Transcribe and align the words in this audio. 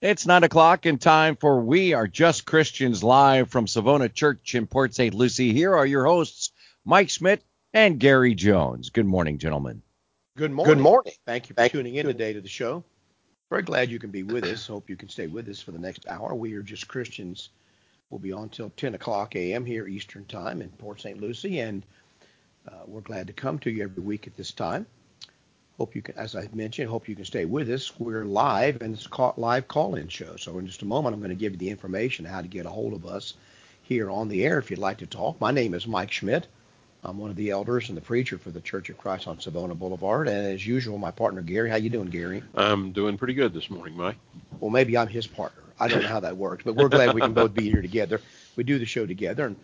It's 0.00 0.26
nine 0.26 0.44
o'clock 0.44 0.86
and 0.86 1.00
time 1.00 1.34
for 1.34 1.60
We 1.60 1.92
Are 1.92 2.06
Just 2.06 2.46
Christians 2.46 3.02
live 3.02 3.50
from 3.50 3.66
Savona 3.66 4.08
Church 4.08 4.54
in 4.54 4.68
Port 4.68 4.94
St. 4.94 5.12
Lucie. 5.12 5.52
Here 5.52 5.74
are 5.74 5.84
your 5.84 6.04
hosts, 6.04 6.52
Mike 6.84 7.10
Schmidt 7.10 7.42
and 7.74 7.98
Gary 7.98 8.36
Jones. 8.36 8.90
Good 8.90 9.06
morning, 9.06 9.38
gentlemen. 9.38 9.82
Good 10.36 10.52
morning. 10.52 10.76
Good 10.76 10.82
morning. 10.84 11.12
Thank 11.26 11.48
you 11.48 11.56
for 11.56 11.68
tuning 11.68 11.96
in 11.96 12.06
today 12.06 12.32
to 12.32 12.40
the 12.40 12.48
show. 12.48 12.84
Very 13.50 13.62
glad 13.62 13.90
you 13.90 13.98
can 13.98 14.12
be 14.12 14.22
with 14.22 14.44
us. 14.44 14.68
Hope 14.68 14.88
you 14.88 14.94
can 14.94 15.08
stay 15.08 15.26
with 15.26 15.48
us 15.48 15.60
for 15.60 15.72
the 15.72 15.80
next 15.80 16.06
hour. 16.06 16.32
We 16.32 16.54
Are 16.54 16.62
Just 16.62 16.86
Christians 16.86 17.48
will 18.10 18.20
be 18.20 18.30
on 18.30 18.50
till 18.50 18.70
10 18.76 18.94
o'clock 18.94 19.34
a.m. 19.34 19.64
here 19.64 19.88
Eastern 19.88 20.24
Time 20.26 20.62
in 20.62 20.68
Port 20.68 21.00
St. 21.00 21.20
Lucie, 21.20 21.58
and 21.58 21.82
uh, 22.68 22.84
we're 22.86 23.00
glad 23.00 23.26
to 23.26 23.32
come 23.32 23.58
to 23.58 23.70
you 23.70 23.82
every 23.82 24.04
week 24.04 24.28
at 24.28 24.36
this 24.36 24.52
time. 24.52 24.86
Hope 25.78 25.94
you 25.94 26.02
can, 26.02 26.16
as 26.16 26.34
I 26.34 26.48
mentioned, 26.52 26.90
hope 26.90 27.08
you 27.08 27.14
can 27.14 27.24
stay 27.24 27.44
with 27.44 27.70
us. 27.70 27.92
We're 28.00 28.24
live, 28.24 28.82
and 28.82 28.94
it's 28.94 29.06
a 29.06 29.32
live 29.36 29.68
call-in 29.68 30.08
show. 30.08 30.34
So 30.34 30.58
in 30.58 30.66
just 30.66 30.82
a 30.82 30.84
moment, 30.84 31.14
I'm 31.14 31.20
going 31.20 31.30
to 31.30 31.36
give 31.36 31.52
you 31.52 31.58
the 31.58 31.70
information 31.70 32.24
how 32.24 32.42
to 32.42 32.48
get 32.48 32.66
a 32.66 32.68
hold 32.68 32.94
of 32.94 33.06
us 33.06 33.34
here 33.82 34.10
on 34.10 34.26
the 34.26 34.44
air 34.44 34.58
if 34.58 34.72
you'd 34.72 34.80
like 34.80 34.98
to 34.98 35.06
talk. 35.06 35.40
My 35.40 35.52
name 35.52 35.74
is 35.74 35.86
Mike 35.86 36.10
Schmidt. 36.10 36.48
I'm 37.04 37.16
one 37.16 37.30
of 37.30 37.36
the 37.36 37.50
elders 37.50 37.90
and 37.90 37.96
the 37.96 38.02
preacher 38.02 38.38
for 38.38 38.50
the 38.50 38.60
Church 38.60 38.90
of 38.90 38.98
Christ 38.98 39.28
on 39.28 39.38
Savona 39.38 39.76
Boulevard. 39.76 40.26
And 40.26 40.48
as 40.48 40.66
usual, 40.66 40.98
my 40.98 41.12
partner 41.12 41.42
Gary. 41.42 41.70
How 41.70 41.76
you 41.76 41.90
doing, 41.90 42.08
Gary? 42.08 42.42
I'm 42.56 42.90
doing 42.90 43.16
pretty 43.16 43.34
good 43.34 43.54
this 43.54 43.70
morning, 43.70 43.96
Mike. 43.96 44.16
Well, 44.58 44.70
maybe 44.70 44.98
I'm 44.98 45.06
his 45.06 45.28
partner. 45.28 45.62
I 45.78 45.86
don't 45.86 46.02
know 46.02 46.08
how 46.08 46.18
that 46.18 46.36
works, 46.36 46.64
but 46.64 46.74
we're 46.74 46.88
glad 46.88 47.14
we 47.14 47.20
can 47.20 47.34
both 47.34 47.54
be 47.54 47.70
here 47.70 47.82
together. 47.82 48.20
We 48.56 48.64
do 48.64 48.80
the 48.80 48.84
show 48.84 49.06
together 49.06 49.46
and 49.46 49.56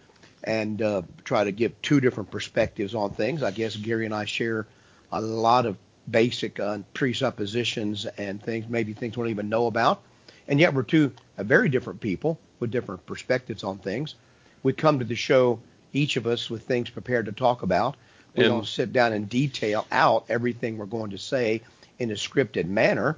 and 0.44 0.80
uh, 0.80 1.02
try 1.24 1.42
to 1.42 1.50
give 1.50 1.82
two 1.82 2.00
different 2.00 2.30
perspectives 2.30 2.94
on 2.94 3.10
things. 3.14 3.42
I 3.42 3.50
guess 3.50 3.74
Gary 3.74 4.04
and 4.04 4.14
I 4.14 4.26
share 4.26 4.68
a 5.10 5.20
lot 5.20 5.66
of 5.66 5.76
basic 6.10 6.60
uh, 6.60 6.78
presuppositions 6.92 8.06
and 8.06 8.42
things, 8.42 8.66
maybe 8.68 8.92
things 8.92 9.16
we 9.16 9.22
don't 9.22 9.30
even 9.30 9.48
know 9.48 9.66
about. 9.66 10.02
And 10.48 10.60
yet 10.60 10.74
we're 10.74 10.82
two 10.82 11.12
uh, 11.38 11.44
very 11.44 11.68
different 11.68 12.00
people 12.00 12.38
with 12.60 12.70
different 12.70 13.04
perspectives 13.06 13.64
on 13.64 13.78
things. 13.78 14.14
We 14.62 14.72
come 14.72 14.98
to 14.98 15.04
the 15.04 15.14
show, 15.14 15.60
each 15.92 16.16
of 16.16 16.26
us, 16.26 16.50
with 16.50 16.62
things 16.62 16.90
prepared 16.90 17.26
to 17.26 17.32
talk 17.32 17.62
about. 17.62 17.96
We 18.34 18.44
and, 18.44 18.52
don't 18.52 18.66
sit 18.66 18.92
down 18.92 19.12
and 19.12 19.28
detail 19.28 19.86
out 19.92 20.24
everything 20.28 20.76
we're 20.76 20.86
going 20.86 21.10
to 21.10 21.18
say 21.18 21.62
in 21.98 22.10
a 22.10 22.14
scripted 22.14 22.66
manner. 22.66 23.16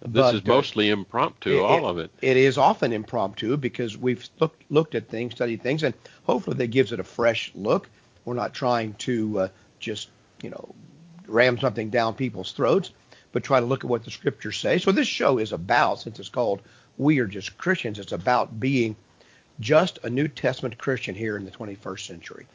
This 0.00 0.10
but, 0.12 0.34
is 0.36 0.44
mostly 0.44 0.90
uh, 0.90 0.94
impromptu, 0.94 1.58
it, 1.58 1.62
all 1.62 1.86
of 1.86 1.98
it. 1.98 2.10
It 2.20 2.36
is 2.36 2.56
often 2.56 2.92
impromptu 2.92 3.56
because 3.56 3.96
we've 3.96 4.28
looked 4.38 4.62
looked 4.70 4.94
at 4.94 5.08
things, 5.08 5.34
studied 5.34 5.62
things, 5.62 5.82
and 5.82 5.92
hopefully 6.22 6.56
that 6.58 6.68
gives 6.68 6.92
it 6.92 7.00
a 7.00 7.04
fresh 7.04 7.50
look. 7.56 7.88
We're 8.24 8.34
not 8.34 8.54
trying 8.54 8.94
to 8.94 9.40
uh, 9.40 9.48
just 9.80 10.10
you 10.40 10.50
know 10.50 10.72
ram 11.28 11.58
something 11.58 11.90
down 11.90 12.14
people's 12.14 12.52
throats, 12.52 12.90
but 13.32 13.44
try 13.44 13.60
to 13.60 13.66
look 13.66 13.84
at 13.84 13.90
what 13.90 14.04
the 14.04 14.10
scriptures 14.10 14.58
say. 14.58 14.78
So 14.78 14.92
this 14.92 15.08
show 15.08 15.38
is 15.38 15.52
about, 15.52 16.00
since 16.00 16.18
it's 16.18 16.28
called 16.28 16.62
We 16.96 17.18
Are 17.18 17.26
Just 17.26 17.58
Christians, 17.58 17.98
it's 17.98 18.12
about 18.12 18.58
being 18.58 18.96
just 19.60 19.98
a 20.04 20.10
New 20.10 20.28
Testament 20.28 20.78
Christian 20.78 21.14
here 21.14 21.36
in 21.36 21.44
the 21.44 21.50
21st 21.50 22.06
century, 22.06 22.46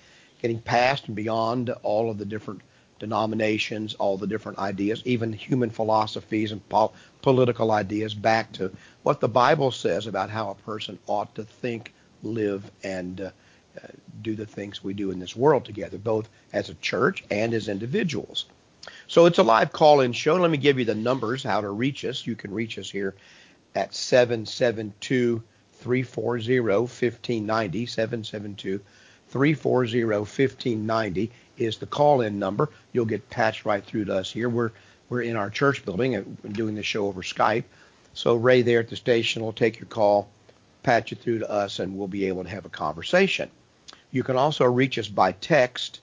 getting 0.41 0.59
past 0.59 1.07
and 1.07 1.16
beyond 1.16 1.69
all 1.83 2.09
of 2.09 2.17
the 2.17 2.25
different 2.25 2.61
denominations, 2.99 3.95
all 3.95 4.17
the 4.17 4.27
different 4.27 4.57
ideas, 4.59 5.01
even 5.05 5.33
human 5.33 5.69
philosophies 5.69 6.51
and 6.51 6.67
po- 6.69 6.94
political 7.21 7.71
ideas, 7.71 8.13
back 8.13 8.51
to 8.53 8.71
what 9.03 9.19
the 9.19 9.27
Bible 9.27 9.71
says 9.71 10.07
about 10.07 10.29
how 10.29 10.49
a 10.49 10.55
person 10.55 10.97
ought 11.07 11.33
to 11.35 11.44
think, 11.44 11.94
live, 12.23 12.71
and 12.83 13.19
uh, 13.19 13.31
uh, 13.75 13.88
do 14.21 14.35
the 14.35 14.45
things 14.45 14.83
we 14.83 14.94
do 14.94 15.11
in 15.11 15.19
this 15.19 15.35
world 15.35 15.66
together, 15.66 15.97
both 15.97 16.29
as 16.53 16.69
a 16.69 16.75
church 16.75 17.23
and 17.29 17.53
as 17.53 17.67
individuals. 17.67 18.45
So 19.14 19.28
it's 19.28 19.38
a 19.38 19.44
live 19.44 19.72
call-in 19.72 20.11
show. 20.11 20.38
Let 20.38 20.50
me 20.50 20.58
give 20.58 20.80
you 20.80 20.86
the 20.86 20.95
numbers 20.95 21.44
how 21.44 21.61
to 21.61 21.69
reach 21.69 22.03
us. 22.03 22.25
You 22.25 22.36
can 22.36 22.52
reach 22.52 22.80
us 22.80 22.89
here 22.89 23.14
at 23.75 23.94
772 23.94 25.44
340 25.73 26.59
1590. 26.59 27.86
772 27.86 28.81
340 29.28 30.03
1590 30.06 31.31
is 31.59 31.78
the 31.78 31.85
call-in 31.85 32.40
number. 32.40 32.72
You'll 32.91 33.06
get 33.06 33.29
patched 33.29 33.66
right 33.66 33.85
through 33.85 34.06
to 34.06 34.16
us 34.16 34.31
here. 34.31 34.50
We're 34.50 34.72
we're 35.09 35.22
in 35.22 35.35
our 35.35 35.52
church 35.52 35.85
building 35.85 36.16
and 36.16 36.52
doing 36.52 36.73
the 36.73 36.81
show 36.81 37.06
over 37.06 37.22
Skype. 37.22 37.66
So 38.16 38.34
Ray 38.34 38.63
there 38.63 38.79
at 38.79 38.90
the 38.90 38.96
station 38.96 39.44
will 39.44 39.53
take 39.53 39.79
your 39.79 39.90
call, 39.90 40.28
patch 40.81 41.12
it 41.12 41.19
through 41.19 41.38
to 41.38 41.52
us, 41.52 41.78
and 41.78 41.96
we'll 41.96 42.07
be 42.07 42.25
able 42.25 42.46
to 42.46 42.50
have 42.50 42.66
a 42.66 42.69
conversation. 42.69 43.52
You 44.09 44.23
can 44.23 44.38
also 44.38 44.66
reach 44.66 44.97
us 44.97 45.07
by 45.07 45.34
text 45.34 46.00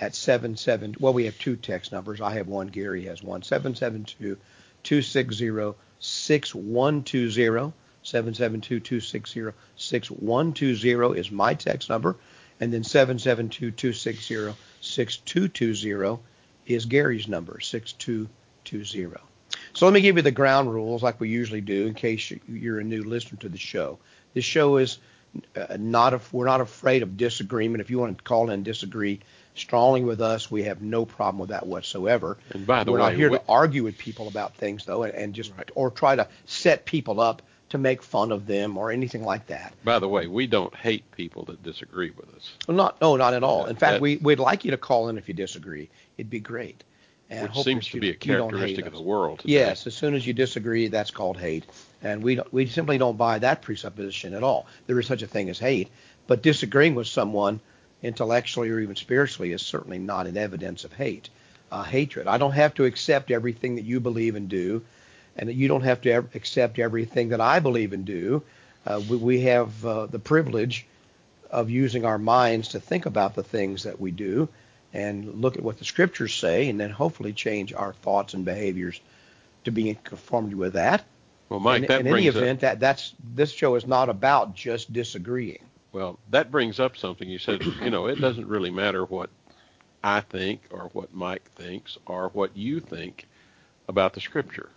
at 0.00 0.14
77. 0.14 0.96
Well, 1.00 1.12
we 1.12 1.24
have 1.24 1.38
two 1.38 1.56
text 1.56 1.92
numbers. 1.92 2.20
I 2.20 2.34
have 2.34 2.48
one. 2.48 2.68
Gary 2.68 3.04
has 3.06 3.22
one. 3.22 3.42
772 3.42 4.36
260 4.82 5.78
6120. 5.98 7.72
772 8.02 8.80
260 8.80 9.58
6120 9.76 11.18
is 11.18 11.30
my 11.30 11.54
text 11.54 11.88
number. 11.88 12.16
And 12.60 12.72
then 12.72 12.84
772 12.84 13.70
260 13.72 14.54
6220 14.80 16.22
is 16.66 16.86
Gary's 16.86 17.28
number, 17.28 17.60
6220. 17.60 19.16
So 19.74 19.86
let 19.86 19.92
me 19.92 20.00
give 20.00 20.16
you 20.16 20.22
the 20.22 20.30
ground 20.30 20.72
rules 20.72 21.02
like 21.02 21.20
we 21.20 21.28
usually 21.28 21.60
do 21.60 21.86
in 21.86 21.94
case 21.94 22.32
you're 22.48 22.80
a 22.80 22.84
new 22.84 23.04
listener 23.04 23.38
to 23.40 23.48
the 23.48 23.58
show. 23.58 23.98
This 24.34 24.44
show 24.44 24.76
is 24.76 24.98
uh, 25.54 25.76
not 25.78 26.14
a, 26.14 26.20
we're 26.32 26.46
not 26.46 26.60
afraid 26.60 27.02
of 27.02 27.16
disagreement. 27.16 27.80
If 27.80 27.90
you 27.90 27.98
want 27.98 28.18
to 28.18 28.24
call 28.24 28.44
in 28.44 28.50
and 28.50 28.64
disagree, 28.64 29.20
strongly 29.58 30.02
with 30.02 30.20
us. 30.20 30.50
We 30.50 30.64
have 30.64 30.82
no 30.82 31.04
problem 31.04 31.38
with 31.38 31.50
that 31.50 31.66
whatsoever. 31.66 32.38
And 32.50 32.66
by 32.66 32.84
the 32.84 32.92
We're 32.92 32.98
way, 32.98 33.04
not 33.04 33.14
here 33.14 33.30
we, 33.30 33.38
to 33.38 33.44
argue 33.48 33.84
with 33.84 33.98
people 33.98 34.28
about 34.28 34.54
things 34.54 34.84
though, 34.84 35.02
and, 35.02 35.14
and 35.14 35.34
just 35.34 35.52
right. 35.56 35.70
or 35.74 35.90
try 35.90 36.16
to 36.16 36.28
set 36.44 36.84
people 36.84 37.20
up 37.20 37.42
to 37.68 37.78
make 37.78 38.02
fun 38.02 38.30
of 38.30 38.46
them 38.46 38.78
or 38.78 38.92
anything 38.92 39.24
like 39.24 39.46
that. 39.48 39.74
By 39.84 39.98
the 39.98 40.08
way, 40.08 40.26
we 40.26 40.46
don't 40.46 40.74
hate 40.74 41.10
people 41.12 41.44
that 41.46 41.62
disagree 41.62 42.10
with 42.10 42.32
us. 42.34 42.52
Well, 42.68 42.76
not 42.76 43.00
no, 43.00 43.16
not 43.16 43.34
at 43.34 43.42
all. 43.42 43.66
In 43.66 43.76
fact, 43.76 43.94
that, 43.94 44.00
we 44.00 44.16
we'd 44.18 44.38
like 44.38 44.64
you 44.64 44.70
to 44.70 44.76
call 44.76 45.08
in 45.08 45.18
if 45.18 45.28
you 45.28 45.34
disagree. 45.34 45.88
It'd 46.16 46.30
be 46.30 46.40
great. 46.40 46.84
And 47.28 47.48
which 47.48 47.64
seems 47.64 47.88
to 47.88 47.96
you, 47.96 48.00
be 48.00 48.10
a 48.10 48.14
characteristic 48.14 48.86
of 48.86 48.92
the 48.92 49.02
world. 49.02 49.40
Today. 49.40 49.54
Yes, 49.54 49.86
as 49.88 49.96
soon 49.96 50.14
as 50.14 50.24
you 50.24 50.32
disagree, 50.32 50.86
that's 50.86 51.10
called 51.10 51.36
hate, 51.36 51.64
and 52.02 52.22
we 52.22 52.38
we 52.52 52.66
simply 52.66 52.98
don't 52.98 53.18
buy 53.18 53.40
that 53.40 53.62
presupposition 53.62 54.34
at 54.34 54.44
all. 54.44 54.66
There 54.86 54.98
is 55.00 55.06
such 55.06 55.22
a 55.22 55.26
thing 55.26 55.50
as 55.50 55.58
hate, 55.58 55.88
but 56.28 56.42
disagreeing 56.42 56.94
with 56.94 57.08
someone 57.08 57.60
intellectually 58.02 58.70
or 58.70 58.80
even 58.80 58.96
spiritually 58.96 59.52
is 59.52 59.62
certainly 59.62 59.98
not 59.98 60.26
an 60.26 60.36
evidence 60.36 60.84
of 60.84 60.92
hate, 60.92 61.28
uh, 61.70 61.82
hatred. 61.82 62.26
I 62.26 62.38
don't 62.38 62.52
have 62.52 62.74
to 62.74 62.84
accept 62.84 63.30
everything 63.30 63.76
that 63.76 63.84
you 63.84 64.00
believe 64.00 64.36
and 64.36 64.48
do, 64.48 64.84
and 65.36 65.52
you 65.52 65.68
don't 65.68 65.82
have 65.82 66.00
to 66.02 66.24
accept 66.34 66.78
everything 66.78 67.30
that 67.30 67.40
I 67.40 67.60
believe 67.60 67.92
and 67.92 68.04
do. 68.04 68.42
Uh, 68.86 69.00
we, 69.08 69.16
we, 69.16 69.40
have 69.40 69.84
uh, 69.84 70.06
the 70.06 70.18
privilege 70.18 70.86
of 71.50 71.70
using 71.70 72.04
our 72.04 72.18
minds 72.18 72.68
to 72.68 72.80
think 72.80 73.06
about 73.06 73.34
the 73.34 73.42
things 73.42 73.82
that 73.82 74.00
we 74.00 74.10
do 74.10 74.48
and 74.92 75.40
look 75.42 75.56
at 75.56 75.62
what 75.62 75.78
the 75.78 75.84
scriptures 75.84 76.34
say, 76.34 76.68
and 76.68 76.80
then 76.80 76.90
hopefully 76.90 77.32
change 77.32 77.72
our 77.72 77.92
thoughts 77.92 78.34
and 78.34 78.44
behaviors 78.44 79.00
to 79.64 79.70
be 79.70 79.88
in 79.88 79.96
conformity 79.96 80.54
with 80.54 80.74
that. 80.74 81.04
Well, 81.48 81.60
Mike, 81.60 81.82
in, 81.82 81.88
that 81.88 82.00
in 82.00 82.06
any 82.06 82.28
event, 82.28 82.60
that 82.60 82.80
that's 82.80 83.14
this 83.34 83.52
show 83.52 83.74
is 83.74 83.86
not 83.86 84.08
about 84.08 84.54
just 84.54 84.92
disagreeing. 84.92 85.62
Well, 85.96 86.18
that 86.28 86.50
brings 86.50 86.78
up 86.78 86.98
something 86.98 87.26
you 87.26 87.38
said. 87.38 87.62
You 87.82 87.88
know, 87.88 88.04
it 88.04 88.20
doesn't 88.20 88.46
really 88.46 88.70
matter 88.70 89.06
what 89.06 89.30
I 90.04 90.20
think 90.20 90.60
or 90.70 90.90
what 90.92 91.14
Mike 91.14 91.50
thinks 91.52 91.96
or 92.04 92.28
what 92.34 92.54
you 92.54 92.80
think 92.80 93.26
about 93.88 94.12
the 94.12 94.20
Scripture. 94.20 94.68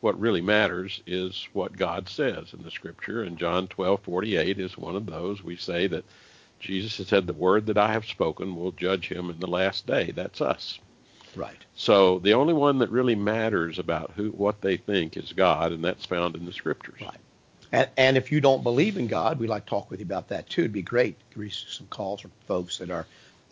What 0.00 0.18
really 0.18 0.40
matters 0.40 1.02
is 1.06 1.46
what 1.52 1.76
God 1.76 2.08
says 2.08 2.54
in 2.54 2.62
the 2.62 2.70
Scripture, 2.70 3.24
and 3.24 3.36
John 3.36 3.68
12:48 3.68 4.58
is 4.58 4.78
one 4.78 4.96
of 4.96 5.04
those. 5.04 5.44
We 5.44 5.54
say 5.54 5.86
that 5.88 6.06
Jesus 6.60 6.96
has 6.96 7.08
said, 7.08 7.26
"The 7.26 7.34
word 7.34 7.66
that 7.66 7.76
I 7.76 7.92
have 7.92 8.06
spoken 8.06 8.56
will 8.56 8.72
judge 8.72 9.08
him 9.08 9.28
in 9.28 9.38
the 9.38 9.46
last 9.46 9.86
day." 9.86 10.12
That's 10.12 10.40
us. 10.40 10.78
Right. 11.34 11.62
So 11.74 12.20
the 12.20 12.32
only 12.32 12.54
one 12.54 12.78
that 12.78 12.88
really 12.88 13.16
matters 13.16 13.78
about 13.78 14.12
who 14.16 14.30
what 14.30 14.62
they 14.62 14.78
think 14.78 15.18
is 15.18 15.34
God, 15.34 15.72
and 15.72 15.84
that's 15.84 16.06
found 16.06 16.36
in 16.36 16.46
the 16.46 16.54
Scriptures. 16.54 17.02
Right. 17.02 17.20
And, 17.76 17.90
and 17.98 18.16
if 18.16 18.32
you 18.32 18.40
don't 18.40 18.62
believe 18.62 18.96
in 18.96 19.06
God, 19.06 19.38
we'd 19.38 19.50
like 19.50 19.66
to 19.66 19.70
talk 19.70 19.90
with 19.90 20.00
you 20.00 20.06
about 20.06 20.28
that 20.28 20.48
too. 20.48 20.62
It'd 20.62 20.72
be 20.72 20.80
great 20.80 21.14
to 21.32 21.40
receive 21.40 21.68
some 21.68 21.86
calls 21.88 22.22
from 22.22 22.32
folks 22.46 22.78
that 22.78 22.90
are 22.90 23.04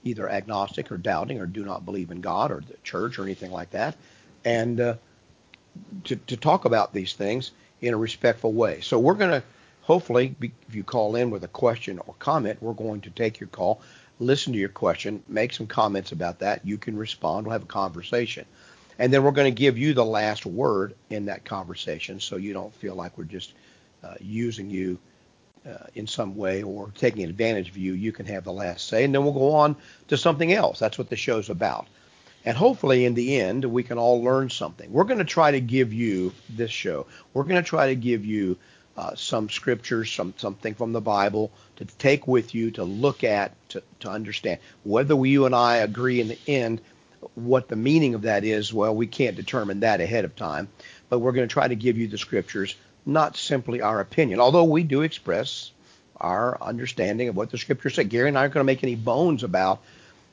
either 0.03 0.31
agnostic 0.31 0.91
or 0.91 0.97
doubting 0.97 1.41
or 1.41 1.47
do 1.47 1.63
not 1.63 1.85
believe 1.85 2.11
in 2.11 2.23
God 2.23 2.51
or 2.51 2.63
the 2.67 2.79
church 2.83 3.19
or 3.19 3.25
anything 3.25 3.53
like 3.53 3.71
that, 3.73 3.95
and 4.43 4.81
uh, 4.81 4.95
to, 6.05 6.17
to 6.17 6.39
talk 6.39 6.65
about 6.65 6.95
these 6.95 7.13
things 7.13 7.51
in 7.83 7.93
a 7.93 7.99
respectful 7.99 8.55
way. 8.55 8.81
So 8.81 8.99
we're 8.99 9.13
going 9.13 9.31
to 9.31 9.43
hopefully, 9.83 10.35
if 10.41 10.75
you 10.75 10.85
call 10.85 11.17
in 11.17 11.29
with 11.29 11.45
a 11.45 11.49
question 11.49 11.99
or 12.07 12.15
comment, 12.19 12.63
we're 12.63 12.73
going 12.73 13.03
to 13.03 13.11
take 13.11 13.39
your 13.39 13.49
call, 13.49 13.83
listen 14.21 14.55
to 14.55 14.59
your 14.59 14.71
question, 14.71 15.23
make 15.29 15.53
some 15.53 15.67
comments 15.67 16.13
about 16.13 16.39
that. 16.39 16.67
You 16.67 16.79
can 16.79 16.97
respond. 16.97 17.45
We'll 17.45 17.53
have 17.53 17.65
a 17.65 17.67
conversation. 17.67 18.47
And 18.99 19.13
then 19.13 19.23
we're 19.23 19.33
going 19.33 19.55
to 19.55 19.59
give 19.59 19.77
you 19.77 19.93
the 19.93 20.05
last 20.05 20.47
word 20.47 20.95
in 21.11 21.27
that 21.27 21.45
conversation 21.45 22.21
so 22.21 22.37
you 22.37 22.55
don't 22.55 22.73
feel 22.73 22.95
like 22.95 23.19
we're 23.19 23.25
just 23.25 23.53
using 24.21 24.71
you 24.71 24.99
uh, 25.67 25.87
in 25.95 26.07
some 26.07 26.37
way 26.37 26.63
or 26.63 26.91
taking 26.95 27.25
advantage 27.25 27.71
of 27.71 27.77
you, 27.77 27.95
you 27.95 28.13
can 28.13 28.27
have 28.27 28.45
the 28.45 28.53
last 28.53 28.89
say, 28.89 29.05
and 29.05 29.15
then 29.15 29.25
we'll 29.25 29.33
go 29.33 29.53
on 29.53 29.77
to 30.09 30.17
something 30.17 30.53
else. 30.53 30.79
That's 30.79 30.99
what 30.99 31.09
the 31.09 31.17
show's 31.17 31.51
about. 31.51 31.87
And 32.45 32.57
hopefully, 32.57 33.07
in 33.07 33.15
the 33.15 33.41
end, 33.41 33.65
we 33.65 33.83
can 33.83 33.97
all 33.97 34.23
learn 34.23 34.51
something. 34.51 34.93
We're 34.93 35.05
going 35.05 35.19
to 35.19 35.25
try 35.25 35.51
to 35.51 35.61
give 35.61 35.95
you 35.95 36.33
this 36.51 36.71
show. 36.71 37.07
We're 37.33 37.45
going 37.45 37.63
to 37.63 37.69
try 37.69 37.87
to 37.87 37.95
give 37.95 38.25
you 38.25 38.59
uh, 38.97 39.15
some 39.15 39.49
scriptures, 39.49 40.13
some 40.13 40.35
something 40.37 40.75
from 40.75 40.93
the 40.93 41.01
Bible 41.01 41.51
to 41.77 41.85
take 41.85 42.29
with 42.29 42.55
you 42.55 42.71
to 42.73 42.85
look 42.85 43.25
at, 43.25 43.53
to, 43.71 43.83
to 44.01 44.11
understand. 44.11 44.61
Whether 44.85 45.15
you 45.27 45.47
and 45.47 45.55
I 45.55 45.77
agree 45.77 46.21
in 46.21 46.29
the 46.29 46.39
end 46.47 46.81
what 47.35 47.69
the 47.69 47.77
meaning 47.77 48.15
of 48.15 48.23
that 48.23 48.45
is, 48.45 48.73
well, 48.73 48.95
we 48.95 49.07
can't 49.07 49.37
determine 49.37 49.81
that 49.81 50.01
ahead 50.01 50.25
of 50.25 50.37
time. 50.37 50.69
But 51.09 51.21
we're 51.21 51.33
going 51.33 51.49
to 51.49 51.53
try 51.53 51.67
to 51.67 51.75
give 51.75 51.97
you 51.97 52.07
the 52.07 52.19
scriptures, 52.19 52.77
not 53.07 53.37
simply 53.37 53.81
our 53.81 54.01
opinion, 54.01 54.41
although 54.41 54.65
we 54.65 54.83
do 54.83 55.03
express 55.03 55.71
our 56.17 56.57
understanding 56.63 57.29
of 57.29 57.37
what 57.37 57.51
the 57.51 57.59
scriptures 57.59 57.95
say. 57.95 58.05
Gary 58.05 58.29
and 58.29 58.39
I 58.39 58.43
aren't 58.43 58.55
going 58.55 58.65
to 58.65 58.73
make 58.73 58.83
any 58.83 58.95
bones 58.95 59.43
about 59.43 59.81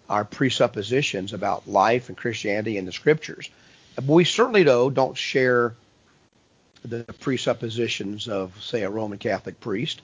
our 0.10 0.26
presuppositions 0.26 1.34
about 1.34 1.68
life 1.68 2.10
and 2.10 2.18
Christianity 2.18 2.78
and 2.78 2.88
the 2.88 2.92
scriptures. 2.92 3.50
But 3.96 4.06
we 4.06 4.24
certainly, 4.24 4.64
though, 4.64 4.90
don't 4.90 5.18
share 5.18 5.74
the 6.84 7.04
presuppositions 7.20 8.28
of, 8.28 8.62
say, 8.62 8.84
a 8.84 8.90
Roman 8.90 9.20
Catholic 9.20 9.60
priest 9.60 10.02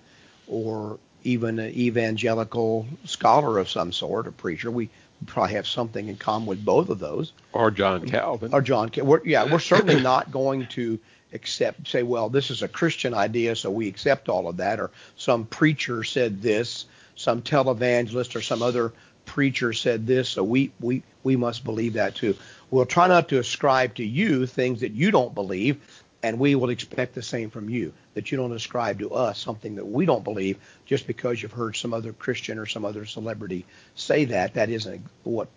or 0.47 0.99
even 1.23 1.59
an 1.59 1.71
evangelical 1.71 2.85
scholar 3.05 3.57
of 3.57 3.69
some 3.69 3.91
sort, 3.91 4.27
a 4.27 4.31
preacher. 4.31 4.71
We 4.71 4.89
probably 5.25 5.55
have 5.55 5.67
something 5.67 6.07
in 6.07 6.15
common 6.15 6.47
with 6.47 6.63
both 6.63 6.89
of 6.89 6.99
those. 6.99 7.33
Or 7.51 7.71
John 7.71 8.07
Calvin. 8.07 8.53
Or 8.53 8.61
John. 8.61 8.91
We're, 8.95 9.25
yeah, 9.25 9.51
we're 9.51 9.59
certainly 9.59 10.01
not 10.01 10.31
going 10.31 10.67
to 10.67 10.99
accept, 11.33 11.87
say, 11.87 12.03
well, 12.03 12.29
this 12.29 12.49
is 12.49 12.61
a 12.61 12.67
Christian 12.67 13.13
idea, 13.13 13.55
so 13.55 13.69
we 13.69 13.87
accept 13.87 14.29
all 14.29 14.47
of 14.47 14.57
that, 14.57 14.79
or 14.79 14.91
some 15.15 15.45
preacher 15.45 16.03
said 16.03 16.41
this, 16.41 16.85
some 17.15 17.41
televangelist 17.41 18.35
or 18.35 18.41
some 18.41 18.61
other 18.61 18.93
preacher 19.25 19.73
said 19.73 20.07
this, 20.07 20.29
so 20.29 20.43
we 20.43 20.71
we 20.79 21.03
we 21.23 21.35
must 21.35 21.63
believe 21.63 21.93
that 21.93 22.15
too. 22.15 22.35
We'll 22.71 22.85
try 22.85 23.07
not 23.07 23.29
to 23.29 23.39
ascribe 23.39 23.95
to 23.95 24.05
you 24.05 24.45
things 24.45 24.81
that 24.81 24.93
you 24.93 25.11
don't 25.11 25.35
believe, 25.35 26.03
and 26.23 26.39
we 26.39 26.55
will 26.55 26.69
expect 26.69 27.13
the 27.13 27.21
same 27.21 27.49
from 27.49 27.69
you 27.69 27.93
that 28.13 28.31
you 28.31 28.37
don't 28.37 28.53
ascribe 28.53 28.99
to 28.99 29.11
us 29.11 29.37
something 29.37 29.75
that 29.75 29.85
we 29.85 30.05
don't 30.05 30.23
believe 30.23 30.57
just 30.85 31.05
because 31.05 31.41
you've 31.41 31.51
heard 31.51 31.75
some 31.75 31.93
other 31.93 32.13
Christian 32.13 32.57
or 32.57 32.65
some 32.65 32.83
other 32.83 33.05
celebrity 33.05 33.65
say 33.95 34.25
that. 34.25 34.55
That 34.55 34.69
isn't 34.69 35.05
what 35.23 35.49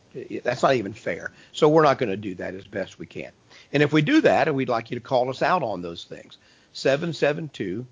that's 0.45 0.63
not 0.63 0.75
even 0.75 0.93
fair. 0.93 1.33
So 1.53 1.69
we're 1.69 1.85
not 1.85 1.99
going 1.99 2.11
to 2.11 2.17
do 2.17 2.35
that 2.35 2.55
as 2.55 2.67
best 2.67 2.99
we 2.99 3.07
can. 3.07 3.31
And 3.73 3.83
if 3.83 3.93
we 3.93 4.03
do 4.03 4.21
that, 4.23 4.49
and 4.49 4.57
we'd 4.57 4.69
like 4.69 4.91
you 4.91 4.97
to 4.97 5.05
call 5.05 5.31
us 5.31 5.43
out 5.43 5.63
on 5.63 5.83
those 5.83 6.05
things, 6.05 6.39
772 6.73 7.87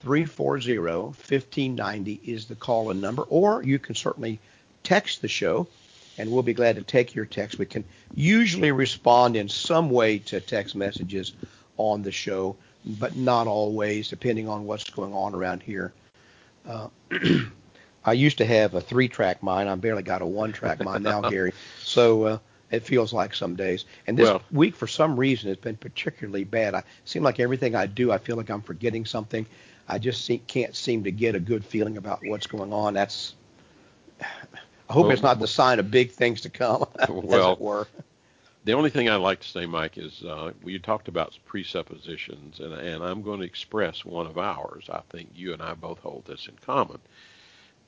340 0.00 0.78
1590 0.78 2.20
is 2.24 2.46
the 2.46 2.54
call 2.54 2.90
in 2.90 3.00
number, 3.00 3.22
or 3.22 3.62
you 3.62 3.78
can 3.78 3.94
certainly 3.94 4.38
text 4.84 5.22
the 5.22 5.28
show 5.28 5.66
and 6.18 6.30
we'll 6.30 6.42
be 6.42 6.52
glad 6.52 6.76
to 6.76 6.82
take 6.82 7.14
your 7.14 7.24
text. 7.24 7.58
We 7.58 7.66
can 7.66 7.84
usually 8.14 8.72
respond 8.72 9.36
in 9.36 9.48
some 9.48 9.88
way 9.88 10.18
to 10.18 10.40
text 10.40 10.74
messages 10.74 11.32
on 11.76 12.02
the 12.02 12.10
show, 12.10 12.56
but 12.84 13.16
not 13.16 13.46
always, 13.46 14.08
depending 14.08 14.48
on 14.48 14.66
what's 14.66 14.90
going 14.90 15.14
on 15.14 15.34
around 15.34 15.62
here. 15.62 15.92
Uh, 16.68 16.88
I 18.04 18.12
used 18.12 18.38
to 18.38 18.44
have 18.44 18.74
a 18.74 18.80
three-track 18.80 19.42
mind. 19.42 19.68
I 19.68 19.74
barely 19.76 20.02
got 20.02 20.22
a 20.22 20.26
one-track 20.26 20.82
mind 20.82 21.04
now, 21.04 21.20
Gary. 21.30 21.52
So 21.82 22.24
uh, 22.24 22.38
it 22.70 22.82
feels 22.82 23.12
like 23.12 23.34
some 23.34 23.56
days. 23.56 23.84
And 24.06 24.16
this 24.16 24.28
Well- 24.28 24.42
week, 24.50 24.76
for 24.76 24.86
some 24.86 25.18
reason, 25.18 25.48
has 25.48 25.56
been 25.56 25.76
particularly 25.76 26.44
bad. 26.44 26.74
I 26.74 26.82
seem 27.04 27.22
like 27.22 27.40
everything 27.40 27.74
I 27.74 27.86
do, 27.86 28.12
I 28.12 28.18
feel 28.18 28.36
like 28.36 28.50
I'm 28.50 28.62
forgetting 28.62 29.04
something. 29.04 29.46
I 29.88 29.98
just 29.98 30.24
see, 30.24 30.38
can't 30.38 30.76
seem 30.76 31.04
to 31.04 31.10
get 31.10 31.34
a 31.34 31.40
good 31.40 31.64
feeling 31.64 31.96
about 31.96 32.20
what's 32.24 32.46
going 32.46 32.72
on. 32.72 32.94
That's 32.94 33.34
I 34.20 34.92
hope 34.92 35.04
Well, 35.04 35.12
it's 35.12 35.22
not 35.22 35.38
the 35.38 35.46
sign 35.46 35.78
of 35.78 35.90
big 35.90 36.10
things 36.12 36.40
to 36.42 36.50
come, 36.50 36.86
as 36.98 37.08
Well, 37.08 37.52
it 37.52 37.60
were. 37.60 37.86
The 38.64 38.72
only 38.72 38.90
thing 38.90 39.08
I'd 39.08 39.16
like 39.16 39.40
to 39.40 39.48
say, 39.48 39.66
Mike, 39.66 39.96
is 39.96 40.22
uh, 40.22 40.52
we 40.62 40.78
talked 40.78 41.08
about 41.08 41.38
presuppositions, 41.46 42.60
and, 42.60 42.72
and 42.74 43.02
I'm 43.02 43.22
going 43.22 43.40
to 43.40 43.46
express 43.46 44.04
one 44.04 44.26
of 44.26 44.36
ours. 44.36 44.88
I 44.92 45.00
think 45.10 45.30
you 45.34 45.52
and 45.52 45.62
I 45.62 45.74
both 45.74 45.98
hold 46.00 46.24
this 46.26 46.48
in 46.48 46.56
common. 46.56 46.98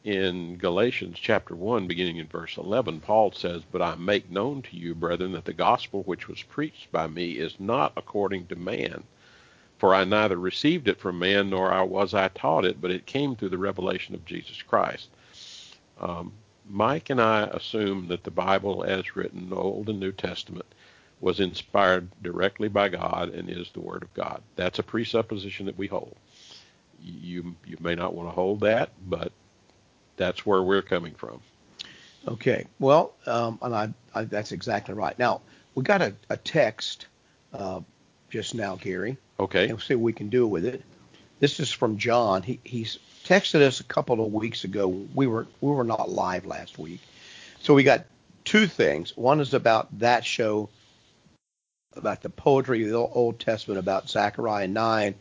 In 0.02 0.56
Galatians 0.56 1.18
chapter 1.18 1.54
1, 1.54 1.86
beginning 1.86 2.16
in 2.16 2.26
verse 2.26 2.56
11, 2.56 3.00
Paul 3.00 3.32
says, 3.32 3.62
But 3.70 3.82
I 3.82 3.96
make 3.96 4.30
known 4.30 4.62
to 4.62 4.76
you, 4.76 4.94
brethren, 4.94 5.32
that 5.32 5.44
the 5.44 5.52
gospel 5.52 6.02
which 6.04 6.26
was 6.26 6.42
preached 6.42 6.90
by 6.90 7.06
me 7.06 7.32
is 7.32 7.60
not 7.60 7.92
according 7.98 8.46
to 8.46 8.56
man. 8.56 9.04
For 9.76 9.94
I 9.94 10.04
neither 10.04 10.38
received 10.38 10.88
it 10.88 10.98
from 10.98 11.18
man, 11.18 11.50
nor 11.50 11.70
I 11.70 11.82
was 11.82 12.14
I 12.14 12.28
taught 12.28 12.64
it, 12.64 12.80
but 12.80 12.90
it 12.90 13.04
came 13.04 13.36
through 13.36 13.50
the 13.50 13.58
revelation 13.58 14.14
of 14.14 14.24
Jesus 14.24 14.62
Christ. 14.62 15.10
Um, 16.00 16.32
Mike 16.66 17.10
and 17.10 17.20
I 17.20 17.42
assume 17.44 18.08
that 18.08 18.24
the 18.24 18.30
Bible, 18.30 18.82
as 18.84 19.16
written, 19.16 19.52
Old 19.52 19.90
and 19.90 20.00
New 20.00 20.12
Testament, 20.12 20.66
was 21.20 21.40
inspired 21.40 22.08
directly 22.22 22.68
by 22.68 22.88
God 22.88 23.34
and 23.34 23.50
is 23.50 23.70
the 23.72 23.80
Word 23.80 24.02
of 24.02 24.14
God. 24.14 24.40
That's 24.56 24.78
a 24.78 24.82
presupposition 24.82 25.66
that 25.66 25.76
we 25.76 25.88
hold. 25.88 26.16
You 27.02 27.54
you 27.66 27.76
may 27.80 27.94
not 27.94 28.14
want 28.14 28.28
to 28.28 28.34
hold 28.34 28.60
that, 28.60 28.90
but 29.06 29.32
that's 30.20 30.44
where 30.44 30.62
we're 30.62 30.82
coming 30.82 31.14
from. 31.14 31.40
Okay. 32.28 32.66
Well, 32.78 33.14
um, 33.26 33.58
and 33.62 33.74
I, 33.74 33.88
I, 34.14 34.24
that's 34.24 34.52
exactly 34.52 34.94
right. 34.94 35.18
Now 35.18 35.40
we 35.74 35.82
got 35.82 36.02
a, 36.02 36.14
a 36.28 36.36
text 36.36 37.06
uh, 37.54 37.80
just 38.28 38.54
now, 38.54 38.76
Gary, 38.76 39.16
Okay. 39.40 39.62
and 39.64 39.72
we'll 39.72 39.80
see 39.80 39.94
what 39.94 40.04
we 40.04 40.12
can 40.12 40.28
do 40.28 40.46
with 40.46 40.66
it. 40.66 40.82
This 41.40 41.58
is 41.58 41.72
from 41.72 41.96
John. 41.96 42.42
He 42.42 42.60
he's 42.64 42.98
texted 43.24 43.62
us 43.62 43.80
a 43.80 43.84
couple 43.84 44.24
of 44.24 44.30
weeks 44.32 44.64
ago. 44.64 44.88
We 45.14 45.26
were 45.26 45.46
we 45.62 45.70
were 45.70 45.84
not 45.84 46.10
live 46.10 46.44
last 46.44 46.78
week, 46.78 47.00
so 47.60 47.72
we 47.72 47.82
got 47.82 48.04
two 48.44 48.66
things. 48.66 49.16
One 49.16 49.40
is 49.40 49.54
about 49.54 49.88
that 50.00 50.26
show, 50.26 50.68
about 51.96 52.20
the 52.20 52.28
poetry 52.28 52.84
of 52.84 52.90
the 52.90 52.98
Old 52.98 53.40
Testament, 53.40 53.78
about 53.78 54.10
Zechariah 54.10 54.68
nine. 54.68 55.14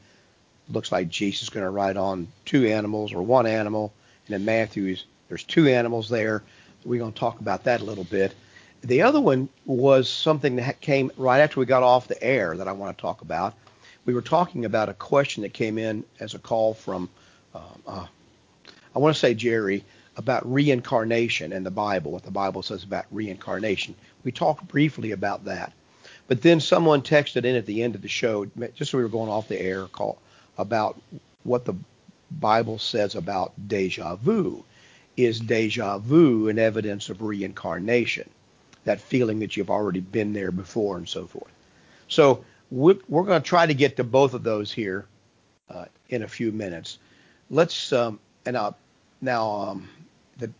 Looks 0.70 0.92
like 0.92 1.08
Jesus 1.08 1.44
is 1.44 1.50
going 1.50 1.64
to 1.66 1.70
ride 1.72 1.96
on 1.96 2.28
two 2.44 2.68
animals 2.68 3.14
or 3.14 3.22
one 3.22 3.48
animal, 3.48 3.94
and 4.30 4.46
Matthew's 4.46 5.06
there's 5.30 5.44
two 5.44 5.68
animals 5.68 6.10
there. 6.10 6.44
We're 6.84 7.00
going 7.00 7.14
to 7.14 7.20
talk 7.20 7.40
about 7.40 7.64
that 7.66 7.82
a 7.82 7.84
little 7.84 8.04
bit. 8.04 8.34
The 8.82 9.04
other 9.04 9.22
one 9.22 9.48
was 9.66 10.10
something 10.10 10.56
that 10.58 10.82
came 10.82 11.12
right 11.18 11.40
after 11.40 11.60
we 11.60 11.66
got 11.66 11.84
off 11.84 12.08
the 12.08 12.22
air 12.22 12.58
that 12.58 12.68
I 12.68 12.72
want 12.72 12.98
to 12.98 13.02
talk 13.02 13.22
about. 13.22 13.54
We 14.06 14.14
were 14.14 14.22
talking 14.22 14.66
about 14.66 14.90
a 14.90 14.94
question 14.94 15.44
that 15.44 15.54
came 15.54 15.78
in 15.78 16.04
as 16.20 16.34
a 16.34 16.40
call 16.40 16.74
from, 16.74 17.10
uh, 17.54 17.60
uh, 17.86 18.06
I 18.96 19.00
want 19.00 19.14
to 19.14 19.20
say 19.20 19.34
Jerry, 19.34 19.84
about 20.18 20.52
reincarnation 20.52 21.54
and 21.54 21.66
the 21.66 21.72
Bible, 21.72 22.12
what 22.12 22.24
the 22.24 22.32
Bible 22.32 22.64
says 22.64 22.84
about 22.84 23.06
reincarnation. 23.12 23.96
We 24.24 24.32
talked 24.32 24.68
briefly 24.68 25.12
about 25.12 25.46
that. 25.46 25.74
But 26.28 26.42
then 26.42 26.60
someone 26.60 27.02
texted 27.02 27.46
in 27.46 27.56
at 27.56 27.66
the 27.66 27.84
end 27.84 27.96
of 27.96 28.02
the 28.02 28.08
show, 28.08 28.46
just 28.46 28.82
as 28.82 28.94
we 28.94 29.04
were 29.04 29.10
going 29.10 29.30
off 29.30 29.48
the 29.48 29.62
air, 29.62 29.86
call, 29.88 30.20
about 30.58 31.00
what 31.44 31.66
the 31.66 31.76
Bible 32.32 32.80
says 32.80 33.16
about 33.16 33.54
deja 33.68 34.16
vu. 34.16 34.64
Is 35.18 35.40
deja 35.40 35.98
vu 35.98 36.48
an 36.48 36.60
evidence 36.60 37.10
of 37.10 37.22
reincarnation? 37.22 38.30
That 38.86 39.02
feeling 39.02 39.40
that 39.40 39.58
you've 39.58 39.70
already 39.70 40.00
been 40.00 40.34
there 40.34 40.52
before 40.52 40.98
and 40.98 41.08
so 41.08 41.28
forth. 41.28 41.52
So 42.08 42.46
we're, 42.72 42.98
we're 43.08 43.24
going 43.24 43.42
to 43.42 43.48
try 43.48 43.66
to 43.66 43.74
get 43.74 43.98
to 43.98 44.04
both 44.04 44.34
of 44.34 44.44
those 44.44 44.72
here 44.72 45.06
uh, 45.70 45.86
in 46.10 46.24
a 46.24 46.28
few 46.28 46.52
minutes. 46.52 46.98
Let's 47.50 47.92
um, 47.94 48.20
and 48.46 48.56
uh, 48.56 48.72
now 49.22 49.50
um, 49.50 49.90
the 50.38 50.52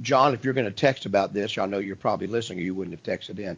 John, 0.00 0.34
if 0.34 0.44
you're 0.44 0.54
going 0.54 0.66
to 0.66 0.70
text 0.70 1.06
about 1.06 1.32
this, 1.32 1.56
I 1.58 1.66
know 1.66 1.78
you're 1.78 1.96
probably 1.96 2.26
listening, 2.26 2.58
or 2.58 2.62
you 2.62 2.74
wouldn't 2.74 2.98
have 2.98 3.18
texted 3.18 3.38
in. 3.38 3.56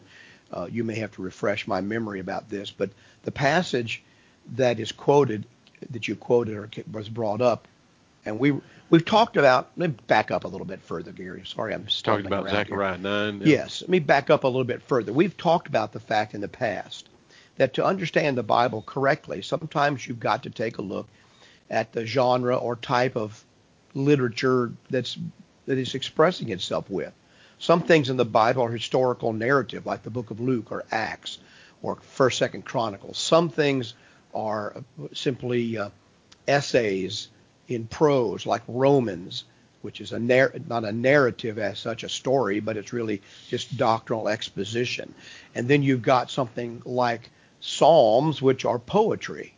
Uh, 0.53 0.69
you 0.71 0.85
may 0.85 0.97
have 0.97 1.13
to 1.13 1.23
refresh 1.23 1.67
my 1.67 1.81
memory 1.81 2.21
about 2.21 2.49
this, 2.49 2.71
but 2.71 2.91
the 3.23 3.33
passage 3.33 4.03
that 4.55 4.79
is 4.79 4.93
quoted, 4.93 5.47
that 5.91 6.09
you 6.09 6.17
quoted 6.17 6.57
or 6.57 6.69
was 6.91 7.09
brought 7.09 7.41
up, 7.41 7.69
and 8.25 8.39
we 8.39 8.59
we've 8.91 9.05
talked 9.05 9.37
about. 9.37 9.71
Let 9.77 9.91
me 9.91 9.97
back 10.07 10.31
up 10.31 10.45
a 10.45 10.49
little 10.49 10.67
bit 10.67 10.83
further, 10.83 11.13
Gary. 11.13 11.43
Sorry, 11.47 11.75
I'm 11.75 11.87
Talking 11.87 12.27
about. 12.27 12.49
Zechariah 12.49 12.99
9. 12.99 13.43
Yes, 13.45 13.83
let 13.83 13.91
me 13.91 13.99
back 13.99 14.31
up 14.31 14.45
a 14.45 14.49
little 14.49 14.65
bit 14.65 14.83
further. 14.83 15.13
We've 15.13 15.37
talked 15.37 15.69
about 15.69 15.93
the 15.93 16.01
fact 16.01 16.35
in 16.35 16.41
the 16.41 16.49
past 16.49 17.09
that 17.57 17.75
to 17.75 17.85
understand 17.85 18.37
the 18.37 18.43
Bible 18.43 18.83
correctly, 18.83 19.43
sometimes 19.43 20.07
you've 20.07 20.21
got 20.21 20.43
to 20.43 20.51
take 20.51 20.79
a 20.79 20.83
look 20.83 21.09
at 21.71 21.93
the 21.93 22.05
genre 22.05 22.57
or 22.57 22.77
type 22.77 23.17
of 23.17 23.45
literature 23.95 24.73
that's 24.91 25.17
that 25.67 25.79
is 25.79 25.95
expressing 25.95 26.51
itself 26.51 26.91
with. 26.91 27.13
Some 27.59 27.83
things 27.83 28.11
in 28.11 28.17
the 28.17 28.25
Bible 28.25 28.63
are 28.63 28.71
historical 28.71 29.33
narrative, 29.33 29.87
like 29.87 30.03
the 30.03 30.11
book 30.11 30.31
of 30.31 30.41
Luke 30.41 30.71
or 30.71 30.85
Acts 30.91 31.39
or 31.83 31.97
First, 31.97 32.39
Second 32.39 32.65
Chronicles. 32.65 33.17
Some 33.17 33.49
things 33.49 33.95
are 34.35 34.77
simply 35.13 35.79
uh, 35.79 35.91
essays 36.49 37.29
in 37.69 37.87
prose, 37.87 38.47
like 38.47 38.63
Romans, 38.69 39.45
which 39.83 40.01
is 40.01 40.13
a 40.13 40.19
not 40.19 40.85
a 40.85 40.93
narrative 40.93 41.59
as 41.59 41.79
such, 41.79 42.05
a 42.05 42.09
story, 42.09 42.61
but 42.61 42.77
it's 42.77 42.93
really 42.93 43.23
just 43.49 43.77
doctrinal 43.77 44.29
exposition. 44.29 45.15
And 45.55 45.69
then 45.69 45.83
you've 45.83 46.03
got 46.03 46.31
something 46.31 46.83
like 46.85 47.31
Psalms, 47.61 48.43
which 48.43 48.65
are 48.65 48.79
poetry. 48.79 49.55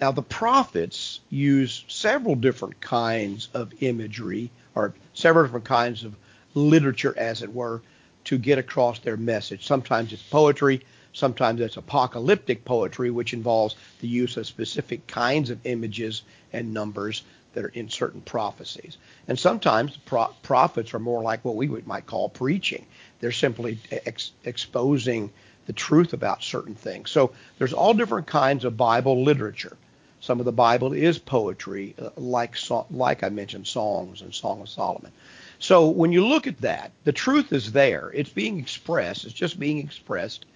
Now, 0.00 0.10
the 0.10 0.22
prophets 0.22 1.20
use 1.30 1.84
several 1.88 2.34
different 2.34 2.80
kinds 2.80 3.48
of 3.54 3.72
imagery, 3.80 4.50
or 4.74 4.94
several 5.14 5.44
different 5.44 5.66
kinds 5.66 6.04
of 6.04 6.14
literature, 6.54 7.14
as 7.16 7.42
it 7.42 7.54
were, 7.54 7.82
to 8.24 8.38
get 8.38 8.58
across 8.58 8.98
their 8.98 9.16
message. 9.16 9.66
Sometimes 9.66 10.12
it's 10.12 10.22
poetry, 10.22 10.84
sometimes 11.12 11.60
it's 11.60 11.76
apocalyptic 11.76 12.64
poetry, 12.64 13.10
which 13.10 13.32
involves 13.32 13.76
the 14.00 14.08
use 14.08 14.36
of 14.36 14.46
specific 14.46 15.06
kinds 15.06 15.50
of 15.50 15.58
images 15.64 16.22
and 16.52 16.72
numbers 16.72 17.22
that 17.54 17.64
are 17.64 17.68
in 17.68 17.88
certain 17.88 18.20
prophecies. 18.22 18.96
And 19.28 19.38
sometimes 19.38 19.96
pro- 19.96 20.34
prophets 20.42 20.94
are 20.94 20.98
more 20.98 21.22
like 21.22 21.44
what 21.44 21.56
we 21.56 21.68
would, 21.68 21.86
might 21.86 22.06
call 22.06 22.28
preaching. 22.28 22.86
They're 23.20 23.32
simply 23.32 23.78
ex- 23.90 24.32
exposing 24.44 25.30
the 25.66 25.72
truth 25.72 26.12
about 26.12 26.42
certain 26.42 26.74
things. 26.74 27.10
So 27.10 27.32
there's 27.58 27.72
all 27.72 27.94
different 27.94 28.26
kinds 28.26 28.64
of 28.64 28.76
Bible 28.76 29.22
literature. 29.22 29.76
Some 30.20 30.38
of 30.38 30.44
the 30.44 30.52
Bible 30.52 30.92
is 30.92 31.18
poetry, 31.18 31.94
uh, 32.00 32.10
like 32.16 32.56
like 32.90 33.24
I 33.24 33.28
mentioned, 33.28 33.66
songs 33.66 34.22
and 34.22 34.32
Song 34.32 34.60
of 34.60 34.68
Solomon. 34.68 35.12
So 35.58 35.88
when 35.88 36.12
you 36.12 36.26
look 36.26 36.46
at 36.46 36.60
that, 36.62 36.92
the 37.04 37.12
truth 37.12 37.52
is 37.52 37.72
there. 37.72 38.10
It's 38.14 38.30
being 38.30 38.58
expressed. 38.58 39.24
It's 39.24 39.34
just 39.34 39.58
being 39.58 39.78
expressed 39.78 40.46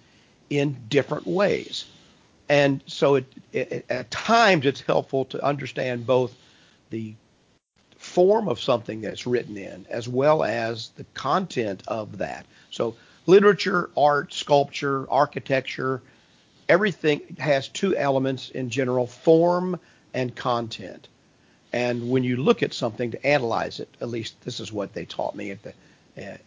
in 0.49 0.77
different 0.89 1.27
ways. 1.27 1.85
And 2.49 2.81
so 2.85 3.15
it, 3.15 3.25
it, 3.51 3.85
at 3.89 4.09
times 4.09 4.65
it's 4.65 4.81
helpful 4.81 5.25
to 5.25 5.43
understand 5.43 6.07
both 6.07 6.33
the 6.89 7.13
form 7.97 8.47
of 8.47 8.59
something 8.59 9.01
that's 9.01 9.27
written 9.27 9.57
in 9.57 9.85
as 9.89 10.07
well 10.07 10.43
as 10.43 10.89
the 10.95 11.03
content 11.13 11.83
of 11.87 12.19
that. 12.19 12.45
So 12.71 12.95
literature, 13.25 13.89
art, 13.97 14.33
sculpture, 14.33 15.09
architecture, 15.11 16.01
everything 16.69 17.35
has 17.39 17.67
two 17.67 17.95
elements 17.97 18.49
in 18.49 18.69
general, 18.69 19.07
form 19.07 19.79
and 20.13 20.33
content. 20.35 21.07
And 21.73 22.09
when 22.09 22.23
you 22.23 22.37
look 22.37 22.63
at 22.63 22.73
something 22.73 23.11
to 23.11 23.25
analyze 23.25 23.79
it, 23.81 23.89
at 23.99 24.07
least 24.07 24.39
this 24.41 24.59
is 24.59 24.71
what 24.71 24.93
they 24.93 25.05
taught 25.05 25.35
me 25.35 25.51
at 25.51 25.63
the 25.63 25.73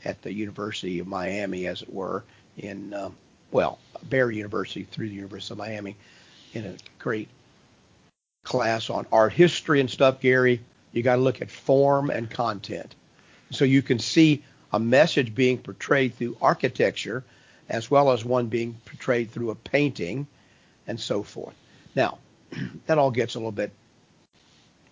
at 0.05 0.21
the 0.23 0.33
University 0.33 0.99
of 0.99 1.07
Miami, 1.07 1.69
as 1.69 1.83
it 1.83 1.93
were, 1.93 2.25
in 2.57 2.93
um, 2.93 3.15
well, 3.51 3.79
Barry 4.05 4.37
University 4.37 4.85
through 4.85 5.09
the 5.09 5.15
University 5.15 5.55
of 5.55 5.59
Miami, 5.59 5.97
in 6.53 6.67
a 6.67 6.77
great 6.99 7.29
class 8.45 8.91
on 8.91 9.07
art 9.13 9.33
history 9.33 9.81
and 9.81 9.91
stuff, 9.91 10.21
Gary. 10.21 10.61
You 10.93 11.03
got 11.03 11.17
to 11.17 11.23
look 11.23 11.41
at 11.41 11.51
form 11.51 12.11
and 12.11 12.29
content, 12.29 12.95
so 13.51 13.65
you 13.65 13.83
can 13.83 13.99
see 13.99 14.43
a 14.73 14.81
message 14.81 15.35
being 15.35 15.59
portrayed 15.59 16.15
through 16.15 16.37
architecture, 16.41 17.25
as 17.69 17.91
well 17.91 18.11
as 18.11 18.25
one 18.25 18.47
being 18.47 18.77
portrayed 18.85 19.31
through 19.31 19.51
a 19.51 19.55
painting, 19.55 20.27
and 20.87 20.99
so 20.99 21.23
forth. 21.23 21.55
Now, 21.95 22.19
that 22.87 22.99
all 22.99 23.11
gets 23.11 23.35
a 23.35 23.39
little 23.39 23.53
bit 23.53 23.73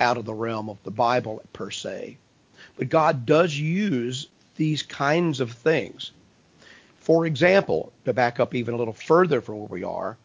out 0.00 0.16
of 0.16 0.24
the 0.24 0.34
realm 0.34 0.68
of 0.68 0.82
the 0.84 0.90
Bible 0.90 1.42
per 1.52 1.70
se. 1.70 2.16
But 2.76 2.88
God 2.88 3.26
does 3.26 3.56
use 3.56 4.28
these 4.56 4.82
kinds 4.82 5.40
of 5.40 5.52
things. 5.52 6.12
For 7.08 7.24
example, 7.24 7.90
to 8.04 8.12
back 8.12 8.38
up 8.38 8.54
even 8.54 8.74
a 8.74 8.76
little 8.76 8.92
further 8.92 9.40
from 9.40 9.60
where 9.60 9.68
we 9.68 9.82
are, 9.82 10.18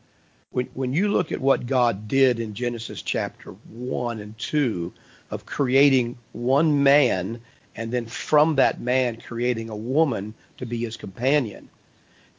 when, 0.52 0.66
when 0.74 0.92
you 0.92 1.08
look 1.08 1.32
at 1.32 1.40
what 1.40 1.66
God 1.66 2.10
did 2.10 2.42
in 2.42 2.56
Genesis 2.56 3.02
chapter 3.02 3.52
1 3.52 4.20
and 4.20 4.38
2 4.38 4.92
of 5.32 5.46
creating 5.46 6.18
one 6.34 6.84
man 6.84 7.40
and 7.74 7.90
then 7.90 8.06
from 8.06 8.58
that 8.58 8.82
man 8.82 9.22
creating 9.22 9.70
a 9.70 9.75
woman 9.78 10.34
to 10.58 10.66
be 10.66 10.80
his 10.80 10.98
companion, 10.98 11.70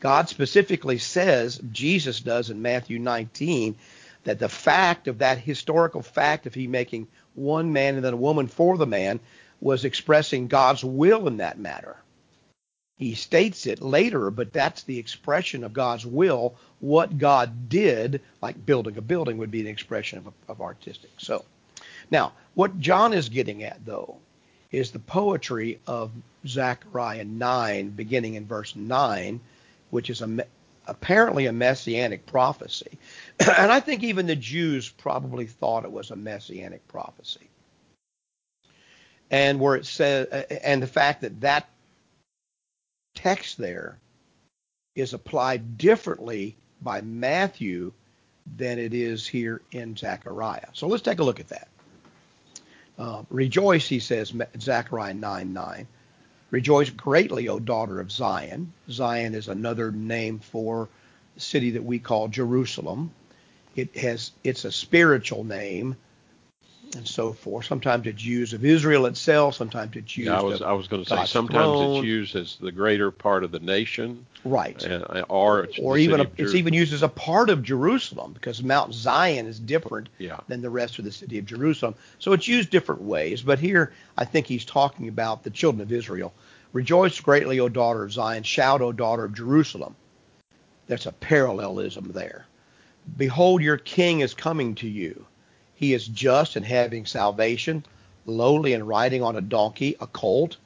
God 0.00 0.28
specifically 0.28 0.98
says, 0.98 1.58
Jesus 1.72 2.20
does 2.20 2.50
in 2.50 2.60
Matthew 2.60 2.98
19, 2.98 3.74
that 4.24 4.40
the 4.40 4.50
fact 4.50 5.08
of 5.08 5.20
that 5.20 5.38
historical 5.38 6.02
fact 6.02 6.44
of 6.44 6.52
he 6.52 6.66
making 6.66 7.06
one 7.34 7.72
man 7.72 7.94
and 7.94 8.04
then 8.04 8.12
a 8.12 8.18
woman 8.18 8.48
for 8.48 8.76
the 8.76 8.86
man 8.86 9.20
was 9.62 9.86
expressing 9.86 10.48
God's 10.48 10.84
will 10.84 11.28
in 11.28 11.38
that 11.38 11.58
matter. 11.58 11.96
He 12.96 13.14
states 13.14 13.66
it 13.66 13.82
later, 13.82 14.30
but 14.30 14.52
that's 14.52 14.84
the 14.84 14.98
expression 14.98 15.64
of 15.64 15.72
God's 15.72 16.06
will. 16.06 16.54
What 16.78 17.18
God 17.18 17.68
did, 17.68 18.20
like 18.40 18.64
building 18.64 18.96
a 18.96 19.02
building, 19.02 19.38
would 19.38 19.50
be 19.50 19.60
an 19.60 19.66
expression 19.66 20.18
of, 20.18 20.32
of 20.48 20.60
artistic. 20.60 21.10
So, 21.18 21.44
now, 22.10 22.32
what 22.54 22.78
John 22.78 23.12
is 23.12 23.28
getting 23.28 23.64
at, 23.64 23.84
though, 23.84 24.18
is 24.70 24.90
the 24.90 25.00
poetry 25.00 25.80
of 25.86 26.12
Zechariah 26.46 27.24
9, 27.24 27.90
beginning 27.90 28.34
in 28.34 28.46
verse 28.46 28.76
9, 28.76 29.40
which 29.90 30.10
is 30.10 30.22
a, 30.22 30.46
apparently 30.86 31.46
a 31.46 31.52
messianic 31.52 32.26
prophecy. 32.26 32.98
and 33.40 33.72
I 33.72 33.80
think 33.80 34.04
even 34.04 34.26
the 34.26 34.36
Jews 34.36 34.88
probably 34.88 35.46
thought 35.46 35.84
it 35.84 35.92
was 35.92 36.10
a 36.10 36.16
messianic 36.16 36.86
prophecy. 36.88 37.48
And 39.30 39.58
where 39.58 39.74
it 39.74 39.86
says, 39.86 40.28
uh, 40.30 40.54
and 40.62 40.80
the 40.82 40.86
fact 40.86 41.22
that 41.22 41.40
that 41.40 41.68
text 43.24 43.56
there 43.56 43.96
is 44.94 45.14
applied 45.14 45.78
differently 45.78 46.56
by 46.82 47.00
Matthew 47.00 47.90
than 48.58 48.78
it 48.78 48.92
is 48.92 49.26
here 49.26 49.62
in 49.72 49.96
Zechariah. 49.96 50.68
So 50.74 50.88
let's 50.88 51.02
take 51.02 51.20
a 51.20 51.24
look 51.24 51.40
at 51.40 51.48
that. 51.48 51.68
Uh, 52.98 53.22
rejoice, 53.30 53.88
he 53.88 53.98
says, 53.98 54.34
Zechariah 54.60 55.14
9 55.14 55.52
9. 55.54 55.86
Rejoice 56.50 56.90
greatly, 56.90 57.48
O 57.48 57.58
daughter 57.58 57.98
of 57.98 58.12
Zion. 58.12 58.74
Zion 58.90 59.34
is 59.34 59.48
another 59.48 59.90
name 59.90 60.38
for 60.38 60.90
the 61.34 61.40
city 61.40 61.70
that 61.70 61.84
we 61.84 61.98
call 61.98 62.28
Jerusalem. 62.28 63.10
It 63.74 63.96
has 63.96 64.32
it's 64.44 64.66
a 64.66 64.70
spiritual 64.70 65.44
name 65.44 65.96
and 66.94 67.06
so 67.06 67.32
forth. 67.32 67.66
Sometimes 67.66 68.06
it's 68.06 68.24
used 68.24 68.54
of 68.54 68.64
Israel 68.64 69.06
itself. 69.06 69.54
Sometimes 69.54 69.96
it's 69.96 70.16
used. 70.16 70.28
Yeah, 70.30 70.38
I 70.38 70.42
was 70.42 70.60
of 70.60 70.66
I 70.68 70.72
was 70.72 70.88
going 70.88 71.04
to 71.04 71.08
say 71.08 71.24
sometimes 71.26 71.78
throne. 71.78 71.96
it's 71.96 72.04
used 72.04 72.36
as 72.36 72.56
the 72.56 72.72
greater 72.72 73.10
part 73.10 73.44
of 73.44 73.50
the 73.50 73.60
nation, 73.60 74.26
right, 74.44 74.82
and, 74.84 75.04
uh, 75.04 75.24
or 75.28 75.64
it's 75.64 75.78
or 75.78 75.98
even 75.98 76.20
a, 76.20 76.26
it's 76.36 76.54
even 76.54 76.74
used 76.74 76.92
as 76.92 77.02
a 77.02 77.08
part 77.08 77.50
of 77.50 77.62
Jerusalem 77.62 78.32
because 78.32 78.62
Mount 78.62 78.94
Zion 78.94 79.46
is 79.46 79.58
different 79.58 80.08
Yeah. 80.18 80.38
than 80.48 80.62
the 80.62 80.70
rest 80.70 80.98
of 80.98 81.04
the 81.04 81.12
city 81.12 81.38
of 81.38 81.46
Jerusalem. 81.46 81.94
So 82.18 82.32
it's 82.32 82.48
used 82.48 82.70
different 82.70 83.02
ways. 83.02 83.42
But 83.42 83.58
here 83.58 83.92
I 84.16 84.24
think 84.24 84.46
he's 84.46 84.64
talking 84.64 85.08
about 85.08 85.42
the 85.42 85.50
children 85.50 85.82
of 85.82 85.92
Israel. 85.92 86.32
Rejoice 86.72 87.20
greatly, 87.20 87.60
O 87.60 87.68
daughter 87.68 88.02
of 88.04 88.12
Zion. 88.12 88.42
Shout, 88.42 88.80
O 88.82 88.92
daughter 88.92 89.24
of 89.24 89.34
Jerusalem. 89.34 89.94
There's 90.86 91.06
a 91.06 91.12
parallelism 91.12 92.10
there. 92.12 92.46
Behold, 93.16 93.62
your 93.62 93.76
king 93.76 94.20
is 94.20 94.34
coming 94.34 94.74
to 94.76 94.88
you. 94.88 95.26
He 95.74 95.92
is 95.92 96.06
just 96.06 96.56
and 96.56 96.64
having 96.64 97.06
salvation, 97.06 97.84
lowly 98.26 98.72
and 98.72 98.86
riding 98.86 99.22
on 99.22 99.36
a 99.36 99.40
donkey, 99.40 99.96
a 100.00 100.06
colt, 100.06 100.56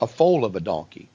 a 0.00 0.06
foal 0.06 0.44
of 0.44 0.56
a 0.56 0.60
donkey. 0.60 1.08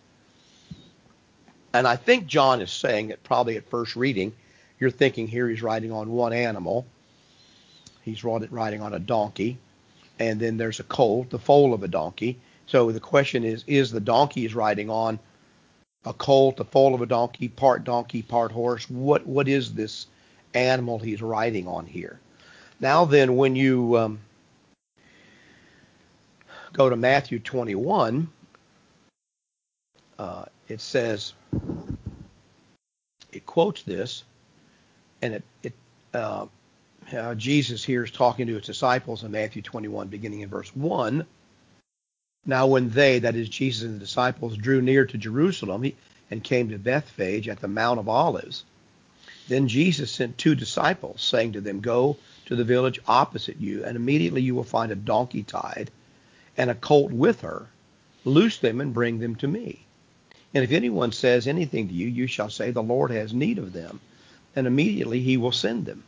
And 1.73 1.87
I 1.87 1.95
think 1.95 2.27
John 2.27 2.61
is 2.61 2.71
saying 2.71 3.07
that 3.07 3.23
probably 3.23 3.57
at 3.57 3.69
first 3.69 3.95
reading, 3.95 4.33
you're 4.79 4.91
thinking 4.91 5.27
here 5.27 5.49
he's 5.49 5.63
riding 5.63 5.91
on 5.91 6.11
one 6.11 6.33
animal. 6.33 6.85
He's 8.03 8.23
riding 8.23 8.81
on 8.81 8.93
a 8.93 8.99
donkey. 8.99 9.57
And 10.19 10.39
then 10.39 10.57
there's 10.57 10.79
a 10.79 10.83
colt, 10.83 11.29
the 11.29 11.39
foal 11.39 11.73
of 11.73 11.83
a 11.83 11.87
donkey. 11.87 12.39
So 12.67 12.91
the 12.91 12.99
question 12.99 13.43
is, 13.43 13.63
is 13.65 13.91
the 13.91 13.99
donkey 13.99 14.41
he's 14.41 14.55
riding 14.55 14.89
on 14.89 15.19
a 16.05 16.13
colt, 16.13 16.59
a 16.59 16.63
foal 16.63 16.93
of 16.93 17.01
a 17.01 17.05
donkey, 17.05 17.47
part 17.47 17.83
donkey, 17.83 18.21
part 18.21 18.51
horse? 18.51 18.89
What 18.89 19.25
what 19.25 19.47
is 19.47 19.73
this 19.73 20.07
animal 20.53 20.99
he's 20.99 21.21
riding 21.21 21.67
on 21.67 21.85
here? 21.85 22.19
Now 22.79 23.05
then, 23.05 23.35
when 23.35 23.55
you 23.55 23.97
um, 23.97 24.19
go 26.73 26.89
to 26.89 26.95
Matthew 26.95 27.39
21, 27.39 28.27
uh, 30.19 30.45
it 30.67 30.81
says 30.81 31.33
it 33.31 33.45
quotes 33.45 33.83
this, 33.83 34.23
and 35.21 35.35
it 35.35 35.43
it 35.63 35.73
uh, 36.13 36.47
uh, 37.11 37.35
Jesus 37.35 37.83
here 37.83 38.03
is 38.03 38.11
talking 38.11 38.47
to 38.47 38.53
his 38.53 38.65
disciples 38.65 39.23
in 39.23 39.31
Matthew 39.31 39.61
21, 39.61 40.07
beginning 40.07 40.41
in 40.41 40.49
verse 40.49 40.73
one. 40.75 41.25
Now, 42.45 42.67
when 42.67 42.89
they, 42.89 43.19
that 43.19 43.35
is 43.35 43.47
Jesus 43.47 43.83
and 43.83 43.95
the 43.95 43.99
disciples, 43.99 44.57
drew 44.57 44.81
near 44.81 45.05
to 45.05 45.17
Jerusalem 45.17 45.91
and 46.29 46.43
came 46.43 46.69
to 46.69 46.77
Bethphage 46.77 47.47
at 47.47 47.61
the 47.61 47.67
Mount 47.67 47.99
of 47.99 48.09
Olives, 48.09 48.65
then 49.47 49.67
Jesus 49.67 50.11
sent 50.11 50.37
two 50.37 50.55
disciples, 50.55 51.21
saying 51.21 51.53
to 51.53 51.61
them, 51.61 51.79
Go 51.79 52.17
to 52.45 52.55
the 52.55 52.63
village 52.63 52.99
opposite 53.07 53.57
you, 53.59 53.83
and 53.83 53.95
immediately 53.95 54.41
you 54.41 54.55
will 54.55 54.63
find 54.63 54.91
a 54.91 54.95
donkey 54.95 55.43
tied 55.43 55.91
and 56.57 56.69
a 56.69 56.75
colt 56.75 57.11
with 57.11 57.41
her. 57.41 57.67
Loose 58.25 58.57
them 58.57 58.79
and 58.79 58.93
bring 58.93 59.19
them 59.19 59.35
to 59.35 59.47
me. 59.47 59.85
And 60.53 60.63
if 60.63 60.71
anyone 60.71 61.11
says 61.11 61.47
anything 61.47 61.87
to 61.87 61.93
you, 61.93 62.07
you 62.07 62.27
shall 62.27 62.49
say, 62.49 62.71
The 62.71 62.83
Lord 62.83 63.11
has 63.11 63.33
need 63.33 63.57
of 63.57 63.73
them, 63.73 63.99
and 64.55 64.67
immediately 64.67 65.19
he 65.21 65.35
will 65.35 65.51
send 65.51 65.85
them. 65.85 66.03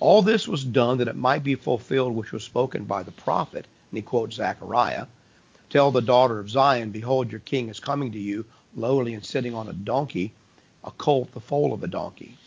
All 0.00 0.22
this 0.22 0.48
was 0.48 0.64
done 0.64 0.98
that 0.98 1.08
it 1.08 1.16
might 1.16 1.44
be 1.44 1.54
fulfilled 1.56 2.14
which 2.14 2.32
was 2.32 2.42
spoken 2.42 2.84
by 2.84 3.02
the 3.02 3.12
prophet. 3.12 3.66
And 3.90 3.98
he 3.98 4.02
quotes 4.02 4.36
Zechariah. 4.36 5.06
Tell 5.68 5.90
the 5.90 6.00
daughter 6.00 6.38
of 6.38 6.48
Zion, 6.48 6.90
Behold, 6.90 7.30
your 7.30 7.40
king 7.40 7.68
is 7.68 7.80
coming 7.80 8.12
to 8.12 8.18
you, 8.18 8.46
lowly 8.74 9.12
and 9.14 9.24
sitting 9.24 9.54
on 9.54 9.68
a 9.68 9.74
donkey, 9.74 10.32
a 10.82 10.90
colt, 10.90 11.32
the 11.32 11.40
foal 11.40 11.74
of 11.74 11.84
a 11.84 11.86
donkey. 11.86 12.38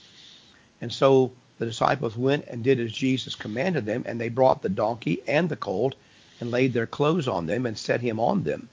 And 0.82 0.92
so 0.92 1.32
the 1.64 1.70
disciples 1.70 2.18
went 2.18 2.46
and 2.48 2.64
did 2.64 2.80
as 2.80 2.92
Jesus 2.92 3.36
commanded 3.36 3.86
them, 3.86 4.04
and 4.06 4.20
they 4.20 4.30
brought 4.30 4.62
the 4.62 4.70
donkey 4.70 5.24
and 5.28 5.48
the 5.48 5.56
colt 5.56 5.96
and 6.40 6.52
laid 6.52 6.74
their 6.74 6.88
clothes 6.88 7.28
on 7.28 7.46
them 7.46 7.66
and 7.66 7.78
set 7.78 8.02
him 8.02 8.20
on 8.20 8.44
them. 8.44 8.68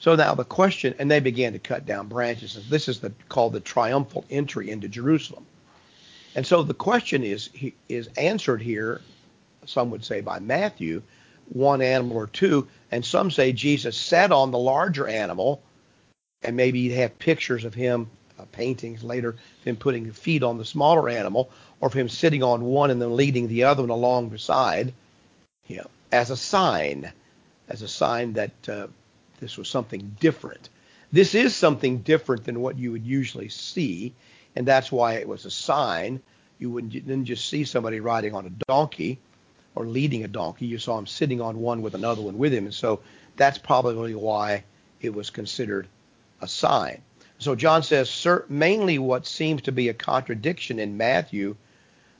So 0.00 0.16
now 0.16 0.34
the 0.34 0.44
question, 0.44 0.94
and 0.98 1.10
they 1.10 1.20
began 1.20 1.52
to 1.52 1.58
cut 1.58 1.86
down 1.86 2.08
branches. 2.08 2.56
And 2.56 2.64
this 2.66 2.88
is 2.88 3.00
the, 3.00 3.12
called 3.28 3.52
the 3.52 3.60
triumphal 3.60 4.24
entry 4.30 4.70
into 4.70 4.88
Jerusalem. 4.88 5.46
And 6.34 6.46
so 6.46 6.62
the 6.62 6.74
question 6.74 7.22
is 7.22 7.50
is 7.88 8.08
answered 8.16 8.62
here, 8.62 9.00
some 9.66 9.90
would 9.90 10.04
say 10.04 10.20
by 10.20 10.38
Matthew, 10.38 11.02
one 11.48 11.82
animal 11.82 12.16
or 12.16 12.26
two, 12.26 12.68
and 12.90 13.04
some 13.04 13.30
say 13.30 13.52
Jesus 13.52 13.96
sat 13.96 14.32
on 14.32 14.50
the 14.50 14.58
larger 14.58 15.06
animal, 15.06 15.62
and 16.42 16.56
maybe 16.56 16.80
you'd 16.80 16.96
have 16.96 17.18
pictures 17.18 17.64
of 17.64 17.74
him, 17.74 18.08
uh, 18.40 18.44
paintings 18.52 19.04
later, 19.04 19.30
of 19.30 19.64
him 19.64 19.76
putting 19.76 20.10
feet 20.12 20.42
on 20.42 20.58
the 20.58 20.64
smaller 20.64 21.08
animal, 21.08 21.50
or 21.80 21.88
of 21.88 21.92
him 21.92 22.08
sitting 22.08 22.42
on 22.42 22.64
one 22.64 22.90
and 22.90 23.00
then 23.00 23.16
leading 23.16 23.48
the 23.48 23.64
other 23.64 23.82
one 23.82 23.90
along 23.90 24.28
beside, 24.28 24.92
you 25.66 25.76
know, 25.76 25.90
as 26.12 26.30
a 26.30 26.36
sign, 26.36 27.12
as 27.68 27.82
a 27.82 27.88
sign 27.88 28.32
that 28.34 28.68
uh, 28.68 28.86
this 29.40 29.56
was 29.56 29.68
something 29.68 30.16
different. 30.20 30.68
This 31.12 31.34
is 31.34 31.54
something 31.54 31.98
different 31.98 32.44
than 32.44 32.60
what 32.60 32.78
you 32.78 32.92
would 32.92 33.06
usually 33.06 33.48
see, 33.48 34.14
and 34.54 34.66
that's 34.66 34.92
why 34.92 35.14
it 35.14 35.28
was 35.28 35.44
a 35.44 35.50
sign. 35.50 36.20
You 36.58 36.70
wouldn't 36.70 36.92
didn't 36.92 37.24
just 37.24 37.48
see 37.48 37.64
somebody 37.64 38.00
riding 38.00 38.34
on 38.34 38.46
a 38.46 38.64
donkey 38.68 39.18
or 39.74 39.86
leading 39.86 40.24
a 40.24 40.28
donkey. 40.28 40.66
You 40.66 40.78
saw 40.78 40.98
him 40.98 41.06
sitting 41.06 41.40
on 41.40 41.58
one 41.58 41.82
with 41.82 41.94
another 41.94 42.22
one 42.22 42.38
with 42.38 42.52
him, 42.52 42.64
and 42.64 42.74
so 42.74 43.00
that's 43.36 43.58
probably 43.58 44.14
why 44.14 44.64
it 45.00 45.14
was 45.14 45.30
considered 45.30 45.88
a 46.40 46.48
sign. 46.48 47.02
So 47.40 47.54
John 47.54 47.82
says 47.82 48.26
mainly 48.48 48.98
what 48.98 49.26
seems 49.26 49.62
to 49.62 49.72
be 49.72 49.88
a 49.88 49.94
contradiction 49.94 50.78
in 50.78 50.98
Matthew 50.98 51.56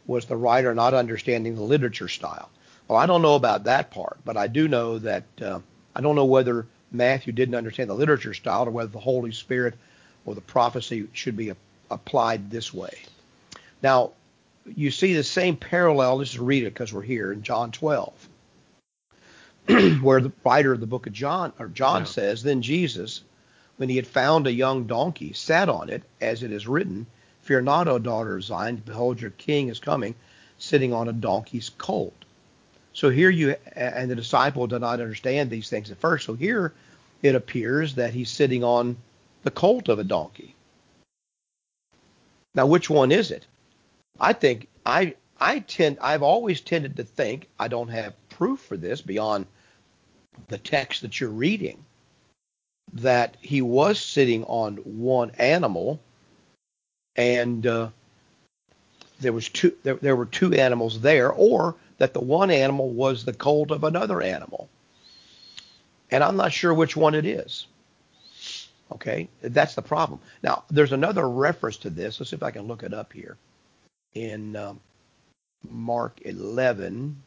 was 0.07 0.25
the 0.25 0.37
writer 0.37 0.75
not 0.75 0.95
understanding 0.95 1.55
the 1.55 1.63
literature 1.63 2.09
style. 2.09 2.49
Well, 2.89 2.99
I 2.99 3.07
don't 3.07 3.23
know 3.23 3.35
about 3.35 3.65
that 3.65 3.91
part, 3.91 4.19
but 4.25 4.37
I 4.37 4.49
do 4.49 4.67
know 4.67 4.99
that 4.99 5.25
uh, 5.41 5.61
I 5.95 6.01
don't 6.01 6.17
know 6.17 6.25
whether 6.25 6.67
Matthew 6.91 7.35
didn't 7.35 7.55
understand 7.55 7.91
the 7.91 7.95
literature 7.95 8.35
style 8.35 8.67
or 8.67 8.71
whether 8.71 8.91
the 8.91 8.99
Holy 8.99 9.31
Spirit 9.31 9.75
or 10.25 10.35
the 10.35 10.41
prophecy 10.41 11.07
should 11.13 11.37
be 11.37 11.51
a, 11.51 11.57
applied 11.91 12.51
this 12.51 12.73
way. 12.73 12.99
Now, 13.83 14.13
you 14.65 14.91
see 14.91 15.13
the 15.13 15.23
same 15.23 15.57
parallel. 15.57 16.17
Let's 16.17 16.31
just 16.31 16.43
read 16.43 16.65
it 16.65 16.75
because 16.75 16.93
we're 16.93 17.03
here 17.03 17.31
in 17.31 17.43
John 17.43 17.73
12, 17.73 18.29
where 20.01 20.21
the 20.21 20.33
writer 20.45 20.73
of 20.73 20.81
the 20.81 20.87
book 20.87 21.07
of 21.07 21.13
John 21.13 21.53
or 21.59 21.69
John 21.69 22.03
yeah. 22.03 22.07
says, 22.07 22.43
"Then 22.43 22.63
Jesus, 22.63 23.23
when 23.81 23.89
he 23.89 23.97
had 23.97 24.07
found 24.07 24.47
a 24.47 24.53
young 24.53 24.87
donkey, 24.87 25.33
sat 25.33 25.71
on 25.71 25.89
it, 25.89 26.03
as 26.21 26.43
it 26.43 26.53
is 26.53 26.69
written, 26.69 27.07
Fear 27.41 27.63
not, 27.63 27.89
O 27.89 27.99
daughter 27.99 28.37
of 28.37 28.45
Zion, 28.45 28.83
behold 28.85 29.19
your 29.19 29.31
king 29.31 29.71
is 29.71 29.79
coming, 29.79 30.15
sitting 30.59 30.93
on 30.93 31.09
a 31.09 31.15
donkey's 31.15 31.71
colt." 31.71 32.27
So 32.93 33.09
here 33.09 33.31
you 33.31 33.57
and 33.75 34.11
the 34.11 34.17
disciple 34.17 34.67
did 34.67 34.83
not 34.83 35.01
understand 35.01 35.49
these 35.49 35.71
things 35.71 35.91
at 35.91 35.97
first. 35.97 36.27
So 36.27 36.35
here 36.35 36.75
it 37.23 37.35
appears 37.35 37.95
that 37.95 38.13
he's 38.13 38.29
sitting 38.29 38.63
on 38.63 38.99
the 39.45 39.51
colt 39.51 39.89
of 39.89 39.99
a 39.99 40.05
donkey. 40.05 40.55
Now, 42.55 42.67
which 42.67 42.91
one 42.91 43.11
is 43.11 43.31
it? 43.31 43.47
I 44.21 44.35
think 44.35 44.69
I 44.85 45.15
I 45.41 45.61
tend 45.61 45.97
I've 46.03 46.23
always 46.23 46.61
tended 46.61 46.97
to 46.99 47.05
think 47.05 47.49
I 47.59 47.69
don't 47.69 47.89
have 47.89 48.29
proof 48.29 48.61
for 48.61 48.77
this 48.77 49.01
beyond 49.01 49.47
the 50.49 50.59
text 50.59 51.01
that 51.01 51.19
you're 51.19 51.31
reading 51.31 51.83
that 52.93 53.37
he 53.41 53.63
was 53.63 54.01
sitting 54.01 54.45
on 54.45 54.77
one 54.77 55.31
animal 55.39 56.01
and 57.17 57.67
uh, 57.67 57.89
there 59.21 59.33
was 59.33 59.49
two 59.49 59.77
there, 59.83 59.97
there 59.97 60.17
were 60.17 60.27
two 60.27 60.55
animals 60.55 61.01
there 61.01 61.31
or 61.31 61.77
that 61.99 62.15
the 62.15 62.21
one 62.21 62.51
animal 62.51 62.91
was 62.91 63.25
the 63.25 63.33
colt 63.33 63.71
of 63.71 63.85
another 63.85 64.23
animal. 64.23 64.69
And 66.11 66.25
I'm 66.25 66.37
not 66.37 66.53
sure 66.53 66.75
which 66.75 66.97
one 66.97 67.15
it 67.15 67.27
is. 67.27 67.67
Okay? 68.91 69.29
That's 69.43 69.75
the 69.75 69.83
problem. 69.83 70.21
Now 70.43 70.65
there's 70.71 70.93
another 70.93 71.29
reference 71.29 71.77
to 71.79 71.91
this. 71.91 72.19
Let's 72.19 72.31
see 72.31 72.37
if 72.37 72.43
I 72.43 72.51
can 72.51 72.67
look 72.67 72.83
it 72.83 72.95
up 72.95 73.13
here. 73.13 73.37
In 74.15 74.57
um, 74.57 74.81
Mark 75.69 76.21
11. 76.25 77.23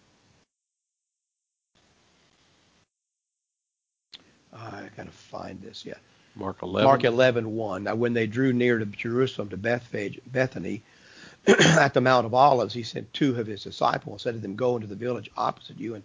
Ah, 4.55 4.77
I 4.77 4.89
gotta 4.95 5.11
find 5.11 5.61
this. 5.61 5.85
Yeah. 5.85 5.95
Mark 6.35 6.61
11. 6.63 6.85
Mark 6.85 7.03
11, 7.03 7.55
1. 7.55 7.83
Now, 7.83 7.95
when 7.95 8.13
they 8.13 8.25
drew 8.25 8.53
near 8.53 8.79
to 8.79 8.85
Jerusalem 8.85 9.49
to 9.49 9.57
Bethphage, 9.57 10.19
Bethany, 10.25 10.81
at 11.47 11.93
the 11.93 12.01
Mount 12.01 12.25
of 12.25 12.33
Olives, 12.33 12.73
he 12.73 12.83
sent 12.83 13.13
two 13.13 13.39
of 13.39 13.47
his 13.47 13.63
disciples 13.63 14.13
and 14.13 14.21
said 14.21 14.33
to 14.35 14.39
them, 14.39 14.55
Go 14.55 14.75
into 14.75 14.87
the 14.87 14.95
village 14.95 15.29
opposite 15.37 15.79
you, 15.79 15.95
and 15.95 16.03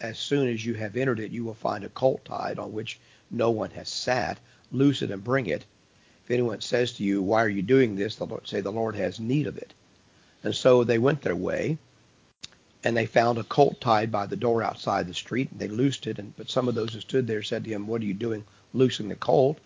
as 0.00 0.18
soon 0.18 0.48
as 0.48 0.64
you 0.64 0.74
have 0.74 0.96
entered 0.96 1.20
it, 1.20 1.30
you 1.30 1.44
will 1.44 1.54
find 1.54 1.84
a 1.84 1.88
colt 1.90 2.24
tied 2.24 2.58
on 2.58 2.72
which 2.72 2.98
no 3.30 3.50
one 3.50 3.70
has 3.70 3.88
sat. 3.88 4.38
Loose 4.72 5.02
it 5.02 5.10
and 5.10 5.22
bring 5.22 5.46
it. 5.46 5.64
If 6.24 6.30
anyone 6.30 6.60
says 6.60 6.92
to 6.94 7.02
you, 7.02 7.22
Why 7.22 7.42
are 7.42 7.48
you 7.48 7.62
doing 7.62 7.96
this? 7.96 8.16
The 8.16 8.26
Lord, 8.26 8.46
say, 8.46 8.60
The 8.60 8.72
Lord 8.72 8.94
has 8.96 9.20
need 9.20 9.46
of 9.46 9.58
it. 9.58 9.74
And 10.42 10.54
so 10.54 10.84
they 10.84 10.98
went 10.98 11.22
their 11.22 11.36
way, 11.36 11.76
and 12.82 12.96
they 12.96 13.06
found 13.06 13.38
a 13.38 13.44
colt 13.44 13.80
tied 13.80 14.10
by 14.10 14.26
the 14.26 14.36
door 14.36 14.62
outside 14.62 15.06
the 15.06 15.14
street. 15.14 15.50
And 15.50 15.60
they 15.60 15.68
loosed 15.68 16.06
it, 16.06 16.18
and 16.18 16.34
but 16.36 16.50
some 16.50 16.68
of 16.68 16.74
those 16.74 16.94
who 16.94 17.00
stood 17.00 17.26
there 17.26 17.42
said 17.42 17.64
to 17.64 17.70
him, 17.70 17.86
"What 17.86 18.02
are 18.02 18.06
you 18.06 18.14
doing, 18.14 18.44
loosing 18.72 19.08
the 19.08 19.16
colt?" 19.16 19.58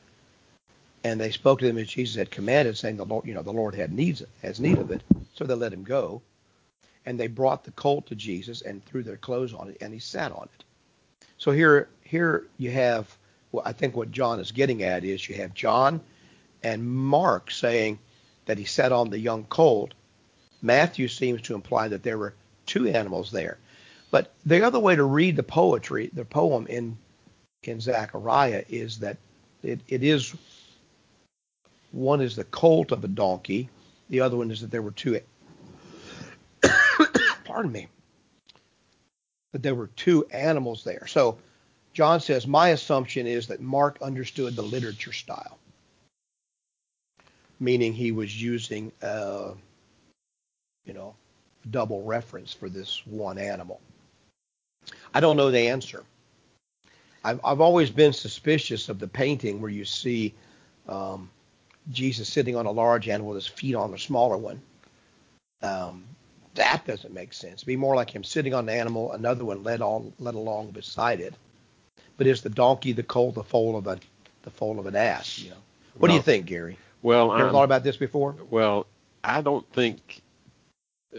And 1.05 1.21
they 1.21 1.31
spoke 1.31 1.59
to 1.61 1.67
them 1.67 1.79
as 1.79 1.89
Jesus 1.89 2.17
had 2.17 2.31
commanded, 2.31 2.77
saying, 2.77 2.97
"The 2.97 3.05
Lord, 3.05 3.27
you 3.27 3.35
know, 3.35 3.43
the 3.43 3.53
Lord 3.53 3.75
had 3.75 3.93
needs 3.93 4.23
has 4.43 4.59
need 4.59 4.79
of 4.79 4.91
it." 4.91 5.03
So 5.35 5.45
they 5.45 5.55
let 5.55 5.73
him 5.73 5.85
go, 5.85 6.23
and 7.05 7.21
they 7.21 7.27
brought 7.27 7.65
the 7.65 7.73
colt 7.73 8.07
to 8.07 8.15
Jesus 8.15 8.63
and 8.63 8.85
threw 8.85 9.03
their 9.03 9.17
clothes 9.17 9.55
on 9.55 9.71
it, 9.71 9.77
and 9.81 9.93
he 9.93 10.01
sat 10.01 10.33
on 10.33 10.49
it. 10.59 10.65
So 11.39 11.51
here, 11.51 11.89
here 12.03 12.47
you 12.59 12.71
have. 12.71 13.17
Well, 13.53 13.63
I 13.65 13.73
think 13.73 13.95
what 13.95 14.11
John 14.11 14.41
is 14.41 14.51
getting 14.51 14.83
at 14.83 15.05
is 15.05 15.29
you 15.29 15.37
have 15.37 15.55
John 15.55 16.01
and 16.63 16.89
Mark 16.89 17.51
saying 17.51 17.99
that 18.47 18.59
he 18.59 18.65
sat 18.65 18.91
on 18.91 19.11
the 19.11 19.19
young 19.19 19.45
colt, 19.45 19.95
Matthew 20.63 21.07
seems 21.09 21.43
to 21.43 21.55
imply 21.55 21.89
that 21.89 22.03
there 22.03 22.19
were 22.19 22.35
two 22.67 22.89
animals 22.89 23.31
there. 23.31 23.59
But 24.11 24.33
the 24.47 24.65
other 24.65 24.79
way 24.79 24.95
to 24.97 25.05
read 25.05 25.37
the 25.37 25.43
poetry, 25.43 26.11
the 26.13 26.25
poem 26.25 26.67
in 26.69 26.97
in 27.65 27.81
Zechariah 27.81 28.65
is 28.69 28.99
that 28.99 29.17
it, 29.63 29.81
it 29.89 30.03
is 30.03 30.35
one 31.93 32.21
is 32.21 32.37
the 32.37 32.45
colt 32.45 32.93
of 32.93 33.03
a 33.05 33.09
donkey, 33.09 33.71
the 34.11 34.21
other 34.21 34.37
one 34.37 34.51
is 34.51 34.61
that 34.61 34.71
there 34.71 34.83
were 34.83 34.91
two 34.91 35.19
pardon 37.45 37.73
me. 37.73 37.89
That 39.53 39.63
there 39.63 39.75
were 39.75 39.87
two 39.89 40.27
animals 40.33 40.85
there. 40.85 41.07
So 41.07 41.39
John 41.93 42.21
says, 42.21 42.47
My 42.47 42.71
assumption 42.71 43.27
is 43.27 43.47
that 43.47 43.61
Mark 43.61 43.99
understood 44.03 44.57
the 44.57 44.63
literature 44.63 45.13
style, 45.13 45.59
meaning 47.61 47.93
he 47.93 48.13
was 48.13 48.41
using 48.41 48.93
uh, 49.01 49.53
you 50.85 50.93
know, 50.93 51.15
double 51.71 52.03
reference 52.03 52.53
for 52.53 52.69
this 52.69 53.03
one 53.07 53.39
animal? 53.39 53.81
I 55.13 55.21
don't 55.21 55.37
know 55.37 55.51
the 55.51 55.69
answer. 55.69 56.05
I've, 57.25 57.41
I've 57.45 57.61
always 57.61 57.91
been 57.91 58.13
suspicious 58.13 58.89
of 58.89 58.99
the 58.99 59.09
painting 59.09 59.61
where 59.61 59.71
you 59.71 59.85
see 59.85 60.35
um, 60.89 61.31
Jesus 61.91 62.29
sitting 62.29 62.57
on 62.57 62.67
a 62.67 62.71
large 62.71 63.09
animal 63.09 63.33
with 63.33 63.45
his 63.45 63.47
feet 63.47 63.75
on 63.75 63.95
a 63.95 63.99
smaller 63.99 64.37
one. 64.37 64.61
Um, 65.63 66.05
that 66.55 66.87
doesn't 66.87 67.15
make 67.15 67.33
sense. 67.33 67.55
It'd 67.55 67.67
be 67.67 67.77
more 67.77 67.97
like 67.97 68.11
him 68.11 68.23
sitting 68.23 68.55
on 68.55 68.69
an 68.69 68.77
animal, 68.77 69.13
another 69.13 69.45
one 69.45 69.63
led 69.63 69.81
on 69.81 70.13
led 70.19 70.35
along 70.35 70.71
beside 70.71 71.21
it. 71.21 71.35
But 72.17 72.27
is 72.27 72.43
the 72.43 72.51
donkey 72.51 72.93
the 72.93 73.03
colt 73.03 73.35
the 73.35 73.43
foal 73.43 73.77
of 73.77 73.87
a 73.87 73.99
the 74.43 74.51
foal 74.51 74.79
of 74.79 74.87
an 74.87 74.95
ass? 74.95 75.39
You 75.39 75.51
know. 75.51 75.57
What 75.95 76.03
well, 76.03 76.13
do 76.13 76.15
you 76.17 76.23
think, 76.23 76.47
Gary? 76.47 76.79
Well, 77.03 77.29
you 77.29 77.39
ever 77.39 77.51
thought 77.51 77.65
about 77.65 77.85
this 77.85 77.97
before? 77.97 78.37
Well, 78.51 78.87
I 79.23 79.41
don't 79.41 79.71
think 79.73 80.23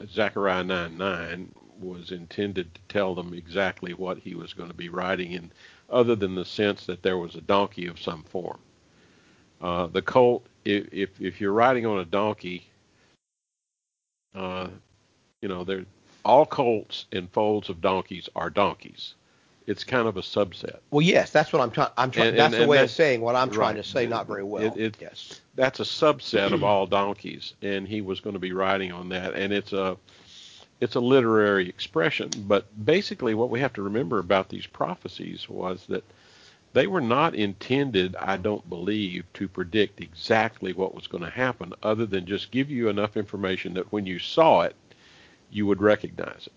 Zechariah 0.08 0.64
9 0.64 0.98
9 0.98 1.52
was 1.80 2.12
intended 2.12 2.74
to 2.74 2.82
tell 2.88 3.16
them 3.16 3.34
exactly 3.34 3.94
what 3.94 4.18
he 4.18 4.36
was 4.36 4.54
going 4.54 4.70
to 4.70 4.76
be 4.76 4.90
writing 4.90 5.34
in, 5.34 5.52
other 5.90 6.16
than 6.16 6.36
the 6.36 6.46
sense 6.46 6.86
that 6.86 7.04
there 7.04 7.18
was 7.18 7.36
a 7.36 7.42
donkey 7.42 7.88
of 7.88 8.00
some 8.00 8.24
form. 8.24 8.60
Uh, 9.62 9.88
the 9.88 10.02
colt, 10.02 10.46
if, 10.64 11.20
if, 11.20 11.42
you're 11.42 11.52
riding 11.52 11.86
on 11.86 12.00
a 12.00 12.06
donkey, 12.06 12.68
uh, 14.34 14.68
you 15.42 15.50
know, 15.50 15.66
all 16.24 16.46
colts 16.46 17.06
and 17.12 17.32
foals 17.32 17.70
of 17.70 17.82
donkeys 17.82 18.30
are 18.36 18.50
donkeys. 18.50 19.16
It's 19.68 19.84
kind 19.84 20.08
of 20.08 20.18
a 20.18 20.22
subset. 20.22 20.78
Well, 20.92 21.02
yes, 21.02 21.32
that's 21.32 21.52
what 21.52 21.62
I'm 21.62 21.72
trying. 21.72 21.90
I'm 21.98 22.12
trying. 22.12 22.36
That's 22.36 22.54
and, 22.54 22.64
the 22.64 22.68
way 22.68 22.84
of 22.84 22.92
saying 22.92 23.22
what 23.22 23.36
I'm 23.36 23.50
trying 23.50 23.76
right. 23.76 23.84
to 23.84 23.90
say. 23.90 24.06
Not 24.06 24.28
very 24.28 24.44
well. 24.44 24.64
It, 24.64 24.78
it, 24.78 24.98
yes 25.00 25.42
that's 25.56 25.80
a 25.80 25.84
subset 25.84 26.52
of 26.52 26.64
all 26.64 26.86
donkeys, 26.86 27.54
and 27.62 27.88
he 27.88 28.02
was 28.02 28.20
going 28.20 28.34
to 28.34 28.40
be 28.40 28.52
writing 28.52 28.92
on 28.92 29.10
that. 29.10 29.34
And 29.34 29.54
it's 29.54 29.74
a 29.74 29.98
it's 30.82 30.96
a 30.96 31.00
literary 31.00 31.70
expression, 31.70 32.30
but 32.40 32.68
basically 32.86 33.34
what 33.34 33.50
we 33.50 33.62
have 33.62 33.74
to 33.74 33.82
remember 33.82 34.20
about 34.20 34.50
these 34.50 34.68
prophecies 34.68 35.48
was 35.48 35.86
that 35.88 36.04
they 36.74 36.88
were 36.88 37.02
not 37.02 37.34
intended, 37.34 38.18
I 38.18 38.36
don't 38.36 38.70
believe, 38.70 39.24
to 39.36 39.48
predict 39.48 40.02
exactly 40.02 40.74
what 40.74 40.94
was 40.94 41.08
going 41.08 41.24
to 41.24 41.30
happen, 41.30 41.74
other 41.82 42.06
than 42.06 42.26
just 42.26 42.52
give 42.52 42.70
you 42.70 42.90
enough 42.90 43.16
information 43.16 43.76
that 43.76 43.94
when 43.94 44.06
you 44.06 44.20
saw 44.20 44.64
it, 44.64 44.76
you 45.50 45.66
would 45.66 45.82
recognize 45.82 46.48
it. 46.48 46.54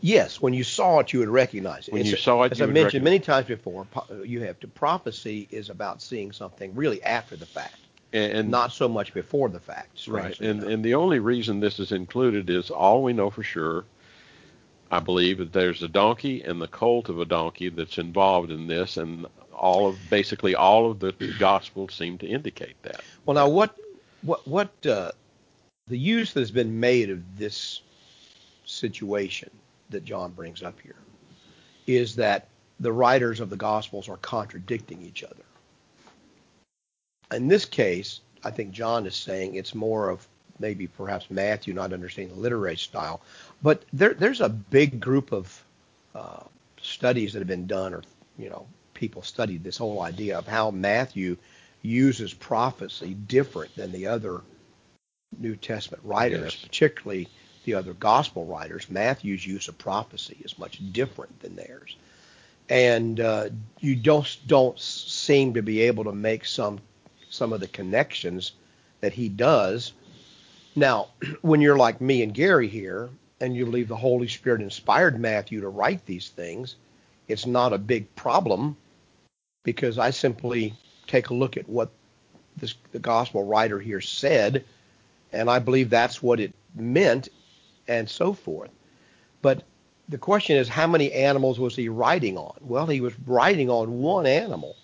Yes, 0.00 0.40
when 0.40 0.54
you 0.54 0.64
saw 0.64 1.00
it, 1.00 1.12
you 1.12 1.18
would 1.18 1.28
recognize 1.28 1.88
it. 1.88 1.92
When 1.92 2.02
It's 2.02 2.10
you 2.10 2.16
saw 2.16 2.42
it, 2.44 2.52
as 2.52 2.60
I 2.60 2.66
mentioned 2.66 3.04
many 3.04 3.18
times 3.18 3.46
before, 3.46 3.86
you 4.24 4.40
have 4.40 4.58
to 4.60 4.68
prophecy 4.68 5.46
is 5.50 5.68
about 5.68 6.00
seeing 6.00 6.32
something 6.32 6.74
really 6.74 7.02
after 7.02 7.36
the 7.36 7.46
fact, 7.46 7.76
and, 8.12 8.32
and 8.32 8.50
not 8.50 8.72
so 8.72 8.88
much 8.88 9.12
before 9.12 9.48
the 9.48 9.60
fact. 9.60 10.08
right. 10.08 10.38
And 10.40 10.60
enough. 10.60 10.72
and 10.72 10.84
the 10.84 10.94
only 10.94 11.18
reason 11.18 11.60
this 11.60 11.78
is 11.78 11.92
included 11.92 12.48
is 12.48 12.70
all 12.70 13.02
we 13.02 13.12
know 13.12 13.30
for 13.30 13.42
sure. 13.42 13.84
I 14.90 14.98
believe 14.98 15.38
that 15.38 15.52
there's 15.52 15.82
a 15.82 15.88
donkey 15.88 16.42
and 16.42 16.60
the 16.60 16.66
colt 16.66 17.08
of 17.08 17.20
a 17.20 17.24
donkey 17.24 17.68
that's 17.68 17.98
involved 17.98 18.50
in 18.50 18.66
this, 18.66 18.96
and 18.96 19.26
all 19.52 19.88
of 19.88 19.98
basically 20.08 20.54
all 20.54 20.90
of 20.90 20.98
the 20.98 21.12
gospels 21.38 21.94
seem 21.94 22.18
to 22.18 22.26
indicate 22.26 22.82
that. 22.82 23.02
Well, 23.26 23.34
now 23.34 23.48
what 23.48 23.76
what 24.22 24.46
what 24.48 24.86
uh, 24.86 25.12
the 25.88 25.98
use 25.98 26.32
that 26.32 26.40
has 26.40 26.50
been 26.50 26.80
made 26.80 27.10
of 27.10 27.38
this 27.38 27.82
situation 28.64 29.50
that 29.90 30.04
John 30.04 30.32
brings 30.32 30.62
up 30.62 30.80
here 30.80 30.96
is 31.86 32.16
that 32.16 32.48
the 32.80 32.92
writers 32.92 33.40
of 33.40 33.50
the 33.50 33.56
Gospels 33.56 34.08
are 34.08 34.16
contradicting 34.18 35.02
each 35.02 35.22
other. 35.22 35.44
In 37.32 37.48
this 37.48 37.64
case, 37.64 38.20
I 38.44 38.50
think 38.50 38.72
John 38.72 39.06
is 39.06 39.14
saying 39.16 39.54
it's 39.54 39.74
more 39.74 40.08
of 40.08 40.26
maybe 40.58 40.86
perhaps 40.86 41.30
Matthew 41.30 41.74
not 41.74 41.92
understanding 41.92 42.34
the 42.34 42.40
literary 42.40 42.76
style, 42.76 43.20
but 43.62 43.84
there, 43.92 44.14
there's 44.14 44.40
a 44.40 44.48
big 44.48 45.00
group 45.00 45.32
of 45.32 45.64
uh, 46.14 46.44
studies 46.80 47.32
that 47.32 47.38
have 47.38 47.48
been 47.48 47.66
done, 47.66 47.94
or 47.94 48.02
you 48.38 48.50
know, 48.50 48.66
people 48.94 49.22
studied 49.22 49.64
this 49.64 49.76
whole 49.78 50.02
idea 50.02 50.38
of 50.38 50.46
how 50.46 50.70
Matthew 50.70 51.36
uses 51.82 52.34
prophecy 52.34 53.14
different 53.26 53.74
than 53.76 53.92
the 53.92 54.06
other 54.06 54.42
New 55.38 55.56
Testament 55.56 56.02
writers, 56.04 56.54
Yes. 56.54 56.64
particularly 56.64 57.28
the 57.70 57.78
other 57.78 57.94
gospel 57.94 58.44
writers. 58.44 58.90
Matthew's 58.90 59.46
use 59.46 59.68
of 59.68 59.78
prophecy 59.78 60.36
is 60.44 60.58
much 60.58 60.80
different 60.92 61.38
than 61.40 61.54
theirs, 61.54 61.96
and 62.68 63.20
uh, 63.20 63.48
you 63.78 63.94
don't 63.94 64.36
don't 64.46 64.78
seem 64.78 65.54
to 65.54 65.62
be 65.62 65.82
able 65.82 66.04
to 66.04 66.12
make 66.12 66.44
some 66.44 66.80
some 67.28 67.52
of 67.52 67.60
the 67.60 67.68
connections 67.68 68.52
that 69.00 69.12
he 69.12 69.28
does. 69.28 69.92
Now, 70.74 71.08
when 71.42 71.60
you're 71.60 71.76
like 71.76 72.00
me 72.00 72.22
and 72.22 72.34
Gary 72.34 72.66
here, 72.66 73.08
and 73.40 73.54
you 73.54 73.64
believe 73.64 73.88
the 73.88 73.96
Holy 73.96 74.28
Spirit 74.28 74.62
inspired 74.62 75.20
Matthew 75.20 75.60
to 75.60 75.68
write 75.68 76.04
these 76.06 76.28
things, 76.28 76.74
it's 77.28 77.46
not 77.46 77.72
a 77.72 77.78
big 77.78 78.12
problem 78.16 78.76
because 79.62 79.96
I 79.98 80.10
simply 80.10 80.74
take 81.06 81.30
a 81.30 81.34
look 81.34 81.56
at 81.56 81.68
what 81.68 81.90
this, 82.56 82.74
the 82.90 82.98
gospel 82.98 83.44
writer 83.44 83.78
here 83.78 84.00
said, 84.00 84.64
and 85.32 85.48
I 85.48 85.60
believe 85.60 85.88
that's 85.88 86.20
what 86.22 86.40
it 86.40 86.52
meant, 86.74 87.28
and 87.90 88.08
so 88.08 88.32
forth. 88.32 88.70
But 89.42 89.64
the 90.08 90.18
question 90.18 90.56
is, 90.56 90.68
how 90.68 90.86
many 90.86 91.12
animals 91.12 91.58
was 91.58 91.76
he 91.76 91.88
riding 91.88 92.38
on? 92.38 92.56
Well, 92.60 92.86
he 92.86 93.00
was 93.00 93.12
riding 93.26 93.68
on 93.68 94.00
one 94.00 94.26
animal. 94.26 94.76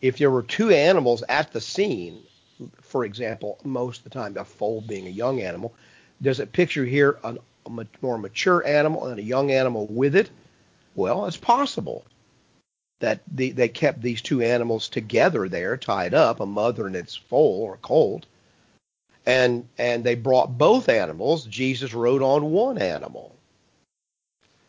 If 0.00 0.18
there 0.18 0.30
were 0.30 0.42
two 0.42 0.70
animals 0.70 1.24
at 1.28 1.52
the 1.52 1.60
scene, 1.60 2.22
for 2.82 3.04
example, 3.04 3.58
most 3.64 3.98
of 3.98 4.04
the 4.04 4.10
time 4.10 4.36
a 4.36 4.44
foal 4.44 4.82
being 4.82 5.06
a 5.06 5.10
young 5.10 5.40
animal, 5.40 5.74
does 6.20 6.40
it 6.40 6.52
picture 6.52 6.84
here 6.84 7.18
an, 7.24 7.38
a 7.66 7.86
more 8.02 8.18
mature 8.18 8.64
animal 8.66 9.06
and 9.06 9.18
a 9.18 9.22
young 9.22 9.50
animal 9.50 9.86
with 9.86 10.14
it? 10.14 10.30
Well, 10.94 11.26
it's 11.26 11.38
possible 11.38 12.04
that 13.00 13.20
the, 13.32 13.50
they 13.50 13.68
kept 13.68 14.02
these 14.02 14.22
two 14.22 14.42
animals 14.42 14.88
together 14.88 15.48
there, 15.48 15.76
tied 15.76 16.14
up, 16.14 16.40
a 16.40 16.46
mother 16.46 16.86
and 16.86 16.96
its 16.96 17.16
foal 17.16 17.62
or 17.62 17.78
colt, 17.78 18.26
and 19.26 19.68
and 19.78 20.04
they 20.04 20.14
brought 20.14 20.56
both 20.58 20.88
animals. 20.88 21.44
Jesus 21.46 21.94
rode 21.94 22.22
on 22.22 22.50
one 22.50 22.78
animal. 22.78 23.34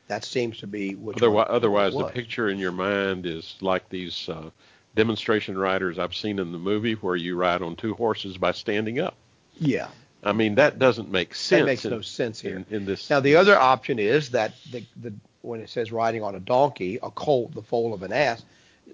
That 0.07 0.23
seems 0.23 0.59
to 0.59 0.67
be 0.67 0.95
which 0.95 1.17
Otherwise, 1.17 1.47
otherwise 1.49 1.93
the 1.93 2.05
picture 2.05 2.49
in 2.49 2.59
your 2.59 2.71
mind 2.71 3.25
is 3.25 3.55
like 3.61 3.89
these 3.89 4.29
uh, 4.29 4.51
demonstration 4.95 5.57
riders 5.57 5.97
I've 5.97 6.15
seen 6.15 6.39
in 6.39 6.51
the 6.51 6.59
movie 6.59 6.93
where 6.93 7.15
you 7.15 7.35
ride 7.35 7.61
on 7.61 7.75
two 7.75 7.95
horses 7.95 8.37
by 8.37 8.51
standing 8.51 8.99
up. 8.99 9.15
Yeah, 9.59 9.87
I 10.23 10.33
mean, 10.33 10.55
that 10.55 10.79
doesn't 10.79 11.11
make 11.11 11.33
sense. 11.33 11.61
that 11.61 11.65
makes 11.65 11.85
in, 11.85 11.91
no 11.91 12.01
sense 12.01 12.39
here. 12.39 12.57
in, 12.57 12.65
in 12.69 12.85
this. 12.85 13.09
Now 13.09 13.19
the 13.19 13.35
other 13.35 13.57
option 13.57 13.99
is 13.99 14.31
that 14.31 14.53
the, 14.71 14.83
the 15.01 15.13
when 15.41 15.59
it 15.59 15.69
says 15.69 15.91
riding 15.91 16.23
on 16.23 16.35
a 16.35 16.39
donkey, 16.39 16.99
a 17.01 17.11
colt, 17.11 17.53
the 17.53 17.61
foal 17.61 17.93
of 17.93 18.03
an 18.03 18.13
ass. 18.13 18.43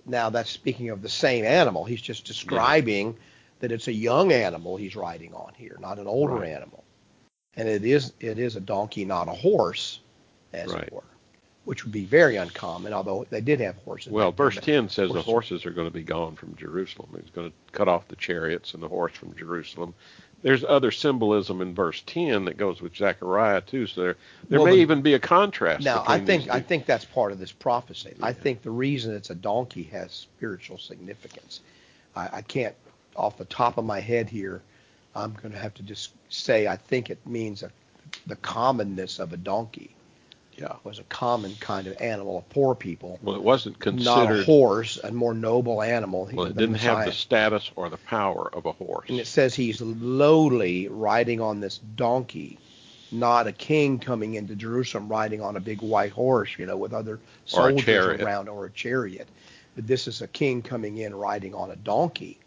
Now 0.06 0.30
that's 0.30 0.50
speaking 0.50 0.90
of 0.90 1.02
the 1.02 1.10
same 1.10 1.46
animal. 1.46 1.86
He's 1.86 2.02
just 2.02 2.26
describing 2.26 3.18
that 3.62 3.72
it's 3.72 3.88
a 3.88 3.94
young 3.94 4.32
animal 4.32 4.76
he's 4.76 4.96
riding 4.96 5.34
on 5.34 5.54
here, 5.56 5.78
not 5.80 5.98
an 6.00 6.08
older 6.08 6.34
Right. 6.36 6.50
animal. 6.50 6.84
And 7.56 7.68
it 7.68 7.86
is 7.86 8.14
it 8.20 8.38
is 8.40 8.56
a 8.56 8.60
donkey, 8.60 9.06
not 9.06 9.28
a 9.28 9.34
horse, 9.34 10.00
as 10.54 10.72
Right. 10.74 10.84
it 10.84 10.94
were, 10.94 11.04
which 11.66 11.84
would 11.86 11.92
be 11.94 12.06
very 12.06 12.36
uncommon. 12.38 12.92
Although 12.94 13.26
they 13.30 13.42
did 13.42 13.60
have 13.62 13.76
horses. 13.78 14.12
Well, 14.12 14.32
verse 14.32 14.58
10 14.58 14.90
says 14.90 15.08
the 15.10 15.14
horses- 15.22 15.26
horses 15.26 15.66
are 15.66 15.72
going 15.72 15.88
to 15.88 15.94
be 15.94 16.04
gone 16.04 16.36
from 16.36 16.56
Jerusalem. 16.56 17.10
He's 17.22 17.30
going 17.32 17.50
to 17.50 17.56
cut 17.72 17.88
off 17.88 18.08
the 18.08 18.16
chariots 18.16 18.74
and 18.74 18.82
the 18.84 18.88
horse 18.88 19.14
from 19.14 19.36
Jerusalem. 19.36 19.94
There's 20.44 20.64
other 20.64 20.90
symbolism 20.90 21.62
in 21.62 21.76
verse 21.76 22.02
10 22.08 22.46
that 22.46 22.58
goes 22.58 22.82
with 22.82 22.96
Zechariah 22.96 23.62
too. 23.62 23.86
So 23.86 24.02
there, 24.02 24.18
there 24.50 24.58
Well, 24.60 24.66
may 24.66 24.72
but- 24.78 24.80
even 24.80 25.02
be 25.04 25.14
a 25.14 25.20
contrast. 25.20 25.84
Now, 25.86 26.04
I 26.08 26.20
think 26.20 26.50
I 26.50 26.60
think 26.62 26.88
that's 26.88 27.06
part 27.06 27.32
of 27.32 27.38
this 27.38 27.52
prophecy. 27.52 28.16
I 28.24 28.34
think 28.34 28.64
the 28.64 28.72
reason 28.72 29.14
it's 29.14 29.30
a 29.30 29.36
donkey 29.36 29.84
has 29.92 30.12
spiritual 30.14 30.80
significance. 30.80 31.60
I, 32.16 32.30
I 32.38 32.42
can't, 32.42 32.76
off 33.16 33.38
the 33.38 33.46
top 33.46 33.78
of 33.78 33.86
my 33.86 34.00
head 34.00 34.30
here, 34.30 34.62
I'm 35.16 35.34
going 35.34 35.52
to 35.52 35.60
have 35.60 35.74
to 35.76 35.84
just 35.84 36.12
say 36.30 36.68
I 36.68 36.76
think 36.78 37.10
it 37.10 37.20
means 37.26 37.64
a, 37.64 37.72
the 38.28 38.36
commonness 38.38 39.20
of 39.20 39.34
a 39.34 39.38
donkey 39.38 39.94
Yeah. 40.58 40.76
was 40.84 41.00
a 41.00 41.04
common 41.04 41.56
kind 41.60 41.88
of 41.88 42.00
animal 42.02 42.38
of 42.38 42.50
poor 42.50 42.76
people, 42.76 43.20
Well, 43.22 43.36
it 43.36 43.42
wasn't 43.44 43.78
not 43.80 43.86
a 43.86 44.26
considered. 44.28 44.46
horse, 44.46 45.00
a 45.04 45.12
more 45.12 45.34
noble 45.34 45.82
animal. 45.82 46.30
Well, 46.34 46.46
it 46.48 46.56
didn't 46.56 46.76
have 46.76 47.06
the 47.06 47.12
status 47.12 47.72
or 47.76 47.90
the 47.90 47.98
power 47.98 48.50
of 48.54 48.66
a 48.66 48.72
horse. 48.72 49.10
And 49.10 49.20
it 49.20 49.28
says 49.28 49.54
he's 49.56 49.82
lowly 49.82 50.88
riding 50.88 51.42
on 51.42 51.60
this 51.60 51.80
donkey, 51.96 52.58
not 53.12 53.48
a 53.48 53.52
king 53.52 54.00
coming 54.00 54.36
into 54.36 54.56
Jerusalem 54.56 55.10
riding 55.10 55.42
on 55.42 55.58
a 55.58 55.60
big 55.60 55.82
white 55.82 56.12
horse, 56.14 56.58
you 56.58 56.66
know, 56.66 56.78
with 56.78 56.94
other 56.94 57.20
soldiers 57.46 58.22
around 58.22 58.48
or 58.48 58.66
a 58.66 58.70
chariot. 58.72 59.28
But 59.76 59.88
this 59.88 60.08
is 60.08 60.22
a 60.22 60.28
king 60.28 60.62
coming 60.62 60.98
in 61.00 61.14
riding 61.16 61.54
on 61.54 61.72
a 61.72 61.76
donkey. 61.76 62.38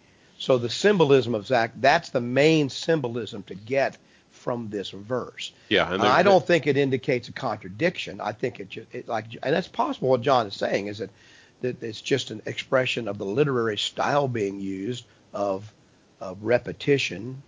So 0.44 0.59
the 0.59 0.68
symbolism 0.68 1.35
of 1.35 1.46
Zach, 1.46 1.72
that's 1.76 2.11
the 2.11 2.20
main 2.20 2.68
symbolism 2.68 3.44
to 3.44 3.54
get 3.54 3.96
from 4.30 4.68
this 4.68 4.90
verse. 4.90 5.52
yeah, 5.70 5.90
and 5.90 5.94
And 5.94 6.02
I 6.02 6.22
don't 6.22 6.46
think 6.46 6.66
it 6.66 6.76
indicates 6.76 7.30
a 7.30 7.33
contradiction. 7.33 8.20
I 8.20 8.33
think 8.33 8.61
it 8.61 8.68
just 8.68 8.94
it 8.94 9.09
like, 9.09 9.24
and 9.42 9.54
that's 9.54 9.68
possible. 9.68 10.11
What 10.11 10.20
John 10.20 10.46
is 10.46 10.54
saying 10.54 10.88
is 10.88 10.98
that 10.98 11.09
that 11.62 11.83
it's 11.83 12.02
just 12.02 12.30
an 12.30 12.42
expression 12.44 13.09
of 13.09 13.16
the 13.16 13.24
literary 13.24 13.78
style 13.78 14.28
being 14.28 14.61
used 14.61 15.07
of, 15.33 15.72
of 16.20 16.42
repetition. 16.42 17.42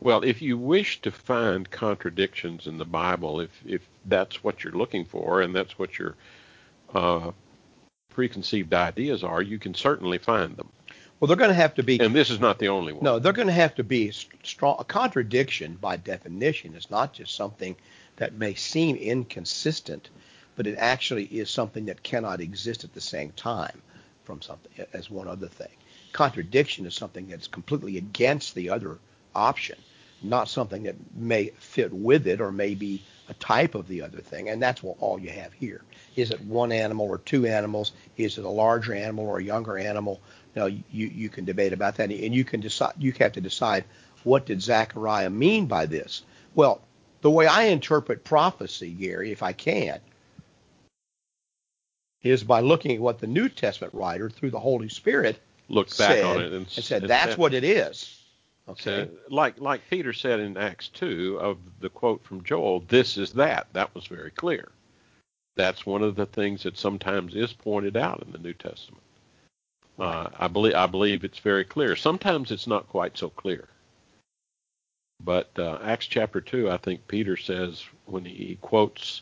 Well, 0.00 0.24
if 0.24 0.40
you 0.40 0.56
wish 0.56 1.02
to 1.02 1.10
find 1.10 1.70
contradictions 1.70 2.66
in 2.66 2.78
the 2.78 2.86
Bible, 2.86 3.40
if 3.40 3.50
if 3.66 3.86
that's 4.06 4.42
what 4.42 4.64
you're 4.64 4.72
looking 4.72 5.04
for 5.04 5.42
and 5.42 5.54
that's 5.54 5.78
what 5.78 5.98
your 5.98 6.14
uh, 6.94 7.32
preconceived 8.08 8.72
ideas 8.72 9.22
are, 9.22 9.42
you 9.42 9.58
can 9.58 9.74
certainly 9.74 10.16
find 10.16 10.56
them. 10.56 10.70
Well, 11.20 11.28
they're 11.28 11.36
going 11.36 11.50
to 11.50 11.54
have 11.54 11.74
to 11.74 11.82
be 11.82 12.00
And 12.00 12.14
this 12.14 12.30
is 12.30 12.40
not 12.40 12.58
the 12.58 12.68
only 12.68 12.94
one. 12.94 13.04
no, 13.04 13.18
they're 13.18 13.34
going 13.34 13.48
to 13.48 13.52
have 13.52 13.74
to 13.74 13.84
be 13.84 14.10
strong. 14.42 14.76
A 14.78 14.84
contradiction, 14.84 15.76
by 15.78 15.96
definition, 15.96 16.74
is 16.74 16.90
not 16.90 17.12
just 17.12 17.34
something 17.34 17.76
that 18.16 18.32
may 18.32 18.54
seem 18.54 18.96
inconsistent, 18.96 20.08
but 20.56 20.66
it 20.66 20.76
actually 20.78 21.24
is 21.24 21.50
something 21.50 21.84
that 21.86 22.02
cannot 22.02 22.40
exist 22.40 22.84
at 22.84 22.94
the 22.94 23.00
same 23.02 23.32
time 23.32 23.82
from 24.24 24.40
something 24.40 24.86
as 24.94 25.10
one 25.10 25.28
other 25.28 25.46
thing. 25.46 25.68
Contradiction 26.12 26.86
is 26.86 26.94
something 26.94 27.28
that's 27.28 27.46
completely 27.46 27.98
against 27.98 28.54
the 28.54 28.70
other 28.70 28.98
option, 29.34 29.78
not 30.22 30.48
something 30.48 30.84
that 30.84 30.96
may 31.14 31.50
fit 31.58 31.92
with 31.92 32.26
it 32.26 32.40
or 32.40 32.50
may 32.50 32.74
be 32.74 33.02
a 33.28 33.34
type 33.34 33.74
of 33.74 33.86
the 33.88 34.02
other 34.02 34.20
thing. 34.20 34.48
And 34.48 34.60
that's 34.60 34.82
what 34.82 34.96
all 35.00 35.20
you 35.20 35.30
have 35.30 35.52
here. 35.52 35.82
Is 36.16 36.30
it 36.30 36.40
one 36.40 36.72
animal 36.72 37.06
or 37.06 37.18
two 37.18 37.46
animals? 37.46 37.92
Is 38.16 38.38
it 38.38 38.44
a 38.44 38.48
larger 38.48 38.94
animal 38.94 39.26
or 39.26 39.38
a 39.38 39.44
younger 39.44 39.78
animal? 39.78 40.20
Know, 40.56 40.66
you, 40.66 40.82
you 40.90 41.28
can 41.28 41.44
debate 41.44 41.72
about 41.72 41.96
that, 41.96 42.10
and 42.10 42.34
you 42.34 42.44
can 42.44 42.60
decide. 42.60 42.94
You 42.98 43.12
have 43.20 43.32
to 43.32 43.40
decide 43.40 43.84
what 44.24 44.46
did 44.46 44.60
Zechariah 44.60 45.30
mean 45.30 45.66
by 45.66 45.86
this. 45.86 46.22
Well, 46.54 46.80
the 47.20 47.30
way 47.30 47.46
I 47.46 47.64
interpret 47.64 48.24
prophecy, 48.24 48.90
Gary, 48.90 49.30
if 49.30 49.42
I 49.42 49.52
can, 49.52 50.00
is 52.22 52.42
by 52.42 52.60
looking 52.60 52.96
at 52.96 53.00
what 53.00 53.18
the 53.18 53.26
New 53.26 53.48
Testament 53.48 53.94
writer, 53.94 54.28
through 54.28 54.50
the 54.50 54.60
Holy 54.60 54.88
Spirit, 54.88 55.40
Look 55.68 55.88
back 55.96 56.16
said, 56.16 56.24
on 56.24 56.40
it 56.40 56.46
and, 56.46 56.54
and 56.54 56.68
said 56.68 57.02
that's 57.02 57.32
said- 57.32 57.38
what 57.38 57.54
it 57.54 57.64
is. 57.64 58.16
Okay. 58.68 59.08
like 59.28 59.60
like 59.60 59.80
Peter 59.90 60.12
said 60.12 60.38
in 60.38 60.56
Acts 60.56 60.88
2 60.88 61.38
of 61.40 61.58
the 61.80 61.88
quote 61.88 62.22
from 62.22 62.44
Joel, 62.44 62.84
this 62.86 63.16
is 63.16 63.32
that. 63.32 63.66
That 63.72 63.92
was 63.96 64.06
very 64.06 64.30
clear. 64.30 64.70
That's 65.56 65.84
one 65.84 66.02
of 66.02 66.14
the 66.14 66.26
things 66.26 66.62
that 66.62 66.78
sometimes 66.78 67.34
is 67.34 67.52
pointed 67.52 67.96
out 67.96 68.22
in 68.24 68.30
the 68.30 68.38
New 68.38 68.52
Testament. 68.52 69.02
Uh, 70.00 70.30
I 70.38 70.48
believe 70.48 70.74
I 70.74 70.86
believe 70.86 71.24
it's 71.24 71.38
very 71.38 71.64
clear. 71.64 71.94
Sometimes 71.94 72.50
it's 72.50 72.66
not 72.66 72.88
quite 72.88 73.18
so 73.18 73.28
clear. 73.28 73.68
But 75.22 75.50
uh, 75.58 75.78
Acts 75.82 76.06
chapter 76.06 76.40
2, 76.40 76.70
I 76.70 76.78
think 76.78 77.06
Peter 77.06 77.36
says 77.36 77.84
when 78.06 78.24
he 78.24 78.56
quotes 78.62 79.20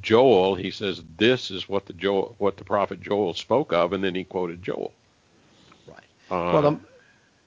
Joel, 0.00 0.56
he 0.56 0.72
says 0.72 1.04
this 1.16 1.52
is 1.52 1.68
what 1.68 1.86
the 1.86 1.92
Joel, 1.92 2.34
what 2.38 2.56
the 2.56 2.64
prophet 2.64 3.00
Joel 3.00 3.34
spoke 3.34 3.72
of, 3.72 3.92
and 3.92 4.02
then 4.02 4.16
he 4.16 4.24
quoted 4.24 4.62
Joel. 4.62 4.92
Right. 5.86 5.98
Uh, 6.28 6.52
well, 6.52 6.62
the, 6.62 6.80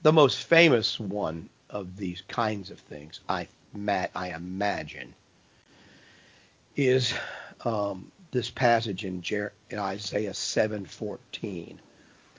the 0.02 0.12
most 0.12 0.44
famous 0.44 0.98
one 0.98 1.50
of 1.68 1.98
these 1.98 2.22
kinds 2.22 2.70
of 2.70 2.78
things, 2.80 3.20
I 3.28 3.46
I 3.76 4.32
imagine, 4.34 5.14
is 6.74 7.12
um, 7.66 8.10
this 8.30 8.48
passage 8.48 9.04
in, 9.04 9.20
Jer- 9.20 9.52
in 9.68 9.78
Isaiah 9.78 10.32
7:14, 10.32 11.76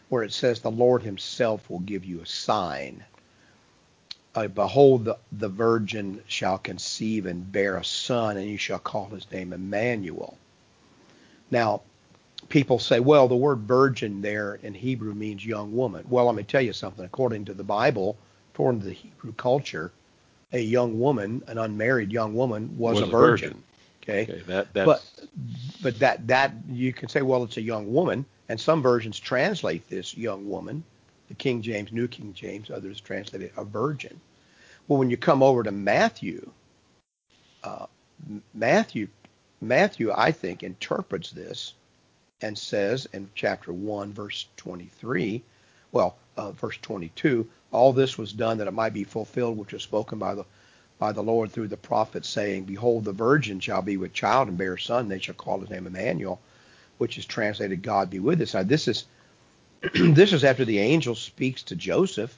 where 0.09 0.23
it 0.23 0.33
says, 0.33 0.59
"The 0.59 0.71
Lord 0.71 1.03
Himself 1.03 1.69
will 1.69 1.79
give 1.79 2.03
you 2.05 2.21
a 2.21 2.25
sign." 2.25 3.03
Uh, 4.35 4.47
Behold, 4.47 5.05
the, 5.05 5.17
the 5.31 5.49
virgin 5.49 6.21
shall 6.27 6.57
conceive 6.59 7.25
and 7.25 7.51
bear 7.51 7.77
a 7.77 7.83
son, 7.83 8.37
and 8.37 8.47
you 8.47 8.57
shall 8.57 8.77
call 8.79 9.07
his 9.07 9.29
name 9.31 9.53
Emmanuel. 9.53 10.37
Now, 11.49 11.81
people 12.47 12.77
say, 12.77 12.99
well, 12.99 13.27
the 13.27 13.35
word 13.35 13.59
virgin 13.61 14.21
there 14.21 14.59
in 14.61 14.75
Hebrew 14.75 15.15
means 15.15 15.43
young 15.45 15.75
woman. 15.75 16.05
Well, 16.09 16.25
let 16.25 16.35
me 16.35 16.43
tell 16.43 16.61
you 16.61 16.73
something. 16.73 17.03
According 17.03 17.45
to 17.45 17.53
the 17.55 17.63
Bible, 17.63 18.17
according 18.53 18.81
to 18.81 18.87
the 18.87 18.93
Hebrew 18.93 19.33
culture, 19.33 19.91
a 20.53 20.59
young 20.59 20.99
woman, 20.99 21.43
an 21.47 21.57
unmarried 21.57 22.11
young 22.11 22.35
woman, 22.35 22.77
was, 22.77 22.95
Was 23.01 23.03
a 23.03 23.05
a 23.07 23.11
virgin. 23.11 23.49
virgin. 23.49 23.63
Okay. 24.03 24.21
okay, 24.31 24.43
that 24.47 24.73
But 24.85 25.03
but 25.81 25.99
that 25.99 26.27
that 26.27 26.53
you 26.69 26.93
can 26.93 27.09
say, 27.09 27.21
well, 27.23 27.43
it's 27.43 27.57
a 27.57 27.61
young 27.61 27.91
woman, 27.91 28.25
and 28.49 28.59
some 28.59 28.81
versions 28.81 29.19
translate 29.19 29.87
this 29.87 30.17
young 30.17 30.49
woman, 30.49 30.83
the 31.27 31.35
King 31.35 31.61
James, 31.61 31.91
New 31.91 32.07
King 32.07 32.33
James, 32.33 32.71
others 32.71 32.99
translate 32.99 33.43
it 33.43 33.53
a 33.55 33.63
virgin. 33.63 34.19
Well, 34.87 34.97
when 34.97 35.11
you 35.11 35.17
come 35.17 35.43
over 35.43 35.61
to 35.61 35.71
Matthew, 35.71 36.49
uh, 37.63 37.85
Matthew, 38.53 39.07
Matthew, 39.61 40.11
I 40.11 40.31
think 40.31 40.63
interprets 40.63 41.29
this 41.29 41.75
and 42.41 42.57
says 42.57 43.07
in 43.13 43.29
chapter 43.35 43.71
one, 43.71 44.11
verse 44.13 44.47
23, 44.57 45.43
well, 45.91 46.17
uh, 46.35 46.51
verse 46.51 46.77
22, 46.81 47.47
all 47.71 47.93
this 47.93 48.17
was 48.17 48.33
done 48.33 48.57
that 48.57 48.67
it 48.67 48.73
might 48.73 48.93
be 48.93 49.03
fulfilled, 49.03 49.57
which 49.57 49.73
was 49.73 49.83
spoken 49.83 50.17
by 50.17 50.35
the 50.35 50.45
by 50.97 51.13
the 51.13 51.23
Lord 51.23 51.49
through 51.49 51.69
the 51.69 51.77
prophet, 51.77 52.25
saying, 52.25 52.65
Behold, 52.65 53.05
the 53.05 53.13
virgin 53.13 53.61
shall 53.61 53.81
be 53.81 53.95
with 53.95 54.11
child 54.11 54.49
and 54.49 54.57
bear 54.57 54.73
a 54.73 54.79
son, 54.79 55.07
they 55.07 55.19
shall 55.19 55.35
call 55.35 55.61
his 55.61 55.69
name 55.69 55.87
Emmanuel, 55.87 56.41
which 56.99 57.17
is 57.17 57.25
translated, 57.25 57.81
God 57.81 58.09
be 58.09 58.19
with 58.19 58.41
us. 58.41 58.53
Now, 58.53 58.63
this 58.63 58.87
is 58.87 59.05
this 59.93 60.33
is 60.33 60.43
after 60.43 60.65
the 60.65 60.79
angel 60.79 61.15
speaks 61.15 61.63
to 61.63 61.75
Joseph 61.75 62.37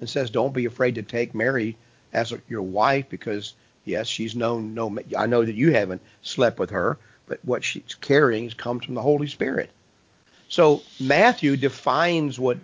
and 0.00 0.08
says, 0.08 0.30
Don't 0.30 0.52
be 0.52 0.66
afraid 0.66 0.96
to 0.96 1.02
take 1.02 1.34
Mary 1.34 1.76
as 2.12 2.34
your 2.48 2.62
wife, 2.62 3.06
because 3.08 3.54
yes, 3.84 4.08
she's 4.08 4.34
known. 4.34 4.74
No, 4.74 4.98
I 5.16 5.26
know 5.26 5.44
that 5.44 5.54
you 5.54 5.72
haven't 5.72 6.02
slept 6.22 6.58
with 6.58 6.70
her, 6.70 6.98
but 7.26 7.38
what 7.44 7.64
she's 7.64 7.96
carrying 8.00 8.50
comes 8.50 8.84
from 8.84 8.94
the 8.94 9.02
Holy 9.02 9.28
Spirit. 9.28 9.70
So 10.48 10.82
Matthew 10.98 11.56
defines 11.56 12.38
what 12.38 12.58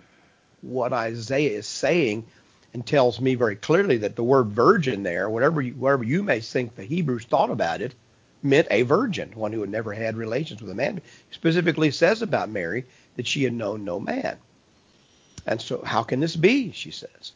what 0.61 0.91
Isaiah 0.91 1.57
is 1.57 1.67
saying 1.67 2.25
and 2.73 2.85
tells 2.85 3.21
me 3.21 3.35
very 3.35 3.55
clearly 3.55 3.97
that 3.99 4.17
the 4.17 4.23
word 4.23 4.47
virgin 4.49 5.03
there, 5.03 5.29
whatever 5.29 5.61
you, 5.61 5.73
whatever 5.73 6.03
you 6.03 6.21
may 6.21 6.41
think 6.41 6.75
the 6.75 6.83
Hebrews 6.83 7.25
thought 7.25 7.49
about 7.49 7.81
it, 7.81 7.95
meant 8.43 8.67
a 8.69 8.83
virgin, 8.83 9.31
one 9.35 9.51
who 9.51 9.61
had 9.61 9.69
never 9.69 9.93
had 9.93 10.17
relations 10.17 10.61
with 10.61 10.71
a 10.71 10.75
man. 10.75 11.01
Specifically 11.31 11.91
says 11.91 12.21
about 12.21 12.49
Mary 12.49 12.85
that 13.15 13.27
she 13.27 13.43
had 13.43 13.53
known 13.53 13.83
no 13.83 13.99
man. 13.99 14.37
And 15.45 15.61
so 15.61 15.81
how 15.83 16.03
can 16.03 16.19
this 16.19 16.35
be, 16.35 16.71
she 16.71 16.91
says. 16.91 17.33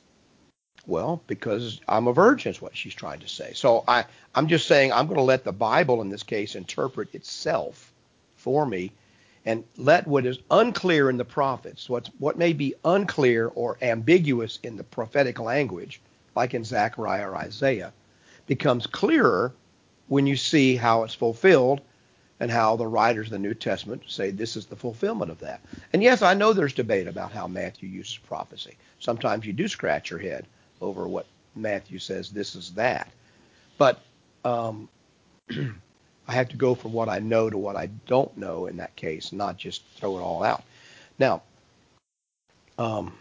Well, 0.88 1.22
because 1.28 1.80
I'm 1.88 2.08
a 2.08 2.14
virgin 2.14 2.52
is 2.52 2.62
what 2.62 2.76
she's 2.76 2.94
trying 2.94 3.20
to 3.20 3.28
say. 3.28 3.54
So 3.54 3.84
I, 3.88 4.06
I'm 4.34 4.48
just 4.48 4.68
saying 4.68 4.92
I'm 4.92 5.06
going 5.06 5.18
to 5.18 5.24
let 5.24 5.44
the 5.44 5.52
Bible 5.52 6.02
in 6.02 6.10
this 6.10 6.24
case 6.24 6.56
interpret 6.56 7.14
itself 7.14 7.94
for 8.36 8.66
me 8.66 8.92
and 9.46 9.64
let 9.78 10.08
what 10.08 10.26
is 10.26 10.40
unclear 10.50 11.10
in 11.10 11.18
the 11.18 11.26
prophets, 11.26 11.90
what's, 11.90 12.10
what 12.20 12.38
may 12.38 12.54
be 12.54 12.76
unclear 12.84 13.48
or 13.56 13.78
ambiguous 13.82 14.60
in 14.64 14.76
the 14.76 14.84
prophetic 14.84 15.40
language, 15.40 16.02
like 16.36 16.54
in 16.54 16.64
Zechariah 16.64 17.30
or 17.30 17.36
Isaiah, 17.36 17.94
becomes 18.48 18.88
clearer 18.88 19.54
when 20.12 20.28
you 20.28 20.36
see 20.36 20.76
how 20.76 21.04
it's 21.04 21.14
fulfilled 21.14 21.80
and 22.42 22.52
how 22.52 22.76
the 22.76 22.86
writers 22.86 23.28
of 23.28 23.32
the 23.32 23.40
New 23.40 23.54
Testament 23.54 24.04
say 24.08 24.30
this 24.30 24.58
is 24.58 24.66
the 24.66 24.76
fulfillment 24.76 25.32
of 25.32 25.40
that. 25.40 25.62
And 25.94 26.04
yes, 26.04 26.22
I 26.22 26.34
know 26.34 26.52
there's 26.52 26.74
debate 26.74 27.08
about 27.08 27.32
how 27.32 27.48
Matthew 27.48 27.88
uses 27.88 28.18
prophecy. 28.18 28.76
Sometimes 29.00 29.46
you 29.46 29.54
do 29.54 29.70
scratch 29.70 30.10
your 30.10 30.20
head 30.20 30.48
over 30.82 31.08
what 31.08 31.28
Matthew 31.56 31.98
says 31.98 32.30
this 32.30 32.56
is 32.56 32.74
that. 32.74 33.10
But 33.78 34.02
um, 34.44 34.90
I 35.50 36.34
have 36.34 36.50
to 36.50 36.58
go 36.58 36.76
from 36.76 36.92
what 36.92 37.08
I 37.08 37.20
know 37.20 37.50
to 37.50 37.58
what 37.58 37.78
I 37.78 37.86
don't 38.06 38.36
know 38.36 38.66
in 38.66 38.76
that 38.78 38.94
case, 38.98 39.32
not 39.32 39.56
just 39.56 39.82
throw 39.96 40.18
it 40.18 40.22
all 40.22 40.44
out. 40.44 40.66
Now, 41.20 41.42
um, 42.78 43.14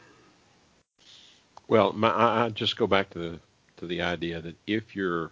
well, 1.68 1.92
my, 1.92 2.10
I, 2.10 2.46
I 2.46 2.48
just 2.48 2.76
go 2.76 2.88
back 2.88 3.10
to 3.10 3.18
the 3.20 3.40
to 3.76 3.86
the 3.86 4.02
idea 4.02 4.40
that 4.40 4.56
if 4.66 4.96
your 4.96 5.30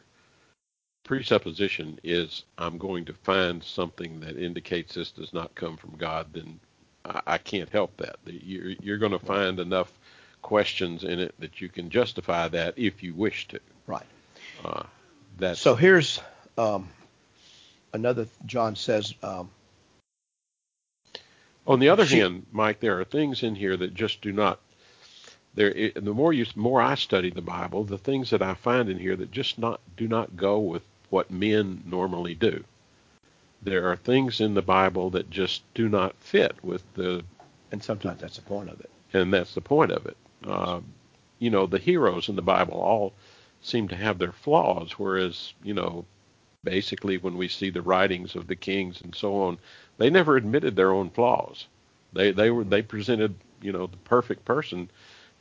presupposition 1.08 1.98
is 2.04 2.44
I'm 2.58 2.76
going 2.76 3.06
to 3.06 3.14
find 3.14 3.64
something 3.64 4.20
that 4.20 4.36
indicates 4.36 4.94
this 4.94 5.10
does 5.10 5.32
not 5.32 5.54
come 5.54 5.78
from 5.78 5.96
God, 5.96 6.26
then 6.34 6.60
I, 7.02 7.22
I 7.26 7.38
can't 7.38 7.70
help 7.70 7.96
that. 7.96 8.16
You're, 8.26 8.74
you're 8.82 8.98
going 8.98 9.12
to 9.12 9.18
find 9.18 9.58
enough 9.58 9.90
questions 10.42 11.04
in 11.04 11.18
it 11.18 11.34
that 11.38 11.62
you 11.62 11.70
can 11.70 11.88
justify 11.88 12.48
that 12.48 12.74
if 12.76 13.02
you 13.02 13.14
wish 13.14 13.48
to. 13.48 13.60
right. 13.86 14.04
Uh, 14.62 14.82
that's 15.38 15.58
So 15.60 15.74
here's 15.76 16.20
um, 16.58 16.90
another. 17.94 18.26
John 18.44 18.76
says, 18.76 19.14
um, 19.22 19.48
On 21.66 21.80
the 21.80 21.88
other 21.88 22.04
She- 22.04 22.18
hand, 22.18 22.44
Mike, 22.52 22.80
there 22.80 23.00
are 23.00 23.04
things 23.04 23.42
in 23.42 23.54
here 23.54 23.78
that 23.78 23.94
just 23.94 24.20
do 24.20 24.30
not. 24.32 24.60
There, 25.54 25.70
it, 25.70 26.04
the 26.04 26.12
more 26.12 26.34
you, 26.34 26.44
more 26.54 26.82
I 26.82 26.96
study 26.96 27.30
the 27.30 27.40
Bible, 27.40 27.84
the 27.84 27.96
things 27.98 28.28
that 28.30 28.42
I 28.42 28.52
find 28.54 28.90
in 28.90 28.98
here 28.98 29.16
that 29.16 29.30
just 29.30 29.58
not 29.58 29.80
do 29.96 30.06
not 30.06 30.36
go 30.36 30.58
with 30.58 30.82
what 31.10 31.30
men 31.30 31.82
normally 31.86 32.34
do. 32.34 32.64
There 33.62 33.90
are 33.90 33.96
things 33.96 34.40
in 34.40 34.54
the 34.54 34.62
Bible 34.62 35.10
that 35.10 35.30
just 35.30 35.62
do 35.74 35.88
not 35.88 36.14
fit 36.20 36.54
with 36.62 36.82
the, 36.94 37.24
and 37.72 37.82
sometimes 37.82 38.20
that's 38.20 38.36
the 38.36 38.42
point 38.42 38.68
of 38.70 38.80
it. 38.80 38.90
and 39.12 39.32
that's 39.32 39.54
the 39.54 39.60
point 39.60 39.90
of 39.90 40.06
it. 40.06 40.16
Uh, 40.46 40.80
you 41.38 41.50
know, 41.50 41.66
the 41.66 41.78
heroes 41.78 42.28
in 42.28 42.36
the 42.36 42.42
Bible 42.42 42.74
all 42.74 43.12
seem 43.60 43.88
to 43.88 43.96
have 43.96 44.18
their 44.18 44.32
flaws, 44.32 44.92
whereas 44.92 45.52
you 45.64 45.74
know, 45.74 46.04
basically 46.64 47.18
when 47.18 47.36
we 47.36 47.48
see 47.48 47.70
the 47.70 47.82
writings 47.82 48.36
of 48.36 48.46
the 48.46 48.56
kings 48.56 49.00
and 49.02 49.14
so 49.14 49.34
on, 49.42 49.58
they 49.98 50.10
never 50.10 50.36
admitted 50.36 50.76
their 50.76 50.92
own 50.92 51.10
flaws. 51.10 51.66
They 52.12 52.30
they 52.30 52.50
were 52.50 52.64
they 52.64 52.82
presented 52.82 53.34
you 53.60 53.72
know 53.72 53.86
the 53.88 53.96
perfect 53.98 54.44
person 54.44 54.88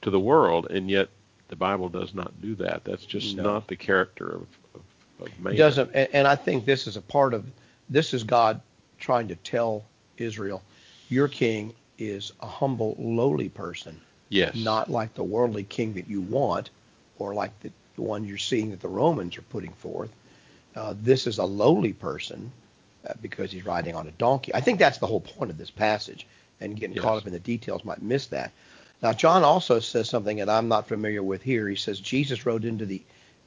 to 0.02 0.10
the 0.10 0.20
world, 0.20 0.68
and 0.72 0.90
yet 0.90 1.10
the 1.50 1.56
Bible 1.56 1.90
does 1.90 2.14
not 2.14 2.42
do 2.42 2.56
that. 2.56 2.84
That's 2.84 3.06
just 3.06 3.38
No. 3.38 3.44
not 3.44 3.68
the 3.68 3.76
character 3.76 4.28
of, 4.28 4.48
doesn't, 5.58 5.92
and, 5.94 6.10
and 6.14 6.28
I 6.28 6.36
think 6.36 6.66
this 6.66 6.88
is 6.88 6.98
a 6.98 7.02
part 7.02 7.34
of 7.34 7.46
this 7.90 8.14
is 8.14 8.24
God 8.24 8.62
trying 9.00 9.28
to 9.30 9.36
tell 9.36 9.86
Israel, 10.18 10.62
your 11.10 11.28
king 11.28 11.74
is 11.98 12.34
a 12.42 12.48
humble, 12.48 12.96
lowly 13.00 13.50
person, 13.50 14.00
Yes. 14.30 14.56
not 14.56 14.90
like 14.90 15.14
the 15.14 15.24
worldly 15.24 15.64
king 15.64 15.94
that 15.94 16.08
you 16.08 16.22
want, 16.22 16.70
or 17.18 17.34
like 17.34 17.58
the, 17.62 17.72
the 17.96 18.02
one 18.02 18.26
you're 18.26 18.38
seeing 18.38 18.72
that 18.72 18.82
the 18.82 18.88
Romans 18.90 19.38
are 19.38 19.44
putting 19.44 19.74
forth. 19.74 20.12
Uh, 20.76 20.94
this 21.02 21.26
is 21.28 21.38
a 21.40 21.46
lowly 21.46 21.94
person 21.94 22.52
uh, 23.08 23.14
because 23.22 23.52
he's 23.52 23.66
riding 23.66 23.96
on 23.96 24.08
a 24.08 24.12
donkey. 24.12 24.54
I 24.54 24.62
think 24.62 24.80
that's 24.80 24.98
the 25.00 25.08
whole 25.08 25.22
point 25.22 25.50
of 25.50 25.58
this 25.58 25.72
passage, 25.72 26.28
and 26.62 26.76
getting 26.76 26.96
Yes. 26.96 27.04
caught 27.04 27.18
up 27.18 27.28
in 27.28 27.34
the 27.34 27.40
details 27.40 27.84
might 27.86 28.02
miss 28.02 28.28
that. 28.28 28.52
Now, 29.02 29.14
John 29.14 29.44
also 29.44 29.80
says 29.80 30.10
something 30.10 30.38
that 30.38 30.50
I'm 30.50 30.68
not 30.68 30.88
familiar 30.88 31.24
with 31.24 31.42
here. 31.42 31.68
He 31.70 31.76
says 31.76 32.00
Jesus 32.00 32.46
rode 32.46 32.66
into 32.66 32.86
the 32.86 33.02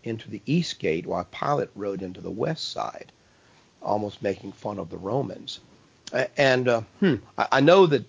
into 0.05 0.31
the 0.31 0.43
east 0.47 0.79
gate 0.79 1.07
while 1.07 1.25
Pilate 1.25 1.71
rode 1.75 2.03
into 2.03 2.21
the 2.21 2.31
west 2.31 2.71
side, 2.73 3.13
almost 3.83 4.23
making 4.23 4.53
fun 4.53 4.79
of 4.79 4.91
the 4.91 4.99
Romans. 4.99 5.61
And 6.37 6.69
uh, 6.69 6.83
hmm, 7.01 7.17
I, 7.39 7.49
I 7.53 7.61
know 7.61 7.87
that 7.87 8.09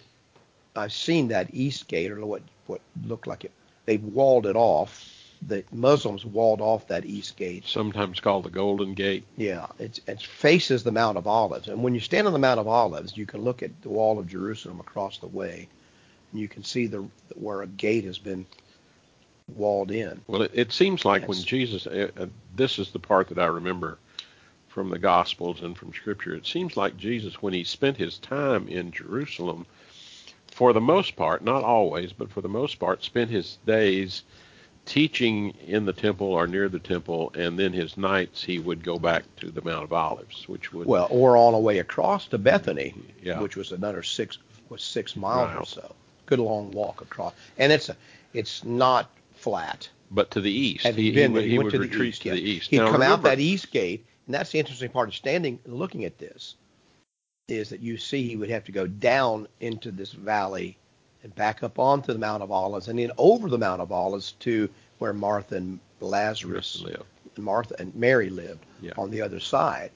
I've 0.76 0.94
seen 0.94 1.28
that 1.30 1.54
east 1.54 1.88
gate, 1.88 2.12
or 2.12 2.26
what 2.26 2.42
what 2.68 2.82
looked 3.06 3.28
like 3.28 3.46
it. 3.46 3.52
They 3.86 3.98
walled 3.98 4.46
it 4.46 4.56
off. 4.56 5.18
The 5.48 5.64
Muslims 5.72 6.24
walled 6.24 6.62
off 6.62 6.88
that 6.88 7.06
east 7.06 7.36
gate. 7.36 7.64
Sometimes 7.66 8.20
called 8.20 8.46
the 8.46 8.52
Golden 8.52 8.94
Gate. 8.94 9.24
Yeah, 9.38 9.66
it's, 9.80 10.00
it 10.08 10.22
faces 10.22 10.84
the 10.84 10.92
Mount 10.92 11.18
of 11.18 11.26
Olives, 11.26 11.68
and 11.68 11.84
when 11.84 11.96
you 11.96 12.00
stand 12.00 12.28
on 12.28 12.34
the 12.34 12.40
Mount 12.40 12.60
of 12.60 12.68
Olives, 12.68 13.18
you 13.18 13.26
can 13.26 13.42
look 13.42 13.64
at 13.64 13.82
the 13.82 13.90
wall 13.90 14.20
of 14.20 14.28
Jerusalem 14.28 14.80
across 14.80 15.18
the 15.18 15.28
way, 15.28 15.68
and 16.32 16.40
you 16.40 16.48
can 16.48 16.64
see 16.64 16.86
the 16.86 17.04
where 17.34 17.64
a 17.64 17.68
gate 17.68 18.06
has 18.06 18.20
been 18.20 18.46
walled 19.56 19.92
in. 19.92 20.22
Well, 20.28 20.44
it, 20.44 20.52
it 20.54 20.72
seems 20.72 21.06
like 21.06 21.28
when 21.28 21.38
Jesus, 21.38 21.88
uh, 21.88 22.10
uh, 22.18 22.26
this 22.56 22.80
is 22.80 22.92
the 22.92 23.00
part 23.00 23.28
that 23.30 23.40
I 23.40 23.46
remember 23.46 23.98
from 24.68 24.90
the 24.90 25.00
Gospels 25.00 25.62
and 25.62 25.78
from 25.78 25.94
Scripture. 25.94 26.34
It 26.34 26.48
seems 26.48 26.78
like 26.78 26.98
Jesus, 26.98 27.42
when 27.42 27.54
he 27.54 27.64
spent 27.64 27.98
his 27.98 28.18
time 28.20 28.68
in 28.68 28.92
Jerusalem, 28.92 29.66
for 30.48 30.74
the 30.74 30.82
most 30.82 31.16
part, 31.16 31.44
not 31.44 31.64
always, 31.64 32.14
but 32.14 32.32
for 32.32 32.42
the 32.42 32.50
most 32.50 32.80
part, 32.80 33.04
spent 33.04 33.30
his 33.30 33.58
days 33.66 34.24
teaching 34.86 35.52
in 35.68 35.86
the 35.86 35.94
temple 35.94 36.28
or 36.28 36.48
near 36.48 36.68
the 36.70 36.80
temple, 36.80 37.32
and 37.36 37.58
then 37.58 37.72
his 37.74 37.98
nights 37.98 38.44
he 38.44 38.60
would 38.60 38.84
go 38.84 38.98
back 38.98 39.24
to 39.38 39.52
the 39.52 39.62
Mount 39.62 39.84
of 39.84 39.94
Olives, 39.94 40.48
which 40.48 40.74
would 40.74 40.88
Well, 40.88 41.08
or 41.10 41.38
on 41.38 41.54
the 41.54 41.60
way 41.60 41.80
across 41.80 42.28
to 42.28 42.38
Bethany, 42.38 42.94
Yeah. 43.22 43.40
which 43.40 43.56
was 43.56 43.72
another 43.72 44.04
six 44.04 44.38
was 44.70 44.82
six 44.82 45.16
miles 45.16 45.78
or 45.78 45.82
so. 45.82 45.96
Good 46.26 46.40
long 46.40 46.72
walk 46.72 47.02
across, 47.02 47.34
and 47.58 47.72
it's 47.72 47.90
a, 47.90 47.98
it's 48.34 48.64
not 48.64 49.10
flat. 49.42 49.90
but 50.12 50.30
to 50.32 50.42
the 50.42 50.52
east. 50.52 50.86
He, 50.86 50.92
he 50.92 51.12
been 51.12 51.34
would, 51.34 51.46
he 51.46 51.58
went 51.58 51.66
would 51.66 51.74
to 51.74 51.80
retreat 51.80 52.00
the 52.00 52.06
east, 52.10 52.22
to 52.24 52.28
yeah. 52.30 52.36
the 52.36 52.42
east. 52.42 52.70
He'd 52.70 52.78
Now, 52.78 52.92
come 52.92 53.02
out 53.02 53.24
that 53.24 53.40
east 53.40 53.72
gate, 53.72 54.06
and 54.26 54.36
that's 54.36 54.52
the 54.52 54.60
interesting 54.60 54.90
part 54.90 55.08
of 55.10 55.16
standing 55.16 55.60
and 55.66 55.74
looking 55.74 56.06
at 56.06 56.18
this, 56.18 56.56
is 57.48 57.70
that 57.70 57.80
you 57.82 57.98
see 57.98 58.28
he 58.28 58.36
would 58.36 58.50
have 58.50 58.64
to 58.66 58.72
go 58.72 58.88
down 58.88 59.48
into 59.60 59.92
this 59.92 60.12
valley 60.14 60.78
and 61.24 61.34
back 61.36 61.64
up 61.64 61.80
onto 61.80 62.14
the 62.14 62.20
Mount 62.20 62.42
of 62.44 62.52
Olives, 62.52 62.88
and 62.88 62.98
then 63.00 63.12
over 63.18 63.50
the 63.50 63.58
Mount 63.58 63.82
of 63.82 63.92
Olives 63.92 64.34
to 64.40 64.70
where 65.00 65.14
Martha 65.14 65.56
and 65.56 65.80
Lazarus, 66.00 66.82
live. 66.82 67.04
Martha 67.38 67.76
and 67.80 67.94
Mary 67.96 68.30
lived 68.30 68.66
Yeah. 68.82 68.94
on 68.98 69.12
the 69.12 69.22
other 69.22 69.40
side, 69.40 69.92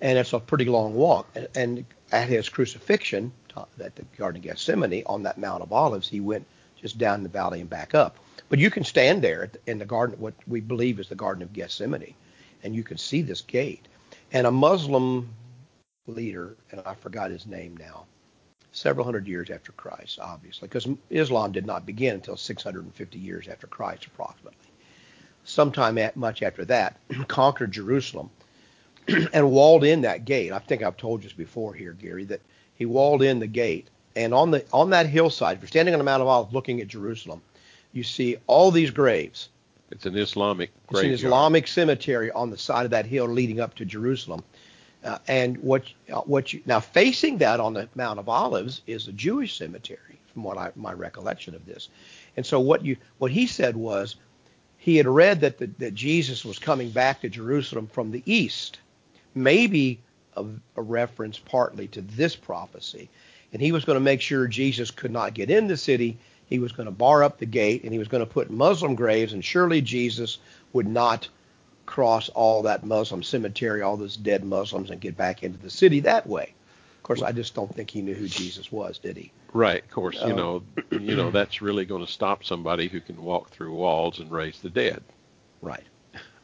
and 0.00 0.16
it's 0.18 0.32
a 0.32 0.40
pretty 0.40 0.66
long 0.66 0.94
walk. 0.94 1.28
And, 1.34 1.48
and 1.54 1.84
at 2.12 2.28
his 2.28 2.48
crucifixion 2.48 3.32
at 3.80 3.96
the 3.96 4.04
Garden 4.16 4.38
of 4.38 4.44
Gethsemane 4.44 5.02
on 5.06 5.24
that 5.24 5.36
Mount 5.36 5.62
of 5.62 5.72
Olives, 5.72 6.08
he 6.08 6.20
went 6.20 6.46
just 6.80 6.96
down 6.96 7.24
the 7.24 7.28
valley 7.28 7.60
and 7.60 7.68
back 7.68 7.94
up. 7.94 8.16
But 8.48 8.58
you 8.58 8.70
can 8.70 8.84
stand 8.84 9.22
there 9.22 9.50
in 9.66 9.78
the 9.78 9.84
garden, 9.84 10.18
what 10.18 10.34
we 10.46 10.60
believe 10.60 10.98
is 10.98 11.08
the 11.08 11.14
Garden 11.14 11.42
of 11.42 11.52
Gethsemane, 11.52 12.14
and 12.62 12.74
you 12.74 12.82
can 12.82 12.96
see 12.96 13.22
this 13.22 13.42
gate. 13.42 13.86
And 14.32 14.46
a 14.46 14.50
Muslim 14.50 15.28
leader, 16.06 16.56
and 16.70 16.80
I 16.86 16.94
forgot 16.94 17.30
his 17.30 17.46
name 17.46 17.76
now, 17.76 18.06
several 18.72 19.04
hundred 19.04 19.26
years 19.26 19.50
after 19.50 19.72
Christ, 19.72 20.18
obviously, 20.18 20.68
because 20.68 20.88
Islam 21.10 21.52
did 21.52 21.66
not 21.66 21.86
begin 21.86 22.14
until 22.14 22.36
650 22.36 23.18
years 23.18 23.48
after 23.48 23.66
Christ, 23.66 24.06
approximately. 24.06 24.58
Sometime 25.44 25.98
at, 25.98 26.16
much 26.16 26.42
after 26.42 26.64
that, 26.66 26.98
conquered 27.28 27.72
Jerusalem 27.72 28.30
and 29.32 29.50
walled 29.50 29.84
in 29.84 30.02
that 30.02 30.24
gate. 30.24 30.52
I 30.52 30.58
think 30.58 30.82
I've 30.82 30.96
told 30.96 31.22
you 31.22 31.28
this 31.28 31.36
before 31.36 31.74
here, 31.74 31.92
Gary, 31.92 32.24
that 32.26 32.40
he 32.74 32.86
walled 32.86 33.22
in 33.22 33.40
the 33.40 33.46
gate, 33.46 33.88
and 34.16 34.32
on 34.32 34.50
the 34.50 34.64
on 34.72 34.90
that 34.90 35.06
hillside, 35.06 35.56
if 35.56 35.62
you're 35.62 35.68
standing 35.68 35.94
on 35.94 35.98
the 35.98 36.04
Mount 36.04 36.22
of 36.22 36.28
Olives 36.28 36.52
looking 36.52 36.80
at 36.80 36.88
Jerusalem, 36.88 37.42
you 37.92 38.02
see 38.02 38.36
all 38.46 38.70
these 38.70 38.90
graves. 38.90 39.48
It's 39.90 40.06
an 40.06 40.16
Islamic 40.16 40.70
It's 40.90 41.00
an. 41.00 41.26
Islamic 41.28 41.66
cemetery 41.66 42.30
on 42.30 42.50
the 42.50 42.58
side 42.58 42.84
of 42.84 42.90
that 42.90 43.06
hill 43.06 43.26
leading 43.26 43.60
up 43.60 43.74
to 43.76 43.84
Jerusalem. 43.84 44.44
Uh, 45.04 45.18
and 45.28 45.56
what 45.58 45.84
uh, 46.12 46.20
what 46.22 46.52
you 46.52 46.60
now 46.66 46.80
facing 46.80 47.38
that 47.38 47.60
on 47.60 47.72
the 47.72 47.88
Mount 47.94 48.18
of 48.18 48.28
Olives 48.28 48.82
is 48.86 49.06
a 49.06 49.12
Jewish 49.12 49.56
cemetery, 49.56 50.18
from 50.32 50.42
what 50.42 50.58
I 50.58 50.72
my 50.74 50.92
recollection 50.92 51.54
of 51.54 51.64
this. 51.66 51.88
And 52.36 52.44
so 52.44 52.58
what 52.58 52.84
you 52.84 52.96
what 53.18 53.30
he 53.30 53.46
said 53.46 53.76
was 53.76 54.16
he 54.76 54.96
had 54.96 55.06
read 55.06 55.40
that 55.40 55.58
the, 55.58 55.70
that 55.78 55.94
Jesus 55.94 56.44
was 56.44 56.58
coming 56.58 56.90
back 56.90 57.20
to 57.20 57.28
Jerusalem 57.28 57.86
from 57.86 58.10
the 58.10 58.22
east, 58.26 58.80
maybe 59.34 60.00
a, 60.36 60.44
a 60.76 60.82
reference 60.82 61.38
partly 61.38 61.86
to 61.88 62.02
this 62.02 62.34
prophecy, 62.34 63.08
and 63.52 63.62
he 63.62 63.72
was 63.72 63.84
going 63.84 63.96
to 63.96 64.04
make 64.04 64.20
sure 64.20 64.48
Jesus 64.48 64.90
could 64.90 65.12
not 65.12 65.32
get 65.32 65.48
in 65.50 65.68
the 65.68 65.76
city. 65.76 66.18
He 66.48 66.58
was 66.58 66.72
going 66.72 66.86
to 66.86 66.92
bar 66.92 67.22
up 67.22 67.38
the 67.38 67.46
gate, 67.46 67.84
and 67.84 67.92
he 67.92 67.98
was 67.98 68.08
going 68.08 68.24
to 68.24 68.32
put 68.32 68.50
Muslim 68.50 68.94
graves, 68.94 69.32
and 69.32 69.44
surely 69.44 69.80
Jesus 69.80 70.38
would 70.72 70.88
not 70.88 71.28
cross 71.86 72.28
all 72.30 72.62
that 72.62 72.84
Muslim 72.84 73.22
cemetery, 73.22 73.82
all 73.82 73.96
those 73.96 74.16
dead 74.16 74.44
Muslims, 74.44 74.90
and 74.90 75.00
get 75.00 75.16
back 75.16 75.42
into 75.42 75.58
the 75.58 75.70
city 75.70 76.00
that 76.00 76.26
way. 76.26 76.54
Of 76.98 77.02
course, 77.02 77.22
I 77.22 77.32
just 77.32 77.54
don't 77.54 77.74
think 77.74 77.90
he 77.90 78.02
knew 78.02 78.14
who 78.14 78.28
Jesus 78.28 78.70
was, 78.70 78.98
did 78.98 79.16
he? 79.16 79.32
Right, 79.54 79.82
of 79.82 79.90
course, 79.90 80.16
you 80.16 80.30
Um, 80.30 80.36
know, 80.36 80.62
you 80.90 81.16
know 81.16 81.30
that's 81.30 81.62
really 81.62 81.86
going 81.86 82.04
to 82.04 82.10
stop 82.12 82.44
somebody 82.44 82.88
who 82.88 83.00
can 83.00 83.22
walk 83.22 83.50
through 83.50 83.72
walls 83.74 84.18
and 84.18 84.30
raise 84.30 84.60
the 84.60 84.68
dead. 84.70 85.02
Right. 85.62 85.84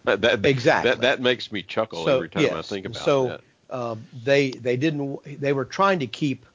That, 0.04 0.44
Exactly. 0.44 0.90
That 0.90 1.00
that 1.00 1.20
makes 1.20 1.50
me 1.50 1.62
chuckle 1.62 2.04
So, 2.04 2.16
every 2.16 2.28
time 2.28 2.54
I 2.54 2.62
think 2.62 2.86
about 2.86 3.00
it. 3.00 3.04
so, 3.04 3.28
that. 3.28 3.40
um, 3.70 4.04
they 4.24 4.50
they 4.50 4.76
didn't 4.76 5.40
they 5.40 5.52
were 5.52 5.64
trying 5.64 5.98
to 6.00 6.06
keep 6.06 6.44
uh, 6.44 6.48
uh, 6.48 6.53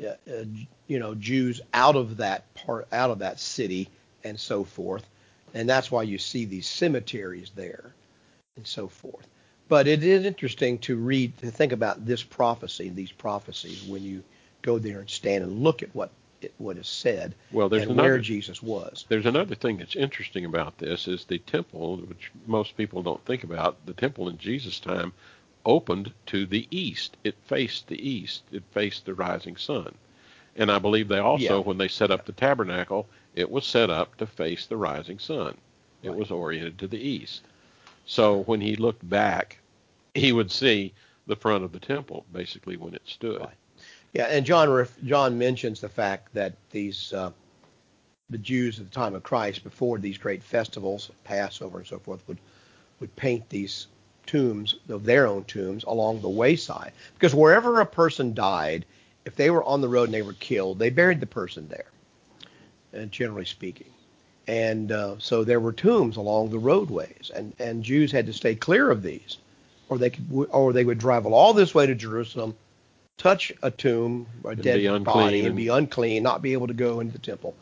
Uh, 0.00 0.06
uh, 0.30 0.44
you 0.86 0.98
know 0.98 1.14
Jews 1.14 1.60
out 1.74 1.96
of 1.96 2.16
that 2.18 2.52
part 2.54 2.88
out 2.92 3.10
of 3.10 3.18
that 3.20 3.40
city 3.40 3.88
and 4.24 4.38
so 4.38 4.64
forth, 4.64 5.06
and 5.54 5.68
that's 5.68 5.90
why 5.90 6.02
you 6.02 6.18
see 6.18 6.44
these 6.44 6.66
cemeteries 6.66 7.50
there 7.54 7.94
and 8.56 8.66
so 8.66 8.88
forth. 8.88 9.26
But 9.68 9.88
it 9.88 10.02
is 10.04 10.24
interesting 10.24 10.78
to 10.80 10.96
read 10.96 11.36
to 11.38 11.50
think 11.50 11.72
about 11.72 12.04
this 12.04 12.22
prophecy, 12.22 12.88
these 12.90 13.12
prophecies 13.12 13.84
when 13.84 14.02
you 14.02 14.22
go 14.62 14.78
there 14.78 15.00
and 15.00 15.10
stand 15.10 15.44
and 15.44 15.62
look 15.62 15.82
at 15.82 15.94
what 15.94 16.10
it, 16.40 16.52
what 16.58 16.76
is 16.76 16.88
said 16.88 17.34
Well, 17.52 17.68
there's 17.68 17.86
and 17.86 17.96
where 17.96 18.18
Jesus 18.18 18.62
was. 18.62 19.06
there's 19.08 19.26
another 19.26 19.54
thing 19.54 19.78
that's 19.78 19.96
interesting 19.96 20.44
about 20.44 20.78
this 20.78 21.08
is 21.08 21.24
the 21.24 21.38
temple, 21.38 21.98
which 21.98 22.30
most 22.46 22.76
people 22.76 23.02
don't 23.02 23.24
think 23.24 23.44
about. 23.44 23.84
The 23.86 23.92
temple 23.92 24.28
in 24.28 24.38
Jesus' 24.38 24.80
time 24.80 25.12
opened 25.64 26.12
to 26.26 26.46
the 26.46 26.66
east. 26.70 27.16
It 27.24 27.36
faced 27.44 27.88
the 27.88 28.08
east. 28.08 28.42
It 28.52 28.62
faced 28.70 29.04
the 29.06 29.14
rising 29.14 29.56
sun. 29.56 29.94
And 30.56 30.70
I 30.70 30.78
believe 30.78 31.08
they 31.08 31.18
also, 31.18 31.58
Yeah. 31.58 31.64
when 31.64 31.78
they 31.78 31.88
set 31.88 32.10
up 32.10 32.26
the 32.26 32.32
tabernacle, 32.32 33.06
it 33.34 33.50
was 33.50 33.66
set 33.66 33.90
up 33.90 34.16
to 34.16 34.26
face 34.26 34.66
the 34.66 34.76
rising 34.76 35.18
sun. 35.18 35.56
It 36.02 36.10
Right. 36.10 36.18
was 36.18 36.30
oriented 36.30 36.78
to 36.78 36.88
the 36.88 37.00
east. 37.00 37.42
So 38.04 38.40
when 38.42 38.60
he 38.60 38.76
looked 38.76 39.08
back, 39.08 39.58
he 40.14 40.32
would 40.32 40.50
see 40.50 40.92
the 41.26 41.36
front 41.36 41.64
of 41.64 41.72
the 41.72 41.78
temple, 41.80 42.26
basically 42.32 42.76
when 42.76 42.94
it 42.94 43.02
stood. 43.06 43.40
Right. 43.40 43.56
Yeah, 44.12 44.26
and 44.26 44.44
John 44.44 44.86
John 45.04 45.38
mentions 45.38 45.80
the 45.80 45.88
fact 45.88 46.34
that 46.34 46.54
these 46.70 47.12
uh, 47.12 47.30
the 48.28 48.38
Jews 48.38 48.78
at 48.78 48.86
the 48.86 48.94
time 48.94 49.14
of 49.14 49.22
Christ, 49.22 49.62
before 49.64 49.98
these 49.98 50.18
great 50.18 50.42
festivals, 50.42 51.10
Passover 51.24 51.78
and 51.78 51.86
so 51.86 51.98
forth, 51.98 52.26
would 52.28 52.38
would 53.00 53.14
paint 53.16 53.48
these 53.48 53.86
tombs 54.26 54.76
of 54.88 55.04
their 55.04 55.26
own 55.26 55.44
tombs 55.44 55.84
along 55.84 56.20
the 56.20 56.28
wayside, 56.28 56.92
because 57.14 57.34
wherever 57.34 57.80
a 57.80 57.86
person 57.86 58.34
died, 58.34 58.84
if 59.24 59.36
they 59.36 59.50
were 59.50 59.64
on 59.64 59.80
the 59.80 59.88
road 59.88 60.04
and 60.04 60.14
they 60.14 60.22
were 60.22 60.32
killed, 60.34 60.78
they 60.78 60.90
buried 60.90 61.20
the 61.20 61.26
person 61.26 61.68
there, 61.68 61.90
and 62.92 63.10
generally 63.12 63.44
speaking. 63.44 63.86
And 64.48 64.90
uh, 64.90 65.16
so 65.18 65.44
there 65.44 65.60
were 65.60 65.72
tombs 65.72 66.16
along 66.16 66.50
the 66.50 66.58
roadways, 66.58 67.30
and, 67.34 67.52
and 67.58 67.84
Jews 67.84 68.10
had 68.10 68.26
to 68.26 68.32
stay 68.32 68.54
clear 68.54 68.90
of 68.90 69.02
these, 69.02 69.38
or 69.88 69.98
they 69.98 70.10
could, 70.10 70.26
or 70.50 70.72
they 70.72 70.84
would 70.84 71.00
travel 71.00 71.34
all 71.34 71.52
this 71.52 71.74
way 71.74 71.86
to 71.86 71.94
Jerusalem, 71.94 72.54
touch 73.18 73.52
a 73.62 73.70
tomb, 73.70 74.26
a 74.44 74.48
And 74.48 74.62
dead 74.62 75.04
body, 75.04 75.38
and 75.40 75.48
and- 75.48 75.56
be 75.56 75.68
unclean, 75.68 76.22
not 76.22 76.42
be 76.42 76.54
able 76.54 76.66
to 76.66 76.74
go 76.74 76.98
into 77.00 77.12
the 77.12 77.18
temple. 77.18 77.54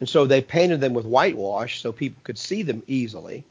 And 0.00 0.08
so 0.08 0.26
they 0.26 0.40
painted 0.40 0.80
them 0.80 0.92
with 0.92 1.06
whitewash 1.06 1.80
so 1.80 1.92
people 1.92 2.20
could 2.24 2.36
see 2.36 2.62
them 2.62 2.82
easily. 2.88 3.44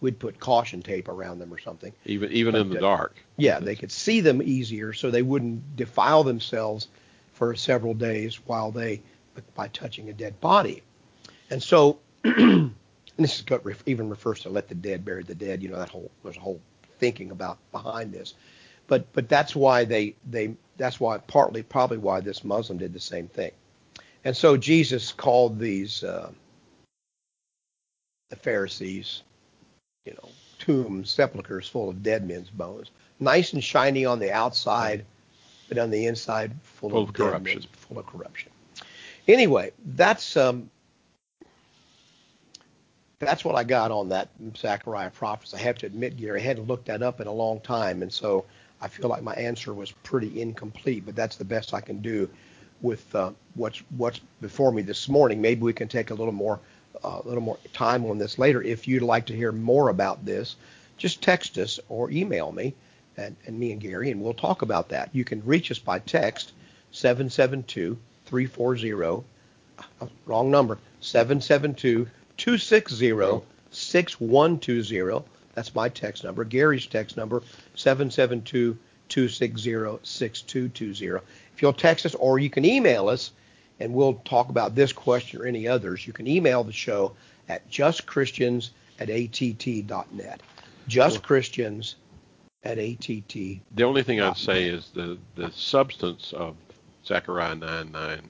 We'd 0.00 0.18
put 0.18 0.40
caution 0.40 0.82
tape 0.82 1.08
around 1.08 1.38
them 1.38 1.52
or 1.52 1.58
something. 1.58 1.92
Even 2.06 2.32
even 2.32 2.54
in 2.54 2.70
the 2.70 2.78
uh, 2.78 2.80
dark. 2.80 3.16
Yeah, 3.36 3.60
they 3.60 3.76
could 3.76 3.92
see 3.92 4.20
them 4.20 4.42
easier 4.42 4.92
so 4.92 5.10
they 5.10 5.22
wouldn't 5.22 5.76
defile 5.76 6.24
themselves 6.24 6.88
for 7.32 7.54
several 7.54 7.94
days 7.94 8.36
while 8.46 8.70
they 8.70 9.02
by 9.54 9.68
touching 9.68 10.08
a 10.08 10.12
dead 10.12 10.40
body. 10.40 10.82
And 11.50 11.62
so 11.62 11.98
and 12.24 12.74
this 13.16 13.40
is 13.40 13.76
even 13.86 14.08
refers 14.08 14.40
to 14.40 14.48
let 14.48 14.68
the 14.68 14.74
dead 14.74 15.04
bury 15.04 15.22
the 15.22 15.34
dead. 15.34 15.62
You 15.62 15.68
know 15.68 15.78
that 15.78 15.90
whole 15.90 16.10
there's 16.22 16.36
a 16.36 16.40
whole 16.40 16.60
thinking 16.98 17.30
about 17.30 17.58
behind 17.72 18.12
this, 18.12 18.34
but 18.86 19.12
but 19.12 19.28
that's 19.28 19.54
why 19.54 19.84
they 19.84 20.14
they 20.30 20.54
that's 20.76 20.98
why 20.98 21.18
partly 21.18 21.62
probably 21.62 21.98
why 21.98 22.20
this 22.20 22.44
Muslim 22.44 22.78
did 22.78 22.92
the 22.92 23.00
same 23.00 23.28
thing. 23.28 23.52
And 24.24 24.36
so 24.36 24.56
Jesus 24.56 25.12
called 25.12 25.58
these 25.58 26.04
uh, 26.04 26.30
the 28.30 28.36
Pharisees, 28.36 29.22
you 30.10 30.16
know, 30.16 30.28
tombs, 30.58 31.10
sepulchres 31.10 31.68
full 31.68 31.88
of 31.88 32.02
dead 32.02 32.28
men's 32.28 32.50
bones, 32.50 32.90
nice 33.20 33.54
and 33.54 33.64
shiny 33.64 34.04
on 34.04 34.18
the 34.18 34.32
outside, 34.32 35.06
but 35.68 35.78
on 35.78 35.90
the 35.90 36.06
inside 36.06 36.52
full, 36.64 36.90
Full 36.90 37.02
of, 37.04 37.08
of 37.10 37.14
corruption. 37.14 37.62
full 37.72 37.98
of 37.98 38.06
corruption. 38.06 38.50
Anyway, 39.28 39.72
that's 39.94 40.36
um, 40.36 40.70
that's 43.20 43.44
what 43.44 43.54
I 43.54 43.64
got 43.64 43.92
on 43.92 44.08
that 44.08 44.30
Zechariah 44.56 45.10
prophecy. 45.10 45.56
I 45.56 45.60
have 45.60 45.78
to 45.78 45.86
admit, 45.86 46.16
Gary, 46.16 46.40
I 46.40 46.44
hadn't 46.44 46.66
looked 46.66 46.86
that 46.86 47.02
up 47.02 47.20
in 47.20 47.26
a 47.28 47.32
long 47.32 47.60
time, 47.60 48.02
and 48.02 48.12
so 48.12 48.44
I 48.80 48.88
feel 48.88 49.08
like 49.08 49.22
my 49.22 49.34
answer 49.34 49.72
was 49.74 49.92
pretty 49.92 50.40
incomplete. 50.40 51.04
But 51.06 51.14
that's 51.16 51.36
the 51.36 51.44
best 51.44 51.72
I 51.74 51.80
can 51.80 52.00
do 52.00 52.28
with 52.82 53.14
uh, 53.14 53.32
what's 53.54 53.82
what's 53.96 54.20
before 54.40 54.72
me 54.72 54.82
this 54.82 55.08
morning. 55.08 55.40
Maybe 55.40 55.62
we 55.62 55.72
can 55.72 55.88
take 55.88 56.10
a 56.10 56.14
little 56.14 56.32
more 56.32 56.58
a 57.02 57.20
little 57.24 57.42
more 57.42 57.58
time 57.72 58.04
on 58.06 58.18
this 58.18 58.38
later. 58.38 58.62
If 58.62 58.88
you'd 58.88 59.02
like 59.02 59.26
to 59.26 59.36
hear 59.36 59.52
more 59.52 59.88
about 59.88 60.24
this, 60.24 60.56
just 60.96 61.22
text 61.22 61.56
us 61.58 61.80
or 61.88 62.10
email 62.10 62.52
me 62.52 62.74
and, 63.16 63.36
and 63.46 63.58
me 63.58 63.72
and 63.72 63.80
Gary, 63.80 64.10
and 64.10 64.20
we'll 64.20 64.34
talk 64.34 64.62
about 64.62 64.88
that. 64.90 65.10
You 65.12 65.24
can 65.24 65.44
reach 65.44 65.70
us 65.70 65.78
by 65.78 65.98
text 65.98 66.52
772 66.92 67.98
340 68.26 69.24
uh, 70.00 70.06
wrong 70.26 70.50
number 70.50 70.78
772 71.00 72.06
260 72.36 73.44
6120 73.70 75.24
that's 75.54 75.74
my 75.74 75.88
text 75.88 76.24
number 76.24 76.44
gary's 76.44 76.86
text 76.86 77.16
number 77.16 77.42
772 77.74 78.76
260 79.08 79.98
6220 80.02 81.24
if 81.54 81.62
you'll 81.62 81.72
text 81.72 82.06
us 82.06 82.14
or 82.16 82.38
you 82.38 82.50
can 82.50 82.64
email 82.64 83.08
us 83.08 83.32
and 83.80 83.92
we'll 83.94 84.14
talk 84.24 84.50
about 84.50 84.74
this 84.74 84.92
question 84.92 85.40
or 85.40 85.46
any 85.46 85.66
others, 85.66 86.06
you 86.06 86.12
can 86.12 86.26
email 86.26 86.62
the 86.62 86.72
show 86.72 87.16
at 87.48 87.68
justchristians 87.70 88.70
at 88.98 89.08
att.net. 89.08 90.40
Justchristians 90.86 91.94
at 92.62 92.78
att. 92.78 93.60
The 93.74 93.82
only 93.82 94.02
thing 94.02 94.20
I'd 94.20 94.36
say 94.36 94.64
is 94.68 94.90
the, 94.94 95.18
the 95.34 95.50
substance 95.50 96.32
of 96.34 96.56
Zechariah 97.04 97.54
9 97.54 97.90
9 97.90 98.20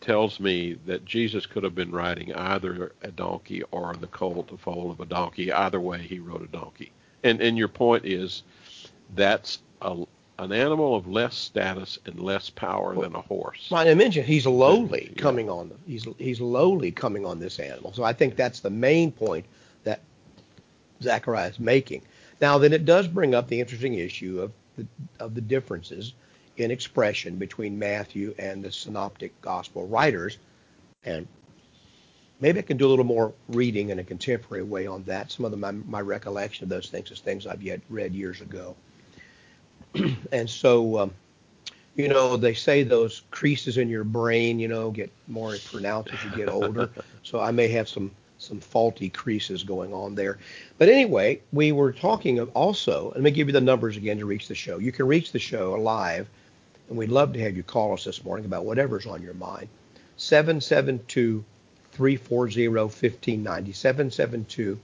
tells 0.00 0.40
me 0.40 0.74
that 0.86 1.04
Jesus 1.04 1.46
could 1.46 1.62
have 1.62 1.74
been 1.74 1.90
riding 1.90 2.34
either 2.34 2.92
a 3.02 3.10
donkey 3.10 3.62
or 3.70 3.94
the 3.94 4.06
colt, 4.06 4.48
the 4.48 4.58
foal 4.58 4.90
of 4.90 5.00
a 5.00 5.06
donkey. 5.06 5.52
Either 5.52 5.80
way, 5.80 5.98
he 5.98 6.18
rode 6.18 6.42
a 6.42 6.46
donkey. 6.46 6.92
And 7.22 7.40
and 7.40 7.56
your 7.56 7.68
point 7.68 8.04
is 8.04 8.42
that's 9.14 9.60
a, 9.80 10.04
an 10.38 10.52
animal 10.52 10.96
of 10.96 11.06
less 11.06 11.36
status 11.36 11.98
and 12.06 12.18
less 12.18 12.50
power 12.50 12.94
than 13.00 13.14
a 13.14 13.20
horse. 13.20 13.68
Well, 13.70 13.86
I 13.86 13.94
mentioned 13.94 14.26
he's 14.26 14.46
lowly 14.46 15.12
yeah. 15.14 15.22
coming 15.22 15.48
on. 15.48 15.68
The, 15.68 15.76
he's 15.86 16.06
he's 16.18 16.40
lowly 16.40 16.90
coming 16.90 17.24
on 17.24 17.38
this 17.38 17.58
animal. 17.58 17.92
So 17.92 18.02
I 18.02 18.12
think 18.12 18.36
that's 18.36 18.60
the 18.60 18.70
main 18.70 19.12
point 19.12 19.46
that 19.84 20.00
Zechariah 21.02 21.50
is 21.50 21.60
making. 21.60 22.02
Now, 22.40 22.58
then 22.58 22.72
it 22.72 22.84
does 22.84 23.06
bring 23.06 23.34
up 23.34 23.48
the 23.48 23.60
interesting 23.60 23.94
issue 23.94 24.40
of 24.40 24.52
the, 24.76 24.86
of 25.20 25.34
the 25.34 25.40
differences 25.40 26.14
in 26.56 26.70
expression 26.70 27.36
between 27.36 27.78
Matthew 27.78 28.34
and 28.38 28.62
the 28.62 28.72
synoptic 28.72 29.40
gospel 29.40 29.86
writers. 29.86 30.38
And 31.04 31.28
maybe 32.40 32.58
I 32.58 32.62
can 32.62 32.76
do 32.76 32.86
a 32.86 32.90
little 32.90 33.04
more 33.04 33.32
reading 33.48 33.90
in 33.90 33.98
a 33.98 34.04
contemporary 34.04 34.64
way 34.64 34.86
on 34.86 35.04
that. 35.04 35.30
Some 35.30 35.44
of 35.44 35.52
the, 35.52 35.56
my, 35.56 35.70
my 35.70 36.00
recollection 36.00 36.64
of 36.64 36.70
those 36.70 36.88
things 36.88 37.10
is 37.10 37.20
things 37.20 37.46
I've 37.46 37.62
yet 37.62 37.80
read 37.88 38.14
years 38.14 38.40
ago. 38.40 38.74
and 40.32 40.48
so, 40.48 40.98
um, 40.98 41.12
you 41.96 42.08
know, 42.08 42.36
they 42.36 42.54
say 42.54 42.82
those 42.82 43.22
creases 43.30 43.78
in 43.78 43.88
your 43.88 44.04
brain, 44.04 44.58
you 44.58 44.68
know, 44.68 44.90
get 44.90 45.12
more 45.28 45.56
pronounced 45.70 46.12
as 46.12 46.24
you 46.24 46.30
get 46.36 46.48
older. 46.48 46.90
so 47.22 47.40
I 47.40 47.50
may 47.50 47.68
have 47.68 47.88
some 47.88 48.10
some 48.38 48.60
faulty 48.60 49.08
creases 49.08 49.62
going 49.62 49.94
on 49.94 50.14
there. 50.14 50.38
But 50.76 50.88
anyway, 50.88 51.40
we 51.52 51.72
were 51.72 51.92
talking 51.92 52.40
also, 52.40 53.10
let 53.14 53.22
me 53.22 53.30
give 53.30 53.46
you 53.46 53.52
the 53.52 53.60
numbers 53.60 53.96
again 53.96 54.18
to 54.18 54.26
reach 54.26 54.48
the 54.48 54.54
show. 54.54 54.78
You 54.78 54.92
can 54.92 55.06
reach 55.06 55.32
the 55.32 55.38
show 55.38 55.72
live, 55.72 56.28
and 56.88 56.98
we'd 56.98 57.10
love 57.10 57.32
to 57.32 57.40
have 57.40 57.56
you 57.56 57.62
call 57.62 57.94
us 57.94 58.04
this 58.04 58.24
morning 58.24 58.44
about 58.44 58.66
whatever's 58.66 59.06
on 59.06 59.22
your 59.22 59.34
mind. 59.34 59.68
772 60.16 61.44
340 61.92 62.68
1590. 62.68 63.72
772 63.72 64.78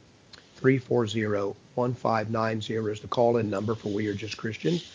340 0.56 1.54
1590 1.74 2.92
is 2.92 3.00
the 3.00 3.08
call 3.08 3.36
in 3.36 3.50
number 3.50 3.74
for 3.74 3.88
We 3.88 4.06
Are 4.06 4.14
Just 4.14 4.36
Christians. 4.36 4.90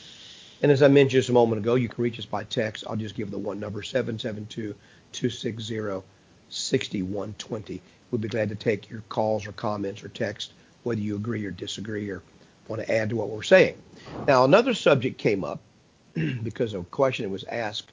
And 0.61 0.71
as 0.71 0.81
I 0.81 0.87
mentioned 0.87 1.11
just 1.11 1.29
a 1.29 1.33
moment 1.33 1.61
ago, 1.61 1.75
you 1.75 1.89
can 1.89 2.03
reach 2.03 2.19
us 2.19 2.25
by 2.25 2.43
text. 2.43 2.85
I'll 2.87 2.95
just 2.95 3.15
give 3.15 3.31
the 3.31 3.37
one 3.37 3.59
number 3.59 3.83
772 3.83 4.75
260 5.11 6.01
6120. 6.49 7.81
We'd 8.11 8.21
be 8.21 8.27
glad 8.27 8.49
to 8.49 8.55
take 8.55 8.89
your 8.89 9.03
calls 9.09 9.47
or 9.47 9.51
comments 9.51 10.03
or 10.03 10.09
text, 10.09 10.53
whether 10.83 11.01
you 11.01 11.15
agree 11.15 11.45
or 11.45 11.51
disagree 11.51 12.09
or 12.09 12.21
want 12.67 12.81
to 12.81 12.91
add 12.91 13.09
to 13.09 13.15
what 13.15 13.29
we're 13.29 13.43
saying. 13.43 13.81
Now, 14.27 14.45
another 14.45 14.73
subject 14.73 15.17
came 15.17 15.43
up 15.43 15.59
because 16.43 16.73
a 16.73 16.83
question 16.83 17.29
was 17.31 17.43
asked 17.45 17.91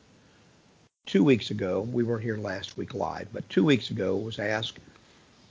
two 1.06 1.24
weeks 1.24 1.50
ago. 1.50 1.80
We 1.80 2.04
weren't 2.04 2.22
here 2.22 2.36
last 2.36 2.76
week 2.76 2.94
live, 2.94 3.28
but 3.32 3.48
two 3.48 3.64
weeks 3.64 3.90
ago 3.90 4.16
was 4.16 4.38
asked 4.38 4.78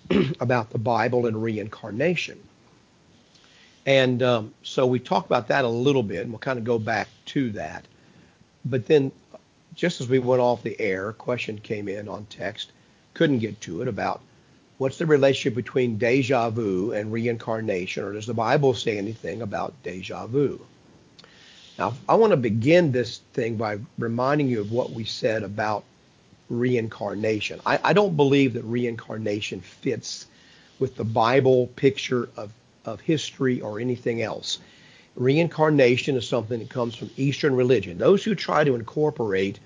about 0.40 0.70
the 0.70 0.80
Bible 0.80 1.26
and 1.26 1.42
reincarnation. 1.42 2.40
And 3.86 4.22
um, 4.22 4.54
so 4.64 4.86
we 4.86 5.00
talked 5.00 5.26
about 5.26 5.48
that 5.48 5.66
a 5.66 5.70
little 5.70 6.04
bit, 6.04 6.22
and 6.22 6.32
we'll 6.32 6.40
kind 6.40 6.60
of 6.60 6.66
go 6.66 6.78
back 6.78 7.08
to 7.28 7.50
that. 7.52 7.86
But 8.64 8.86
then, 8.86 9.12
just 9.74 10.02
as 10.02 10.08
we 10.08 10.20
went 10.20 10.42
off 10.42 10.62
the 10.62 10.80
air, 10.80 11.10
a 11.10 11.14
question 11.14 11.58
came 11.58 11.88
in 11.88 12.08
on 12.08 12.26
text, 12.26 12.72
couldn't 13.14 13.40
get 13.40 13.60
to 13.62 13.82
it 13.82 13.88
about 13.88 14.22
what's 14.78 14.98
the 14.98 15.06
relationship 15.06 15.56
between 15.56 15.98
deja 15.98 16.50
vu 16.50 16.92
and 16.92 17.12
reincarnation, 17.12 18.04
or 18.04 18.14
does 18.14 18.26
the 18.26 18.34
Bible 18.34 18.74
say 18.74 18.98
anything 18.98 19.42
about 19.42 19.74
deja 19.84 20.28
vu? 20.28 20.60
Now, 21.80 21.94
I 22.08 22.16
want 22.16 22.32
to 22.32 22.38
begin 22.38 22.92
this 22.92 23.20
thing 23.34 23.56
by 23.56 23.80
reminding 23.98 24.48
you 24.48 24.62
of 24.62 24.72
what 24.72 24.92
we 24.92 25.04
said 25.04 25.42
about 25.42 25.84
reincarnation. 26.50 27.62
I, 27.66 27.80
I 27.84 27.94
don't 27.94 28.16
believe 28.16 28.54
that 28.54 28.64
reincarnation 28.64 29.62
fits 29.62 30.28
with 30.80 30.96
the 30.96 31.04
Bible 31.04 31.68
picture 31.76 32.30
of, 32.36 32.52
of 32.86 33.02
history 33.02 33.62
or 33.62 33.80
anything 33.80 34.22
else. 34.22 34.60
Reincarnation 35.16 36.16
is 36.16 36.28
something 36.28 36.60
that 36.60 36.70
comes 36.70 36.96
from 36.96 37.10
Eastern 37.18 37.56
religion. 37.56 37.98
Those 37.98 38.24
who 38.24 38.36
try 38.36 38.64
to 38.64 38.76
incorporate 38.76 39.60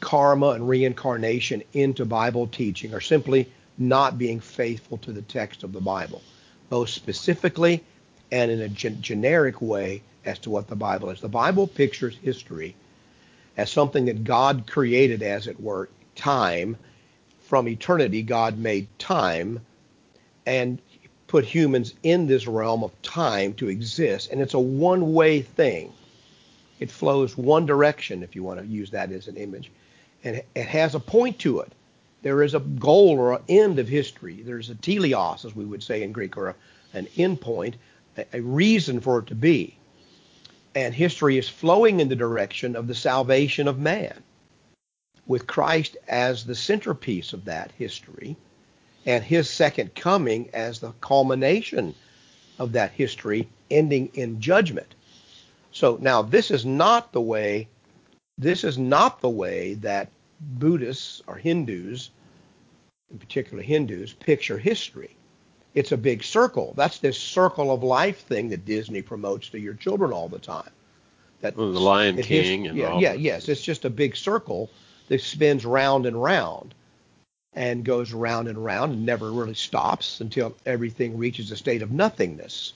karma 0.00 0.50
and 0.50 0.68
reincarnation 0.68 1.62
into 1.72 2.04
Bible 2.04 2.46
teaching 2.46 2.94
are 2.94 3.00
simply 3.00 3.50
not 3.78 4.18
being 4.18 4.40
faithful 4.40 4.98
to 4.98 5.12
the 5.12 5.22
text 5.22 5.62
of 5.62 5.72
the 5.72 5.80
Bible, 5.80 6.22
both 6.70 6.88
specifically 6.88 7.84
and 8.32 8.50
in 8.50 8.60
a 8.60 8.68
gen- 8.68 9.00
generic 9.02 9.60
way 9.60 10.02
as 10.24 10.38
to 10.40 10.50
what 10.50 10.68
the 10.68 10.76
Bible 10.76 11.10
is. 11.10 11.20
The 11.20 11.28
Bible 11.28 11.66
pictures 11.66 12.16
history 12.22 12.74
as 13.56 13.70
something 13.70 14.06
that 14.06 14.24
God 14.24 14.66
created, 14.66 15.22
as 15.22 15.46
it 15.46 15.60
were, 15.60 15.88
time. 16.14 16.76
From 17.40 17.68
eternity, 17.68 18.22
God 18.22 18.58
made 18.58 18.88
time 18.98 19.60
and 20.46 20.80
put 21.26 21.44
humans 21.44 21.94
in 22.02 22.26
this 22.26 22.46
realm 22.46 22.84
of 22.84 23.02
time 23.02 23.54
to 23.54 23.68
exist. 23.68 24.30
And 24.30 24.40
it's 24.40 24.54
a 24.54 24.58
one 24.58 25.12
way 25.12 25.42
thing. 25.42 25.92
It 26.78 26.90
flows 26.90 27.36
one 27.36 27.66
direction, 27.66 28.22
if 28.22 28.36
you 28.36 28.42
want 28.42 28.60
to 28.60 28.66
use 28.66 28.90
that 28.90 29.10
as 29.10 29.28
an 29.28 29.36
image. 29.36 29.70
And 30.22 30.42
it 30.54 30.66
has 30.66 30.94
a 30.94 31.00
point 31.00 31.38
to 31.40 31.60
it 31.60 31.72
there 32.26 32.42
is 32.42 32.54
a 32.54 32.58
goal 32.58 33.20
or 33.20 33.34
an 33.34 33.42
end 33.48 33.78
of 33.78 33.86
history. 33.86 34.42
There's 34.42 34.68
a 34.68 34.74
teleos, 34.74 35.44
as 35.44 35.54
we 35.54 35.64
would 35.64 35.80
say 35.80 36.02
in 36.02 36.10
Greek, 36.10 36.36
or 36.36 36.48
a, 36.48 36.54
an 36.92 37.06
end 37.16 37.40
point, 37.40 37.76
a, 38.16 38.26
a 38.32 38.40
reason 38.40 38.98
for 38.98 39.20
it 39.20 39.28
to 39.28 39.36
be. 39.36 39.76
And 40.74 40.92
history 40.92 41.38
is 41.38 41.48
flowing 41.48 42.00
in 42.00 42.08
the 42.08 42.16
direction 42.16 42.74
of 42.74 42.88
the 42.88 42.96
salvation 42.96 43.68
of 43.68 43.78
man, 43.78 44.24
with 45.28 45.46
Christ 45.46 45.96
as 46.08 46.44
the 46.44 46.56
centerpiece 46.56 47.32
of 47.32 47.44
that 47.44 47.70
history, 47.78 48.36
and 49.06 49.24
his 49.24 49.48
second 49.48 49.94
coming 49.94 50.50
as 50.52 50.80
the 50.80 50.92
culmination 51.00 51.94
of 52.58 52.72
that 52.72 52.90
history, 52.90 53.48
ending 53.70 54.10
in 54.14 54.40
judgment. 54.40 54.94
So 55.72 55.98
now 56.00 56.22
this 56.22 56.50
is 56.50 56.66
not 56.66 57.12
the 57.12 57.20
way 57.20 57.68
this 58.38 58.64
is 58.64 58.76
not 58.76 59.22
the 59.22 59.30
way 59.30 59.74
that 59.74 60.10
Buddhists 60.40 61.22
or 61.26 61.36
Hindus 61.36 62.10
in 63.10 63.18
particular 63.18 63.62
Hindus, 63.62 64.12
picture 64.12 64.58
history. 64.58 65.16
It's 65.74 65.92
a 65.92 65.96
big 65.96 66.24
circle. 66.24 66.74
That's 66.76 66.98
this 66.98 67.18
circle 67.18 67.70
of 67.70 67.82
life 67.82 68.20
thing 68.20 68.48
that 68.48 68.64
Disney 68.64 69.02
promotes 69.02 69.48
to 69.50 69.60
your 69.60 69.74
children 69.74 70.12
all 70.12 70.28
the 70.28 70.38
time. 70.38 70.70
That 71.40 71.56
well, 71.56 71.72
the 71.72 71.80
Lion 71.80 72.16
King 72.16 72.62
his, 72.62 72.70
and 72.70 72.78
yeah, 72.78 72.90
all 72.90 73.02
yeah, 73.02 73.12
yes. 73.12 73.48
It's 73.48 73.60
just 73.62 73.84
a 73.84 73.90
big 73.90 74.16
circle 74.16 74.70
that 75.08 75.20
spins 75.20 75.66
round 75.66 76.06
and 76.06 76.20
round 76.20 76.74
and 77.56 77.84
goes 77.84 78.12
round 78.12 78.48
and 78.48 78.62
round 78.62 78.92
and 78.92 79.06
never 79.06 79.32
really 79.32 79.54
stops 79.54 80.20
until 80.20 80.54
everything 80.66 81.16
reaches 81.16 81.50
a 81.50 81.56
state 81.56 81.80
of 81.80 81.90
nothingness, 81.90 82.74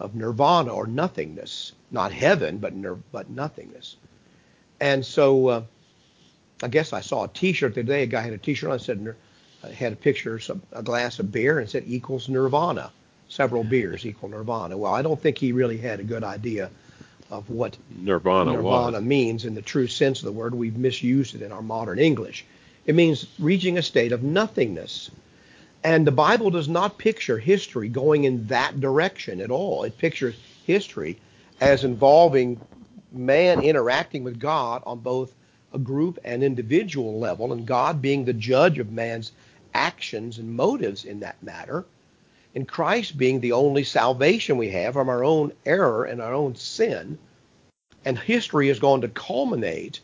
of 0.00 0.16
nirvana 0.16 0.74
or 0.74 0.88
nothingness, 0.88 1.72
not 1.92 2.12
heaven, 2.12 2.58
but 2.58 2.74
nir- 2.74 2.98
but 3.12 3.30
nothingness. 3.30 3.96
And 4.80 5.06
so, 5.06 5.46
uh, 5.46 5.62
I 6.62 6.68
guess 6.68 6.92
I 6.92 7.00
saw 7.00 7.24
a 7.24 7.28
T-shirt 7.28 7.74
today. 7.74 8.02
A 8.02 8.06
guy 8.06 8.20
had 8.20 8.32
a 8.32 8.38
T-shirt 8.38 8.70
on 8.70 8.80
said 8.80 9.14
had 9.72 9.92
a 9.92 9.96
picture 9.96 10.34
of 10.34 10.42
some, 10.42 10.60
a 10.72 10.82
glass 10.82 11.20
of 11.20 11.32
beer 11.32 11.58
and 11.58 11.70
said 11.70 11.84
equals 11.86 12.28
nirvana. 12.28 12.90
Several 13.28 13.64
beers 13.64 14.04
equal 14.04 14.28
nirvana. 14.28 14.76
Well, 14.76 14.92
I 14.92 15.02
don't 15.02 15.20
think 15.20 15.38
he 15.38 15.52
really 15.52 15.78
had 15.78 16.00
a 16.00 16.04
good 16.04 16.22
idea 16.24 16.70
of 17.30 17.48
what 17.48 17.76
nirvana, 17.90 18.52
nirvana 18.52 19.00
means 19.00 19.44
in 19.44 19.54
the 19.54 19.62
true 19.62 19.86
sense 19.86 20.18
of 20.18 20.26
the 20.26 20.32
word. 20.32 20.54
We've 20.54 20.76
misused 20.76 21.34
it 21.34 21.42
in 21.42 21.50
our 21.50 21.62
modern 21.62 21.98
English. 21.98 22.44
It 22.86 22.94
means 22.94 23.26
reaching 23.38 23.78
a 23.78 23.82
state 23.82 24.12
of 24.12 24.22
nothingness. 24.22 25.10
And 25.82 26.06
the 26.06 26.12
Bible 26.12 26.50
does 26.50 26.68
not 26.68 26.98
picture 26.98 27.38
history 27.38 27.88
going 27.88 28.24
in 28.24 28.46
that 28.46 28.80
direction 28.80 29.40
at 29.40 29.50
all. 29.50 29.84
It 29.84 29.98
pictures 29.98 30.34
history 30.66 31.18
as 31.60 31.84
involving 31.84 32.60
man 33.12 33.60
interacting 33.60 34.24
with 34.24 34.38
God 34.38 34.82
on 34.86 34.98
both 34.98 35.32
a 35.72 35.78
group 35.78 36.18
and 36.24 36.42
individual 36.42 37.18
level, 37.18 37.52
and 37.52 37.66
God 37.66 38.00
being 38.00 38.24
the 38.24 38.32
judge 38.32 38.78
of 38.78 38.92
man's 38.92 39.32
actions 39.74 40.38
and 40.38 40.54
motives 40.54 41.04
in 41.04 41.20
that 41.20 41.42
matter, 41.42 41.84
and 42.54 42.68
Christ 42.68 43.18
being 43.18 43.40
the 43.40 43.52
only 43.52 43.82
salvation 43.82 44.56
we 44.56 44.70
have 44.70 44.94
from 44.94 45.08
our 45.08 45.24
own 45.24 45.52
error 45.66 46.04
and 46.04 46.22
our 46.22 46.32
own 46.32 46.54
sin. 46.54 47.18
And 48.04 48.18
history 48.18 48.68
is 48.68 48.78
going 48.78 49.00
to 49.00 49.08
culminate 49.08 50.00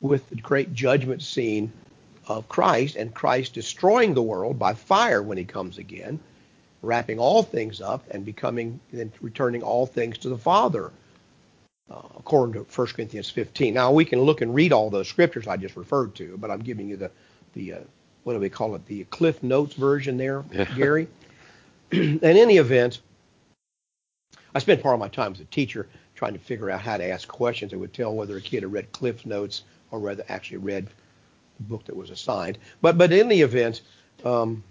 with 0.00 0.28
the 0.30 0.36
great 0.36 0.72
judgment 0.74 1.22
scene 1.22 1.72
of 2.26 2.48
Christ 2.48 2.96
and 2.96 3.14
Christ 3.14 3.54
destroying 3.54 4.14
the 4.14 4.22
world 4.22 4.58
by 4.58 4.74
fire 4.74 5.22
when 5.22 5.38
he 5.38 5.44
comes 5.44 5.78
again, 5.78 6.20
wrapping 6.82 7.18
all 7.18 7.42
things 7.42 7.80
up 7.80 8.04
and 8.10 8.24
becoming 8.24 8.80
and 8.92 9.10
returning 9.20 9.62
all 9.62 9.86
things 9.86 10.18
to 10.18 10.28
the 10.28 10.38
Father 10.38 10.92
uh, 11.90 12.02
according 12.18 12.52
to 12.52 12.60
1 12.60 12.86
Corinthians 12.88 13.30
15. 13.30 13.74
Now 13.74 13.92
we 13.92 14.04
can 14.04 14.20
look 14.20 14.40
and 14.40 14.54
read 14.54 14.72
all 14.72 14.90
those 14.90 15.08
scriptures 15.08 15.46
I 15.46 15.56
just 15.56 15.76
referred 15.76 16.14
to, 16.16 16.36
but 16.38 16.50
I'm 16.50 16.60
giving 16.60 16.88
you 16.88 16.96
the 16.96 17.10
the 17.54 17.74
uh, 17.74 17.78
what 18.24 18.34
do 18.34 18.40
we 18.40 18.50
call 18.50 18.74
it? 18.74 18.84
The 18.86 19.04
Cliff 19.04 19.42
Notes 19.42 19.74
version 19.74 20.16
there, 20.16 20.42
Gary. 20.76 21.08
in 21.90 22.22
any 22.22 22.58
event, 22.58 23.00
I 24.54 24.58
spent 24.58 24.82
part 24.82 24.94
of 24.94 25.00
my 25.00 25.08
time 25.08 25.32
as 25.32 25.40
a 25.40 25.46
teacher 25.46 25.88
trying 26.14 26.34
to 26.34 26.38
figure 26.38 26.68
out 26.68 26.80
how 26.80 26.98
to 26.98 27.08
ask 27.08 27.26
questions 27.26 27.70
that 27.70 27.78
would 27.78 27.94
tell 27.94 28.14
whether 28.14 28.36
a 28.36 28.40
kid 28.40 28.64
had 28.64 28.72
read 28.72 28.92
Cliff 28.92 29.24
Notes 29.24 29.62
or 29.90 29.98
rather 29.98 30.24
actually 30.28 30.58
read 30.58 30.86
the 31.58 31.62
book 31.64 31.84
that 31.84 31.96
was 31.96 32.10
assigned. 32.10 32.58
But 32.80 32.98
but 32.98 33.12
in 33.12 33.28
the 33.28 33.42
event, 33.42 33.82
um, 34.24 34.62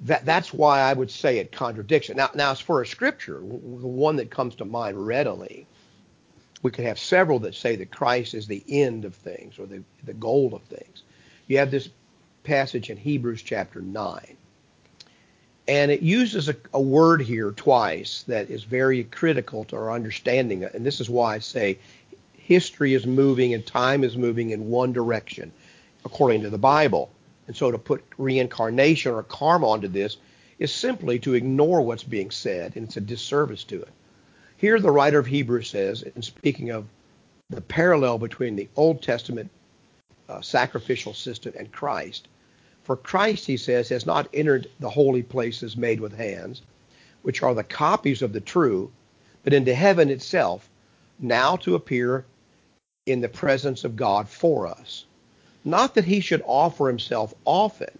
that 0.00 0.24
that's 0.24 0.52
why 0.52 0.80
I 0.80 0.92
would 0.92 1.10
say 1.10 1.38
it 1.38 1.52
contradicts 1.52 2.10
it. 2.10 2.16
Now 2.16 2.30
now 2.34 2.52
as 2.52 2.60
for 2.60 2.82
a 2.82 2.86
scripture, 2.86 3.38
the 3.38 3.46
one 3.46 4.16
that 4.16 4.30
comes 4.30 4.54
to 4.56 4.64
mind 4.64 5.06
readily, 5.06 5.66
we 6.62 6.70
could 6.70 6.84
have 6.84 6.98
several 6.98 7.38
that 7.40 7.54
say 7.54 7.76
that 7.76 7.90
Christ 7.90 8.34
is 8.34 8.46
the 8.46 8.64
end 8.68 9.04
of 9.04 9.14
things 9.14 9.58
or 9.58 9.66
the 9.66 9.82
the 10.04 10.14
goal 10.14 10.54
of 10.54 10.62
things. 10.62 11.02
You 11.46 11.58
have 11.58 11.70
this 11.70 11.88
passage 12.44 12.90
in 12.90 12.96
Hebrews 12.96 13.42
chapter 13.42 13.80
nine. 13.80 14.36
And 15.68 15.92
it 15.92 16.02
uses 16.02 16.48
a, 16.48 16.56
a, 16.74 16.80
word 16.80 17.22
here 17.22 17.52
twice 17.52 18.24
that 18.24 18.50
is 18.50 18.64
very 18.64 19.04
critical 19.04 19.64
to 19.66 19.76
our 19.76 19.92
understanding. 19.92 20.64
And 20.64 20.84
this 20.84 21.00
is 21.00 21.08
why 21.08 21.36
I 21.36 21.38
say 21.38 21.78
history 22.44 22.94
is 22.94 23.06
moving 23.06 23.54
and 23.54 23.64
time 23.64 24.04
is 24.04 24.16
moving 24.16 24.50
in 24.50 24.68
one 24.68 24.92
direction, 24.92 25.52
according 26.04 26.42
to 26.42 26.50
the 26.50 26.58
Bible. 26.58 27.10
And 27.46 27.56
so 27.56 27.70
to 27.70 27.78
put 27.78 28.04
reincarnation 28.18 29.12
or 29.12 29.22
karma 29.22 29.68
onto 29.68 29.88
this 29.88 30.16
is 30.58 30.72
simply 30.72 31.18
to 31.20 31.34
ignore 31.34 31.80
what's 31.82 32.04
being 32.04 32.30
said, 32.30 32.76
and 32.76 32.86
it's 32.86 32.96
a 32.96 33.00
disservice 33.00 33.64
to 33.64 33.82
it. 33.82 33.88
Here, 34.56 34.78
the 34.78 34.90
writer 34.90 35.18
of 35.18 35.26
Hebrews 35.26 35.70
says, 35.70 36.02
in 36.02 36.22
speaking 36.22 36.70
of 36.70 36.86
the 37.50 37.60
parallel 37.60 38.18
between 38.18 38.56
the 38.56 38.68
Old 38.76 39.02
Testament 39.02 39.50
uh, 40.28 40.40
sacrificial 40.40 41.14
system 41.14 41.52
and 41.58 41.72
Christ, 41.72 42.28
for 42.84 42.96
Christ, 42.96 43.46
he 43.46 43.56
says, 43.56 43.88
has 43.88 44.06
not 44.06 44.28
entered 44.32 44.68
the 44.80 44.90
holy 44.90 45.22
places 45.22 45.76
made 45.76 46.00
with 46.00 46.16
hands, 46.16 46.62
which 47.22 47.42
are 47.42 47.54
the 47.54 47.64
copies 47.64 48.22
of 48.22 48.32
the 48.32 48.40
true, 48.40 48.90
but 49.44 49.52
into 49.52 49.74
heaven 49.74 50.10
itself, 50.10 50.68
now 51.18 51.56
to 51.56 51.74
appear 51.74 52.24
in 53.06 53.20
the 53.20 53.28
presence 53.28 53.84
of 53.84 53.96
God 53.96 54.28
for 54.28 54.66
us. 54.66 55.04
Not 55.64 55.94
that 55.94 56.04
he 56.04 56.20
should 56.20 56.42
offer 56.46 56.88
himself 56.88 57.34
often, 57.44 57.98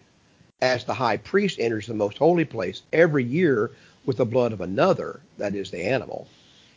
as 0.61 0.85
the 0.85 0.95
high 0.95 1.17
priest 1.17 1.59
enters 1.59 1.87
the 1.87 1.95
most 1.95 2.19
holy 2.19 2.45
place 2.45 2.83
every 2.93 3.25
year 3.25 3.73
with 4.07 4.17
the 4.17 4.25
blood 4.25 4.53
of 4.53 4.61
another, 4.61 5.21
that 5.39 5.55
is, 5.55 5.71
the 5.71 5.83
animal. 5.83 6.29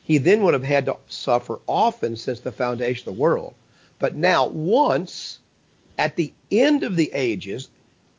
He 0.04 0.18
then 0.18 0.42
would 0.44 0.54
have 0.54 0.64
had 0.64 0.86
to 0.86 0.98
suffer 1.08 1.60
often 1.68 2.16
since 2.16 2.40
the 2.40 2.52
foundation 2.52 3.08
of 3.08 3.16
the 3.16 3.22
world. 3.22 3.54
But 4.00 4.16
now, 4.16 4.48
once 4.48 5.40
at 5.98 6.16
the 6.16 6.34
end 6.52 6.84
of 6.84 6.96
the 6.96 7.12
ages, 7.14 7.70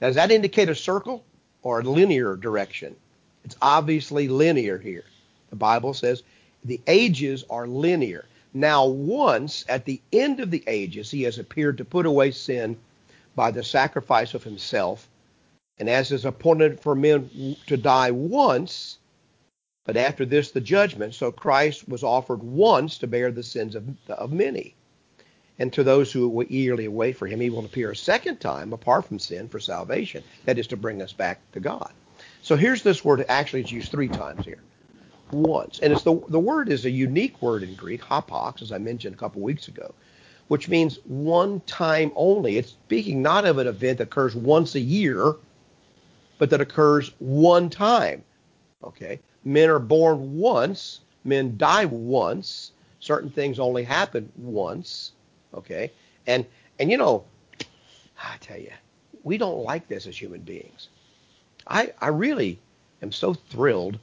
does 0.01 0.15
that 0.15 0.31
indicate 0.31 0.69
a 0.69 0.75
circle 0.75 1.25
or 1.63 1.81
a 1.81 1.85
linear 1.85 2.37
direction? 2.37 2.95
It's 3.45 3.57
obviously 3.61 4.29
linear 4.29 4.79
here. 4.79 5.05
The 5.51 5.57
Bible 5.57 5.95
says 5.95 6.23
the 6.65 6.81
ages 6.87 7.45
are 7.51 7.67
linear. 7.67 8.25
Now, 8.57 8.87
once 8.87 9.67
at 9.69 9.85
the 9.85 10.01
end 10.15 10.41
of 10.41 10.51
the 10.51 10.65
ages, 10.67 11.11
he 11.11 11.25
has 11.25 11.39
appeared 11.39 11.77
to 11.77 11.85
put 11.85 12.07
away 12.07 12.31
sin 12.31 12.79
by 13.35 13.51
the 13.51 13.63
sacrifice 13.63 14.33
of 14.33 14.45
himself, 14.45 15.11
and 15.77 15.91
as 15.91 16.11
is 16.11 16.25
appointed 16.25 16.81
for 16.81 16.95
men 16.95 17.59
to 17.67 17.77
die 17.77 18.11
once, 18.13 18.97
but 19.85 19.99
after 19.99 20.25
this 20.25 20.53
the 20.53 20.63
judgment. 20.63 21.13
So 21.13 21.31
Christ 21.31 21.87
was 21.87 22.03
offered 22.03 22.43
once 22.43 22.97
to 22.97 23.07
bear 23.07 23.31
the 23.31 23.43
sins 23.43 23.75
of, 23.75 23.95
of 24.09 24.33
many. 24.33 24.75
And 25.59 25.71
to 25.75 25.85
those 25.85 26.11
who 26.11 26.27
will 26.27 26.47
eagerly 26.49 26.89
wait 26.89 27.19
for 27.19 27.27
him, 27.27 27.41
he 27.41 27.51
will 27.51 27.67
appear 27.67 27.91
a 27.91 27.97
second 27.97 28.41
time 28.41 28.73
apart 28.73 29.05
from 29.05 29.19
sin 29.19 29.51
for 29.51 29.61
salvation. 29.61 30.25
That 30.47 30.59
is 30.59 30.67
to 30.69 30.79
bring 30.79 31.03
us 31.03 31.13
back 31.13 31.43
to 31.53 31.61
God. 31.61 31.93
So 32.41 32.57
here's 32.57 32.83
this 32.83 33.05
word 33.05 33.23
actually 33.29 33.61
it's 33.61 33.71
used 33.71 33.91
three 33.91 34.09
times 34.09 34.47
here 34.47 34.63
once. 35.31 35.79
And 35.81 35.93
it's 35.93 36.03
the 36.03 36.21
the 36.29 36.39
word 36.39 36.69
is 36.69 36.85
a 36.85 36.91
unique 36.91 37.41
word 37.43 37.63
in 37.63 37.75
Greek, 37.75 38.03
hapax, 38.03 38.63
as 38.63 38.73
I 38.73 38.79
mentioned 38.79 39.15
a 39.15 39.19
couple 39.19 39.43
weeks 39.43 39.69
ago, 39.69 39.95
which 40.49 40.69
means 40.69 40.99
one 41.05 41.61
time 41.61 42.13
only. 42.15 42.59
It's 42.59 42.71
speaking 42.71 43.23
not 43.23 43.45
of 43.45 43.59
an 43.59 43.67
event 43.67 43.99
that 43.99 44.05
occurs 44.05 44.35
once 44.35 44.75
a 44.75 44.81
year, 44.81 45.35
but 46.39 46.51
that 46.51 46.61
occurs 46.61 47.13
one 47.19 47.71
time. 47.71 48.23
Okay? 48.85 49.21
Men 49.45 49.71
are 49.71 49.79
born 49.79 50.37
once, 50.37 51.01
men 51.25 51.57
die 51.57 51.85
once, 51.85 52.73
certain 53.01 53.31
things 53.31 53.59
only 53.59 53.85
happen 53.85 54.31
once. 54.37 55.13
Okay? 55.55 55.91
And 56.27 56.45
and 56.79 56.91
you 56.91 56.97
know, 56.97 57.25
I 58.23 58.37
tell 58.41 58.59
you, 58.59 58.73
we 59.25 59.39
don't 59.39 59.65
like 59.65 59.89
this 59.89 60.07
as 60.07 60.21
human 60.21 60.41
beings. 60.41 60.89
I 61.67 61.93
I 62.01 62.09
really 62.09 62.59
am 63.03 63.13
so 63.13 63.35
thrilled 63.35 63.99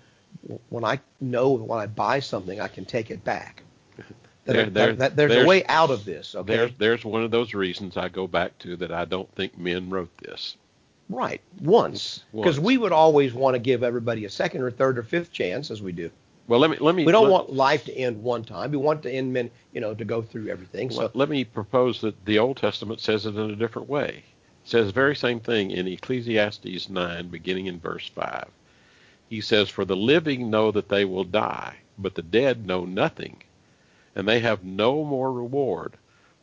when 0.70 0.84
I 0.84 1.00
know 1.22 1.52
when 1.52 1.80
I 1.80 1.88
buy 1.88 2.20
something, 2.20 2.60
I 2.60 2.68
can 2.68 2.86
take 2.86 3.12
it 3.12 3.24
back. 3.24 3.64
There, 4.46 4.66
there, 4.70 4.92
there's, 4.92 5.14
there's, 5.14 5.46
a 5.46 5.48
way 5.48 5.64
out 5.68 5.90
of 5.90 6.04
this. 6.04 6.36
Okay. 6.36 6.58
There's, 6.58 6.72
there's 6.78 7.06
one 7.06 7.24
of 7.24 7.32
those 7.32 7.54
reasons 7.54 7.96
I 7.96 8.10
go 8.10 8.28
back 8.28 8.58
to 8.60 8.76
that 8.76 8.92
I 8.92 9.06
don't 9.06 9.34
think 9.36 9.58
men 9.58 9.90
wrote 9.90 10.10
this. 10.18 10.58
Right. 11.08 11.40
Once. 11.62 12.26
Because 12.34 12.60
we 12.60 12.78
would 12.78 12.92
always 12.92 13.34
want 13.34 13.56
to 13.56 13.60
give 13.60 13.84
everybody 13.84 14.26
a 14.26 14.30
second 14.30 14.62
or 14.62 14.70
third 14.70 14.98
or 14.98 15.04
fifth 15.04 15.32
chance, 15.32 15.72
as 15.72 15.82
we 15.82 15.94
do. 15.94 16.12
Well, 16.50 16.60
let 16.60 16.72
me 16.72 16.78
let 16.82 16.94
me. 16.94 17.06
We 17.06 17.14
don't 17.14 17.30
let, 17.30 17.32
want 17.32 17.54
life 17.54 17.86
to 17.86 17.96
end 17.96 18.22
one 18.22 18.44
time. 18.44 18.72
We 18.72 18.76
want 18.76 19.02
to 19.04 19.10
end 19.10 19.32
men, 19.32 19.50
you 19.72 19.80
know, 19.80 19.94
to 19.94 20.04
go 20.04 20.22
through 20.22 20.50
everything. 20.50 20.92
So 20.92 21.04
let, 21.04 21.16
let 21.16 21.30
me 21.30 21.46
propose 21.46 22.02
that 22.02 22.26
the 22.26 22.38
Old 22.38 22.58
Testament 22.58 23.00
says 23.00 23.26
it 23.26 23.38
in 23.38 23.50
a 23.50 23.56
different 23.56 23.88
way. 23.88 24.26
It 24.66 24.70
says 24.70 24.88
the 24.88 24.92
very 24.94 25.16
same 25.16 25.40
thing 25.40 25.72
in 25.72 25.88
Ecclesiastes 25.88 26.90
9, 26.90 27.30
beginning 27.30 27.68
in 27.68 27.80
verse 27.80 28.10
5 28.10 28.50
he 29.34 29.42
says, 29.42 29.68
For 29.68 29.84
the 29.84 29.96
living 29.96 30.52
know 30.52 30.70
that 30.70 30.90
they 30.90 31.06
will 31.06 31.24
die, 31.24 31.78
but 31.98 32.14
the 32.14 32.22
dead 32.22 32.68
know 32.68 32.86
nothing, 32.86 33.42
and 34.16 34.28
they 34.28 34.40
have 34.42 34.64
no 34.64 35.04
more 35.04 35.34
reward, 35.34 35.94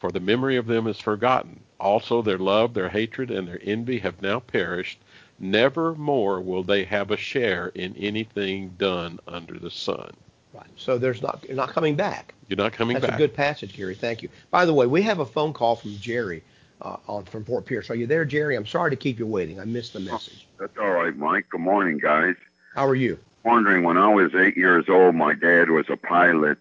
for 0.01 0.11
the 0.11 0.19
memory 0.19 0.57
of 0.57 0.67
them 0.67 0.89
is 0.89 0.99
forgotten. 0.99 1.61
Also 1.79 2.21
their 2.21 2.37
love, 2.37 2.75
their 2.75 2.89
hatred, 2.89 3.31
and 3.31 3.47
their 3.47 3.61
envy 3.63 4.01
have 4.01 4.21
now 4.21 4.41
perished. 4.41 4.99
Never 5.39 5.95
more 5.95 6.41
will 6.41 6.65
they 6.65 6.83
have 6.83 7.13
a 7.13 7.17
share 7.17 7.69
in 7.77 7.95
anything 7.97 8.71
done 8.77 9.21
under 9.29 9.57
the 9.57 9.71
sun. 9.71 10.11
Right. 10.53 10.67
So 10.75 10.99
there's 10.99 11.23
not 11.23 11.45
you're 11.47 11.57
not 11.57 11.71
coming 11.71 11.95
back. 11.95 12.35
You're 12.49 12.57
not 12.57 12.73
coming 12.73 12.95
That's 12.95 13.07
back. 13.07 13.11
That's 13.13 13.23
a 13.23 13.27
good 13.29 13.37
passage, 13.37 13.77
Gary. 13.77 13.95
Thank 13.95 14.21
you. 14.21 14.29
By 14.51 14.65
the 14.65 14.75
way, 14.75 14.87
we 14.87 15.03
have 15.03 15.21
a 15.21 15.27
phone 15.27 15.53
call 15.53 15.77
from 15.77 15.97
Jerry 15.99 16.43
uh, 16.83 16.97
on 17.07 17.25
from 17.25 17.45
Fort 17.45 17.67
Pierce. 17.67 17.89
Are 17.89 17.95
you 17.95 18.09
there, 18.09 18.25
Jerry? 18.25 18.57
I'm 18.57 18.67
sorry 18.67 18.91
to 18.91 18.97
keep 18.97 19.21
you 19.21 19.29
waiting. 19.29 19.61
I 19.61 19.65
missed 19.65 19.93
the 19.93 20.01
message. 20.01 20.49
That's 20.59 20.77
all 20.77 20.91
right, 20.91 21.17
Mike. 21.17 21.47
Good 21.51 21.61
morning, 21.61 21.99
guys. 21.99 22.35
How 22.75 22.87
are 22.87 22.95
you? 22.95 23.19
Wondering, 23.45 23.85
when 23.85 23.97
I 23.97 24.09
was 24.09 24.35
eight 24.35 24.57
years 24.57 24.89
old, 24.89 25.15
my 25.15 25.35
dad 25.35 25.71
was 25.71 25.87
a 25.89 25.97
pilot, 25.97 26.59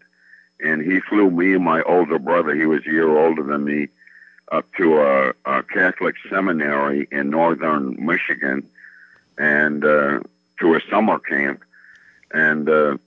and 0.60 0.82
he 0.82 1.00
flew 1.02 1.30
me 1.30 1.54
and 1.54 1.64
my 1.64 1.82
older 1.84 2.20
brother, 2.20 2.56
he 2.56 2.66
was 2.66 2.86
a 2.86 2.92
year 2.92 3.18
older 3.18 3.44
than 3.44 3.64
me, 3.64 3.90
up 4.52 4.66
to 4.78 5.00
a, 5.02 5.34
a 5.46 5.64
Catholic 5.64 6.16
seminary 6.30 7.08
in 7.12 7.30
northern 7.30 8.04
Michigan 8.04 8.68
and 9.38 9.86
uh, 9.86 10.20
to 10.60 10.76
a 10.76 10.82
summer 10.90 11.20
camp. 11.20 11.64
And, 12.32 12.68
uh, 12.68 12.98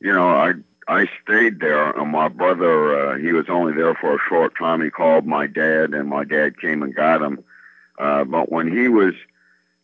you 0.00 0.12
know, 0.12 0.28
I 0.28 0.54
I 0.86 1.06
stayed 1.22 1.60
there, 1.60 1.90
and 1.90 2.10
my 2.10 2.28
brother, 2.28 3.10
uh, 3.10 3.18
he 3.18 3.32
was 3.32 3.50
only 3.50 3.74
there 3.74 3.94
for 3.94 4.14
a 4.14 4.28
short 4.28 4.54
time. 4.56 4.80
He 4.80 4.88
called 4.88 5.26
my 5.26 5.46
dad, 5.46 5.92
and 5.92 6.08
my 6.08 6.24
dad 6.24 6.58
came 6.58 6.82
and 6.82 6.94
got 6.94 7.20
him. 7.20 7.44
Uh, 7.98 8.24
but 8.24 8.50
when 8.50 8.70
he 8.70 8.88
was 8.88 9.12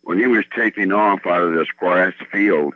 when 0.04 0.18
he 0.18 0.26
was 0.26 0.44
taking 0.54 0.92
off 0.92 1.26
out 1.26 1.42
of 1.42 1.54
this 1.54 1.68
grass 1.76 2.12
field, 2.30 2.74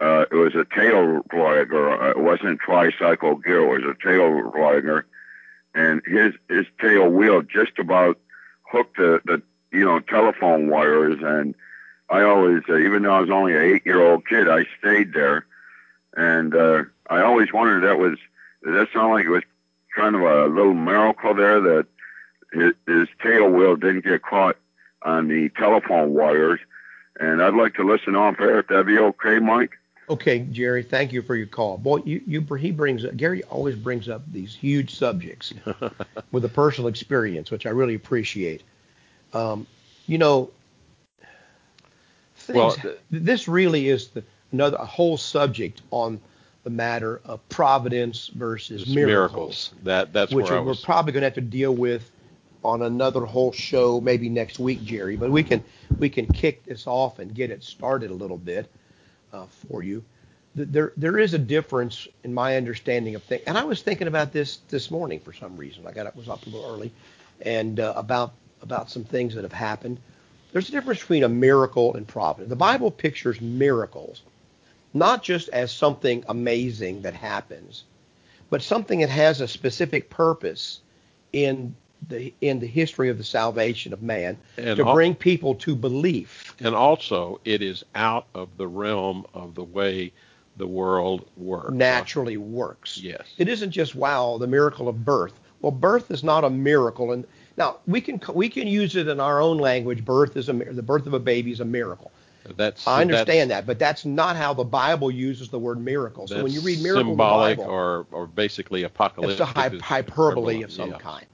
uh, 0.00 0.24
it 0.30 0.34
was 0.34 0.54
a 0.54 0.66
tail 0.74 1.22
dragger. 1.32 2.00
Uh, 2.00 2.10
it 2.10 2.18
wasn't 2.18 2.60
tricycle 2.60 3.36
gear. 3.36 3.62
It 3.62 3.82
was 3.82 3.96
a 3.96 4.06
tail 4.06 4.50
dragger, 4.50 5.04
and 5.74 6.02
his 6.06 6.34
his 6.48 6.66
tail 6.80 7.08
wheel 7.08 7.42
just 7.42 7.78
about 7.78 8.18
hooked 8.70 8.96
the 8.96 9.20
the 9.24 9.42
you 9.72 9.84
know 9.84 10.00
telephone 10.00 10.68
wires. 10.68 11.18
And 11.22 11.54
I 12.08 12.22
always, 12.22 12.62
uh, 12.68 12.78
even 12.78 13.02
though 13.02 13.14
I 13.14 13.20
was 13.20 13.30
only 13.30 13.54
an 13.54 13.62
eight 13.62 13.86
year 13.86 14.02
old 14.02 14.26
kid, 14.26 14.48
I 14.48 14.64
stayed 14.78 15.12
there, 15.12 15.46
and 16.16 16.54
uh, 16.54 16.84
I 17.08 17.22
always 17.22 17.52
wondered 17.52 17.84
that 17.84 17.98
was 17.98 18.18
did 18.64 18.74
that 18.74 18.88
sound 18.92 19.12
like 19.12 19.26
it 19.26 19.30
was 19.30 19.44
kind 19.94 20.16
of 20.16 20.22
a 20.22 20.46
little 20.46 20.74
miracle 20.74 21.34
there 21.34 21.60
that 21.60 21.86
his, 22.52 22.72
his 22.86 23.08
tail 23.22 23.48
wheel 23.50 23.76
didn't 23.76 24.04
get 24.04 24.22
caught 24.22 24.56
on 25.02 25.28
the 25.28 25.48
telephone 25.50 26.14
wires. 26.14 26.60
And 27.18 27.42
I'd 27.42 27.54
like 27.54 27.74
to 27.74 27.82
listen 27.84 28.16
off 28.16 28.40
air 28.40 28.60
if 28.60 28.68
that'd 28.68 28.86
be 28.86 28.98
okay, 28.98 29.38
Mike. 29.38 29.72
Okay, 30.08 30.40
Jerry, 30.50 30.82
thank 30.82 31.12
you 31.12 31.22
for 31.22 31.36
your 31.36 31.46
call. 31.46 31.78
Boy, 31.78 31.98
you, 32.04 32.20
you 32.26 32.40
he 32.56 32.72
brings 32.72 33.04
Gary 33.16 33.44
always 33.44 33.76
brings 33.76 34.08
up 34.08 34.22
these 34.32 34.54
huge 34.54 34.94
subjects 34.94 35.54
with 36.32 36.44
a 36.44 36.48
personal 36.48 36.88
experience, 36.88 37.50
which 37.50 37.64
I 37.64 37.70
really 37.70 37.94
appreciate. 37.94 38.64
Um, 39.32 39.68
you 40.06 40.18
know, 40.18 40.50
things, 42.34 42.56
well, 42.82 42.94
this 43.12 43.46
really 43.46 43.88
is 43.88 44.08
the, 44.08 44.24
another 44.50 44.78
a 44.78 44.84
whole 44.84 45.16
subject 45.16 45.82
on 45.92 46.20
the 46.64 46.70
matter 46.70 47.20
of 47.24 47.46
providence 47.48 48.28
versus 48.28 48.82
It's 48.82 48.90
miracles, 48.90 49.72
That 49.84 50.12
that's 50.12 50.32
which 50.32 50.50
where 50.50 50.60
we're 50.60 50.70
was. 50.70 50.84
probably 50.84 51.12
going 51.12 51.22
to 51.22 51.26
have 51.26 51.34
to 51.34 51.40
deal 51.40 51.74
with 51.74 52.10
on 52.64 52.82
another 52.82 53.24
whole 53.24 53.52
show 53.52 54.00
maybe 54.00 54.28
next 54.28 54.58
week, 54.58 54.82
Jerry. 54.84 55.16
But 55.16 55.30
we 55.30 55.42
can 55.42 55.62
we 55.98 56.08
can 56.08 56.26
kick 56.26 56.64
this 56.64 56.86
off 56.86 57.18
and 57.18 57.34
get 57.34 57.50
it 57.50 57.62
started 57.62 58.10
a 58.10 58.14
little 58.14 58.36
bit 58.36 58.70
uh, 59.32 59.46
for 59.68 59.82
you. 59.82 60.04
There 60.54 60.92
there 60.96 61.18
is 61.18 61.34
a 61.34 61.38
difference 61.38 62.08
in 62.24 62.34
my 62.34 62.56
understanding 62.56 63.14
of 63.14 63.22
things, 63.22 63.42
and 63.46 63.56
I 63.56 63.64
was 63.64 63.82
thinking 63.82 64.08
about 64.08 64.32
this 64.32 64.58
this 64.68 64.90
morning 64.90 65.20
for 65.20 65.32
some 65.32 65.56
reason. 65.56 65.86
I 65.86 65.92
got 65.92 66.06
up 66.06 66.16
was 66.16 66.28
up 66.28 66.44
a 66.46 66.50
little 66.50 66.70
early, 66.70 66.92
and 67.42 67.80
uh, 67.80 67.94
about 67.96 68.32
about 68.62 68.90
some 68.90 69.04
things 69.04 69.34
that 69.34 69.44
have 69.44 69.52
happened. 69.52 69.98
There's 70.52 70.68
a 70.68 70.72
difference 70.72 71.00
between 71.00 71.22
a 71.22 71.28
miracle 71.28 71.94
and 71.94 72.06
providence. 72.06 72.48
The 72.48 72.56
Bible 72.56 72.90
pictures 72.90 73.40
miracles 73.40 74.22
not 74.94 75.22
just 75.22 75.48
as 75.50 75.70
something 75.70 76.24
amazing 76.28 77.02
that 77.02 77.14
happens, 77.14 77.84
but 78.48 78.62
something 78.62 79.00
that 79.00 79.10
has 79.10 79.40
a 79.40 79.48
specific 79.48 80.10
purpose 80.10 80.80
in 81.32 81.74
the 82.08 82.32
in 82.40 82.58
the 82.58 82.66
history 82.66 83.08
of 83.08 83.18
the 83.18 83.24
salvation 83.24 83.92
of 83.92 84.02
man 84.02 84.36
And 84.56 84.76
to 84.76 84.86
al- 84.86 84.94
bring 84.94 85.14
people 85.14 85.54
to 85.56 85.74
belief. 85.74 86.54
And 86.60 86.74
also, 86.74 87.40
it 87.44 87.62
is 87.62 87.84
out 87.94 88.26
of 88.34 88.48
the 88.56 88.66
realm 88.66 89.26
of 89.34 89.54
the 89.54 89.64
way 89.64 90.12
the 90.56 90.66
world 90.66 91.26
works. 91.36 91.72
naturally 91.72 92.36
works. 92.36 92.98
Yes. 92.98 93.34
It 93.38 93.48
isn't 93.48 93.70
just 93.70 93.94
wow 93.94 94.38
the 94.38 94.46
miracle 94.46 94.88
of 94.88 95.04
birth. 95.04 95.32
Well, 95.60 95.72
birth 95.72 96.10
is 96.10 96.24
not 96.24 96.44
a 96.44 96.50
miracle, 96.50 97.12
and 97.12 97.26
now 97.56 97.78
we 97.86 98.00
can 98.00 98.20
we 98.32 98.48
can 98.48 98.66
use 98.66 98.96
it 98.96 99.08
in 99.08 99.20
our 99.20 99.40
own 99.40 99.58
language. 99.58 100.04
Birth 100.04 100.36
is 100.36 100.48
a 100.48 100.52
the 100.52 100.82
birth 100.82 101.06
of 101.06 101.14
a 101.14 101.20
baby 101.20 101.52
is 101.52 101.60
a 101.60 101.64
miracle. 101.64 102.10
That's 102.56 102.86
I 102.86 103.02
understand 103.02 103.50
that, 103.50 103.66
but 103.66 103.78
that's 103.78 104.04
not 104.04 104.36
how 104.36 104.54
the 104.54 104.64
Bible 104.64 105.10
uses 105.10 105.50
the 105.50 105.58
word 105.58 105.78
miracle. 105.78 106.26
So 106.26 106.42
when 106.42 106.52
you 106.52 106.60
read 106.62 106.80
miracle 106.80 107.10
symbolic 107.10 107.58
Bible, 107.58 107.70
or 107.70 108.06
or 108.10 108.26
basically 108.26 108.84
apocalyptic, 108.84 109.40
it's 109.40 109.40
a 109.40 109.60
hy- 109.60 109.78
hyperbole 109.78 110.62
of 110.62 110.72
some 110.72 110.90
yeah. 110.90 110.98
kind. 110.98 111.26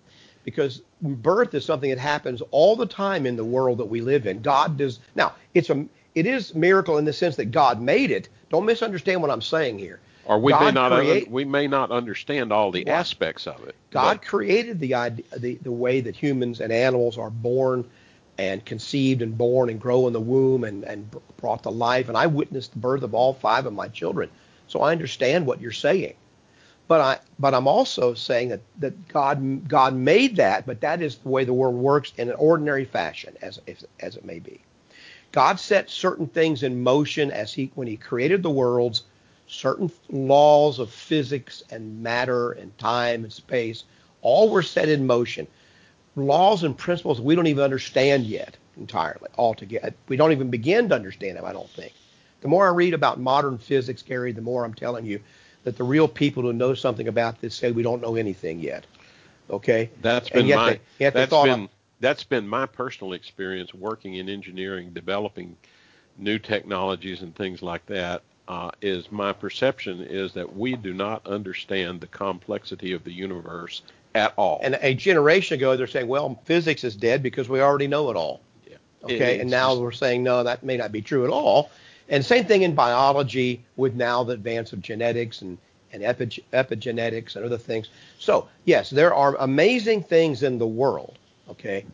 Because 0.47 0.81
birth 1.03 1.53
is 1.55 1.65
something 1.65 1.91
that 1.91 1.99
happens 1.99 2.41
all 2.53 2.77
the 2.77 2.87
time 2.87 3.27
in 3.27 3.35
the 3.37 3.45
world 3.45 3.79
that 3.79 3.87
we 3.87 4.01
live 4.01 4.27
in. 4.27 4.41
God 4.41 4.79
does 4.79 5.01
now. 5.17 5.35
It's 5.55 5.69
a 5.69 5.85
it 6.15 6.25
is 6.25 6.55
miracle 6.55 6.97
in 6.97 7.05
the 7.05 7.13
sense 7.13 7.37
that 7.37 7.47
God 7.47 7.83
made 7.83 8.13
it. 8.13 8.29
Don't 8.49 8.65
misunderstand 8.65 9.21
what 9.21 9.31
I'm 9.31 9.43
saying 9.43 9.79
here. 9.81 9.99
Or 10.25 10.39
we 10.39 10.53
may 10.53 10.71
not 10.71 10.93
create- 10.93 11.31
we 11.31 11.45
may 11.45 11.67
not 11.67 11.91
understand 11.91 12.53
all 12.53 12.71
the 12.71 12.87
aspects 12.89 13.49
of 13.49 13.67
it. 13.67 13.75
God 13.91 14.21
but 14.21 14.23
created 14.27 14.79
the, 14.79 14.95
idea, 14.95 15.25
the 15.37 15.57
the 15.57 15.73
way 15.73 16.01
that 16.01 16.15
humans 16.15 16.61
and 16.61 16.73
animals 16.73 17.19
are 17.19 17.31
born 17.31 17.85
and 18.39 18.65
conceived 18.65 19.23
and 19.23 19.37
born 19.37 19.69
and 19.69 19.81
grow 19.81 20.07
in 20.07 20.13
the 20.13 20.21
womb 20.21 20.63
and, 20.63 20.85
and 20.85 21.11
brought 21.39 21.65
to 21.65 21.71
life. 21.71 22.09
And 22.09 22.17
I 22.17 22.27
witnessed 22.29 22.73
the 22.73 22.79
birth 22.79 23.03
of 23.03 23.15
all 23.15 23.35
five 23.35 23.67
of 23.67 23.73
my 23.73 23.89
children. 23.89 24.31
So 24.69 24.81
I 24.81 24.93
understand 24.93 25.45
what 25.45 25.61
you're 25.61 25.73
saying. 25.73 26.15
But 26.89 27.01
I 27.01 27.19
but 27.39 27.53
I'm 27.55 27.67
also 27.67 28.15
saying 28.15 28.51
that, 28.51 28.61
that 28.79 29.09
God 29.09 29.69
God 29.69 29.95
made 29.95 30.37
that, 30.37 30.67
but 30.67 30.81
that 30.81 31.03
is 31.03 31.17
the 31.17 31.29
way 31.29 31.45
the 31.45 31.53
world 31.53 31.75
works 31.75 32.13
in 32.17 32.29
an 32.29 32.37
ordinary 32.37 32.85
fashion, 32.85 33.37
as 33.43 33.61
if, 33.67 33.83
as 34.01 34.17
it 34.17 34.25
may 34.25 34.39
be. 34.39 34.61
God 35.33 35.59
set 35.59 35.91
certain 35.91 36.29
things 36.29 36.63
in 36.63 36.83
motion 36.83 37.31
as 37.31 37.53
he 37.53 37.73
when 37.75 37.89
he 37.89 37.97
created 37.97 38.43
the 38.43 38.51
worlds, 38.51 39.03
certain 39.49 39.91
laws 40.11 40.79
of 40.79 40.91
physics 40.91 41.63
and 41.71 42.03
matter 42.03 42.53
and 42.53 42.77
time 42.79 43.25
and 43.25 43.33
space, 43.33 43.85
all 44.23 44.49
were 44.49 44.63
set 44.63 44.89
in 44.89 45.07
motion. 45.07 45.47
Laws 46.15 46.63
and 46.63 46.79
principles 46.79 47.21
we 47.21 47.35
don't 47.35 47.49
even 47.49 47.65
understand 47.65 48.25
yet 48.25 48.57
entirely 48.77 49.29
altogether. 49.37 49.93
We 50.09 50.17
don't 50.17 50.33
even 50.33 50.51
begin 50.51 50.89
to 50.91 50.95
understand 50.95 51.37
them, 51.37 51.45
I 51.45 51.53
don't 51.53 51.69
think. 51.71 51.93
The 52.43 52.49
more 52.49 52.67
I 52.67 52.71
read 52.71 52.95
about 52.95 53.19
modern 53.19 53.59
physics, 53.59 54.03
Gary, 54.03 54.33
the 54.33 54.41
more 54.41 54.65
I'm 54.65 54.75
telling 54.75 55.05
you 55.05 55.21
that 55.67 55.77
the 55.77 55.83
real 55.83 56.07
people 56.07 56.45
who 56.45 56.53
know 56.53 56.75
something 56.75 57.09
about 57.09 57.41
this 57.41 57.53
say 57.53 57.73
we 57.73 57.83
don't 57.83 58.01
know 58.01 58.15
anything 58.15 58.61
yet. 58.61 58.87
Okay? 59.51 59.91
that's 60.01 60.31
been 60.31 60.47
yet 60.47 60.57
my 60.57 60.71
they- 60.71 60.81
yet 61.01 61.13
they 61.13 61.27
that's 61.27 61.43
been 61.45 61.69
that's 61.99 62.23
been 62.23 62.47
my 62.47 62.67
personal 62.67 63.15
experience 63.15 63.75
working 63.75 64.15
in 64.15 64.29
engineering, 64.29 64.93
developing 64.93 65.57
new 66.19 66.39
technologies 66.39 67.23
and 67.23 67.35
things 67.35 67.63
like 67.63 67.85
that. 67.87 68.23
Uh, 68.47 68.71
is 68.81 69.11
my 69.11 69.33
perception 69.33 70.01
is 70.03 70.33
that 70.35 70.57
we 70.57 70.77
do 70.77 70.95
not 70.95 71.27
understand 71.27 72.01
the 72.01 72.07
complexity 72.07 72.93
of 72.93 73.03
the 73.03 73.11
universe 73.13 73.83
at 74.15 74.33
all. 74.37 74.61
And 74.63 74.79
a 74.83 74.95
generation 74.95 75.57
ago, 75.57 75.77
they're 75.77 75.89
saying, 75.89 76.07
well, 76.07 76.41
physics 76.45 76.85
is 76.85 76.95
dead 76.95 77.25
because 77.25 77.49
we 77.49 77.61
already 77.61 77.89
know 77.89 78.09
it 78.11 78.17
all. 78.17 78.41
yeah. 78.71 78.77
Okay, 79.03 79.41
and 79.41 79.51
now 79.51 79.71
just- 79.71 79.81
we're 79.81 79.91
saying 79.91 80.23
no, 80.23 80.45
that 80.45 80.63
may 80.63 80.77
not 80.77 80.93
be 80.93 81.03
true 81.03 81.25
at 81.25 81.31
all. 81.31 81.71
And 82.09 82.25
same 82.25 82.45
thing 82.45 82.63
in 82.63 82.75
biology 82.75 83.65
with 83.77 83.95
now 83.95 84.23
the 84.25 84.33
advance 84.35 84.73
of 84.73 84.81
genetics 84.81 85.43
and 85.43 85.59
and 85.93 86.03
epi- 86.03 86.45
epigenetics 86.53 87.37
and 87.37 87.45
other 87.45 87.57
things. 87.57 87.89
So 88.19 88.49
yes, 88.65 88.91
there 88.91 89.15
are 89.15 89.37
amazing 89.39 90.03
things 90.03 90.43
in 90.43 90.59
the 90.59 90.67
world. 90.67 91.19
Okay, 91.49 91.85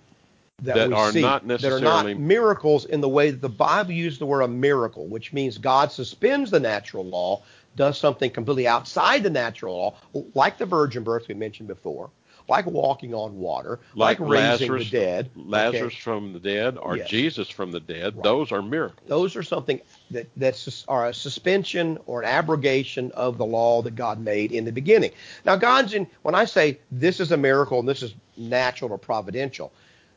That 0.62 0.88
we 0.88 0.94
are 0.94 1.12
see 1.12 1.20
not 1.20 1.46
that 1.46 1.62
are 1.64 1.78
necessarily- 1.78 2.14
not 2.14 2.20
miracles 2.20 2.86
in 2.86 3.00
the 3.00 3.08
way 3.08 3.30
that 3.30 3.40
the 3.42 3.48
Bible 3.50 3.92
used 3.92 4.18
the 4.20 4.26
word 4.26 4.40
a 4.42 4.48
miracle, 4.48 5.06
which 5.06 5.32
means 5.32 5.58
God 5.58 5.92
suspends 5.92 6.50
the 6.50 6.58
natural 6.60 7.04
law, 7.04 7.42
does 7.76 7.98
something 7.98 8.30
completely 8.30 8.66
outside 8.66 9.22
the 9.22 9.30
natural 9.30 9.74
law, 10.12 10.22
like 10.34 10.56
the 10.58 10.66
virgin 10.66 11.02
birth 11.04 11.28
we 11.28 11.34
mentioned 11.34 11.68
before, 11.68 12.10
like 12.48 12.66
walking 12.66 13.14
on 13.14 13.38
water, 13.38 13.78
like, 13.94 14.18
like 14.18 14.28
raising 14.28 14.70
Lazarus, 14.70 14.90
the 14.90 14.98
dead. 14.98 15.30
okay? 15.36 15.48
Lazarus 15.48 15.94
from 15.94 16.32
the 16.32 16.40
dead, 16.40 16.76
or 16.78 16.96
Yes. 16.96 17.08
Jesus 17.08 17.48
from 17.50 17.70
the 17.72 17.80
dead. 17.80 18.14
Right. 18.16 18.24
Those 18.24 18.50
are 18.52 18.62
miracles. 18.62 19.06
those 19.06 19.36
are 19.36 19.42
something 19.42 19.80
that 20.12 20.28
that's 20.36 20.84
are 20.88 21.08
a 21.08 21.14
suspension 21.14 21.98
or 22.06 22.22
an 22.22 22.28
abrogation 22.28 23.10
of 23.12 23.38
the 23.38 23.44
law 23.44 23.82
that 23.82 23.94
God 23.94 24.20
made 24.20 24.52
in 24.52 24.64
the 24.64 24.72
beginning. 24.72 25.10
Now, 25.44 25.56
God's 25.56 25.94
in 25.94 26.06
when 26.22 26.34
I 26.34 26.44
say 26.44 26.78
this 26.90 27.20
is 27.20 27.32
a 27.32 27.36
miracle 27.36 27.80
and 27.80 27.88
this 27.88 28.02
is 28.02 28.14
natural 28.36 28.92
or 28.92 28.98
providential, 28.98 29.72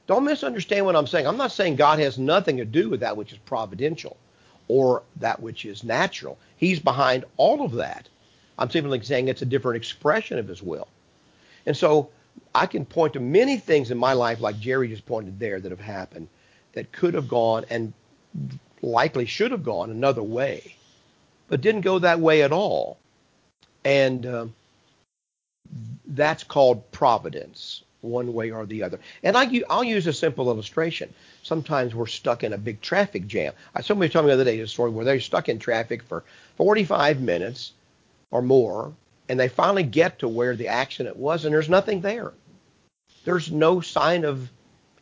don't 0.08 0.24
misunderstand 0.24 0.86
what 0.86 0.96
I'm 0.96 1.08
saying. 1.08 1.28
I'm 1.28 1.38
not 1.38 1.52
saying 1.52 1.76
God 1.76 2.00
has 2.00 2.18
nothing 2.18 2.58
to 2.58 2.66
do 2.66 2.89
with 2.89 3.00
that 3.00 3.18
which 3.18 3.32
is 3.32 3.39
providential 3.39 4.18
or 4.68 5.04
that 5.18 5.41
which 5.41 5.66
is 5.66 5.84
natural. 5.84 6.38
He's 6.58 6.80
behind 6.80 7.26
all 7.38 7.64
of 7.64 7.74
that. 7.74 8.08
I'm 8.58 8.70
simply 8.70 9.02
saying 9.02 9.28
it's 9.28 9.41
a 9.41 9.46
different 9.46 9.78
expression 9.78 10.39
of 10.39 10.48
His 10.48 10.62
will. 10.62 10.88
And 11.66 11.76
so 11.76 12.10
I 12.54 12.66
can 12.66 12.86
point 12.86 13.14
to 13.14 13.20
many 13.20 13.58
things 13.58 13.91
in 13.91 13.98
my 13.98 14.14
life, 14.14 14.39
like 14.39 14.60
Jerry 14.60 14.88
just 14.88 15.06
pointed 15.06 15.39
there, 15.39 15.60
that 15.60 15.72
have 15.72 15.80
happened 15.80 16.28
that 16.74 16.91
could 16.91 17.14
have 17.14 17.28
gone 17.28 17.66
and 17.70 17.93
likely 18.82 19.26
should 19.26 19.52
have 19.52 19.64
gone 19.64 19.90
another 19.90 20.24
way, 20.24 20.76
but 21.48 21.62
didn't 21.62 21.82
go 21.82 22.00
that 22.00 22.20
way 22.20 22.44
at 22.44 22.52
all. 22.52 22.98
And 23.84 24.26
um, 24.26 24.54
that's 26.08 26.44
called 26.44 26.92
providence, 26.92 27.84
one 28.02 28.34
way 28.34 28.52
or 28.52 28.66
the 28.66 28.84
other. 28.84 29.00
And 29.24 29.38
I, 29.38 29.46
will 29.46 29.84
use 29.84 30.08
a 30.08 30.14
simple 30.14 30.50
illustration. 30.50 31.14
Sometimes 31.44 31.94
we're 31.94 32.08
stuck 32.08 32.44
in 32.44 32.54
a 32.54 32.58
big 32.58 32.82
traffic 32.82 33.28
jam. 33.28 33.54
Somebody 33.82 34.12
told 34.12 34.26
me 34.26 34.30
the 34.30 34.36
other 34.36 34.44
day 34.44 34.60
a 34.60 34.68
story 34.68 34.92
where 34.92 35.06
they're 35.06 35.20
stuck 35.20 35.50
in 35.50 35.60
traffic 35.60 36.04
for 36.04 36.24
45 36.58 37.22
minutes 37.22 37.74
or 38.32 38.42
more, 38.42 38.94
and 39.30 39.40
they 39.40 39.48
finally 39.48 39.84
get 39.84 40.20
to 40.20 40.28
where 40.28 40.56
the 40.56 40.68
accident 40.68 41.18
was, 41.18 41.46
and 41.46 41.54
there's 41.54 41.70
nothing 41.70 42.02
there. 42.02 42.34
There's 43.24 43.52
no 43.52 43.82
sign 43.82 44.24
of 44.24 44.50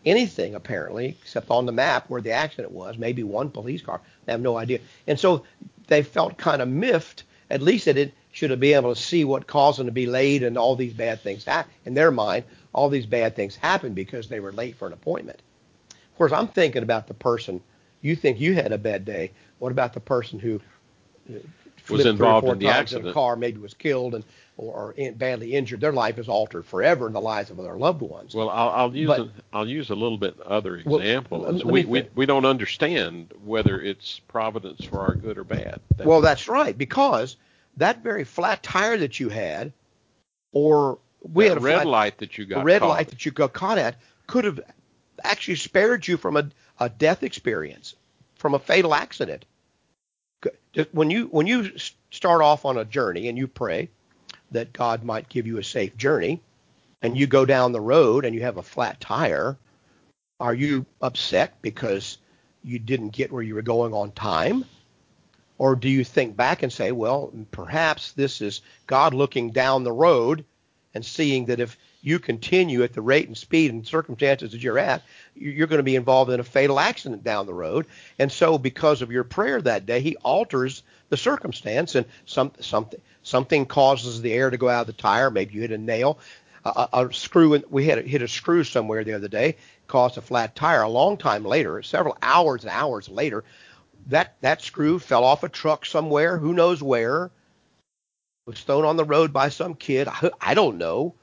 anything 0.05 0.55
apparently, 0.55 1.17
except 1.21 1.49
on 1.49 1.65
the 1.65 1.71
map 1.71 2.09
where 2.09 2.21
the 2.21 2.31
accident 2.31 2.71
was. 2.71 2.97
Maybe 2.97 3.23
one 3.23 3.49
police 3.49 3.81
car. 3.81 4.01
They 4.25 4.31
have 4.31 4.41
no 4.41 4.57
idea. 4.57 4.79
And 5.07 5.19
so 5.19 5.43
they 5.87 6.03
felt 6.03 6.37
kind 6.37 6.61
of 6.61 6.67
miffed. 6.67 7.23
At 7.49 7.61
least 7.61 7.85
they 7.85 7.93
did, 7.93 8.13
should 8.31 8.49
have 8.49 8.59
been 8.59 8.75
able 8.75 8.95
to 8.95 9.01
see 9.01 9.23
what 9.23 9.47
caused 9.47 9.79
them 9.79 9.85
to 9.85 9.91
be 9.91 10.05
late 10.05 10.43
and 10.43 10.57
all 10.57 10.75
these 10.75 10.93
bad 10.93 11.21
things. 11.21 11.45
In 11.85 11.93
their 11.93 12.11
mind, 12.11 12.45
all 12.73 12.89
these 12.89 13.05
bad 13.05 13.35
things 13.35 13.55
happened 13.55 13.95
because 13.95 14.27
they 14.27 14.39
were 14.39 14.51
late 14.51 14.75
for 14.75 14.87
an 14.87 14.93
appointment. 14.93 15.41
Of 15.91 16.17
course, 16.17 16.31
I'm 16.31 16.47
thinking 16.47 16.83
about 16.83 17.07
the 17.07 17.13
person. 17.13 17.61
You 18.01 18.15
think 18.15 18.39
you 18.39 18.53
had 18.55 18.71
a 18.71 18.77
bad 18.77 19.05
day. 19.05 19.31
What 19.59 19.71
about 19.71 19.93
the 19.93 19.99
person 19.99 20.39
who 20.39 20.61
or 21.89 22.01
involved 22.07 22.47
in 22.47 22.59
the 22.59 22.65
times 22.65 22.93
in 22.93 22.97
a 22.97 22.99
accident. 22.99 23.13
car, 23.13 23.35
maybe 23.35 23.59
was 23.59 23.73
killed 23.73 24.15
and 24.15 24.23
or, 24.55 24.93
in, 24.95 25.15
badly 25.15 25.53
injured? 25.55 25.81
Their 25.81 25.91
life 25.93 26.19
is 26.19 26.29
altered 26.29 26.65
forever, 26.65 27.07
and 27.07 27.15
the 27.15 27.19
lives 27.21 27.49
of 27.49 27.57
their 27.57 27.75
loved 27.75 28.01
ones. 28.01 28.35
Well, 28.35 28.49
I'll, 28.49 28.69
I'll 28.69 28.95
use 28.95 29.07
But- 29.07 29.19
a, 29.21 29.29
I'll 29.51 29.67
use 29.67 29.89
a 29.89 29.95
little 29.95 30.17
bit 30.17 30.39
other 30.41 30.75
example. 30.77 31.39
let 31.39 31.65
we, 31.65 31.85
we 31.85 32.07
we 32.15 32.25
don't 32.25 32.45
understand 32.45 33.33
whether 33.43 33.81
it's 33.81 34.19
providence 34.27 34.85
for 34.85 34.99
our 34.99 35.15
good 35.15 35.37
or 35.37 35.43
bad. 35.43 35.79
That's- 35.89 36.07
Well, 36.07 36.21
that's 36.21 36.47
right, 36.47 36.77
because 36.77 37.35
that 37.77 38.03
very 38.03 38.23
flat 38.23 38.61
tire 38.61 38.97
that 38.97 39.19
you 39.19 39.29
had, 39.29 39.73
or 40.51 40.99
we 41.21 41.45
that 41.45 41.55
had 41.55 41.57
a 41.57 41.61
red 41.61 41.73
flat, 41.75 41.87
light 41.87 42.17
that 42.19 42.37
you 42.37 42.45
got 42.45 42.63
red 42.63 42.81
caught. 42.81 42.89
light 42.89 43.07
that 43.09 43.25
you 43.25 43.31
got 43.31 43.53
caught 43.53 43.77
at, 43.77 43.95
could 44.27 44.45
have 44.45 44.59
actually 45.23 45.55
spared 45.55 46.07
you 46.07 46.17
from 46.17 46.37
a, 46.37 46.49
a 46.79 46.89
death 46.89 47.23
experience, 47.23 47.95
from 48.35 48.53
a 48.53 48.59
fatal 48.59 48.93
accident. 48.93 49.45
When 50.91 51.09
you 51.09 51.27
when 51.27 51.47
you 51.47 51.71
start 52.11 52.41
off 52.41 52.65
on 52.65 52.77
a 52.77 52.85
journey 52.85 53.27
and 53.27 53.37
you 53.37 53.47
pray 53.47 53.89
that 54.51 54.73
God 54.73 55.03
might 55.03 55.29
give 55.29 55.47
you 55.47 55.57
a 55.57 55.63
safe 55.63 55.95
journey, 55.97 56.41
and 57.03 57.17
you 57.17 57.27
go 57.27 57.45
down 57.45 57.71
the 57.71 57.81
road 57.81 58.25
and 58.25 58.33
you 58.33 58.41
have 58.41 58.57
a 58.57 58.63
flat 58.63 58.99
tire, 58.99 59.57
are 60.39 60.53
you 60.53 60.85
upset 61.01 61.61
because 61.61 62.17
you 62.63 62.79
didn't 62.79 63.09
get 63.09 63.31
where 63.31 63.43
you 63.43 63.55
were 63.55 63.61
going 63.61 63.93
on 63.93 64.11
time? 64.13 64.65
Or 65.57 65.75
do 65.75 65.89
you 65.89 66.03
think 66.03 66.35
back 66.35 66.63
and 66.63 66.73
say, 66.73 66.91
well, 66.91 67.31
perhaps 67.51 68.13
this 68.13 68.41
is 68.41 68.61
God 68.87 69.13
looking 69.13 69.51
down 69.51 69.83
the 69.83 69.91
road 69.91 70.45
and 70.93 71.05
seeing 71.05 71.45
that 71.45 71.59
if 71.59 71.77
you 72.01 72.19
continue 72.19 72.83
at 72.83 72.93
the 72.93 73.01
rate 73.01 73.27
and 73.27 73.37
speed 73.37 73.71
and 73.71 73.85
circumstances 73.85 74.51
that 74.51 74.61
you're 74.61 74.79
at, 74.79 75.03
you're 75.35 75.67
going 75.67 75.79
to 75.79 75.83
be 75.83 75.95
involved 75.95 76.31
in 76.31 76.39
a 76.39 76.43
fatal 76.43 76.79
accident 76.79 77.23
down 77.23 77.45
the 77.45 77.53
road. 77.53 77.85
And 78.19 78.31
so, 78.31 78.57
because 78.57 79.01
of 79.01 79.11
your 79.11 79.23
prayer 79.23 79.61
that 79.61 79.85
day, 79.85 80.01
He 80.01 80.15
alters 80.17 80.83
the 81.09 81.17
circumstance, 81.17 81.95
and 81.95 82.05
some, 82.25 82.51
something 82.59 83.01
something 83.23 83.65
causes 83.65 84.21
the 84.21 84.33
air 84.33 84.49
to 84.49 84.57
go 84.57 84.69
out 84.69 84.81
of 84.81 84.87
the 84.87 84.93
tire. 84.93 85.31
Maybe 85.31 85.55
you 85.55 85.61
hit 85.61 85.71
a 85.71 85.77
nail, 85.77 86.19
a, 86.65 86.87
a 86.93 87.13
screw. 87.13 87.61
We 87.69 87.85
had 87.85 88.05
hit 88.05 88.21
a 88.21 88.27
screw 88.27 88.63
somewhere 88.63 89.03
the 89.03 89.13
other 89.13 89.27
day, 89.27 89.57
caused 89.87 90.17
a 90.17 90.21
flat 90.21 90.55
tire. 90.55 90.81
A 90.81 90.89
long 90.89 91.17
time 91.17 91.45
later, 91.45 91.81
several 91.83 92.17
hours 92.21 92.63
and 92.63 92.71
hours 92.71 93.09
later, 93.09 93.43
that 94.07 94.35
that 94.41 94.61
screw 94.61 94.99
fell 94.99 95.23
off 95.23 95.43
a 95.43 95.49
truck 95.49 95.85
somewhere. 95.85 96.37
Who 96.37 96.53
knows 96.53 96.81
where? 96.83 97.31
Was 98.45 98.61
thrown 98.61 98.83
on 98.83 98.97
the 98.97 99.05
road 99.05 99.31
by 99.31 99.49
some 99.49 99.73
kid. 99.73 100.07
I, 100.09 100.31
I 100.41 100.53
don't 100.53 100.77
know 100.77 101.15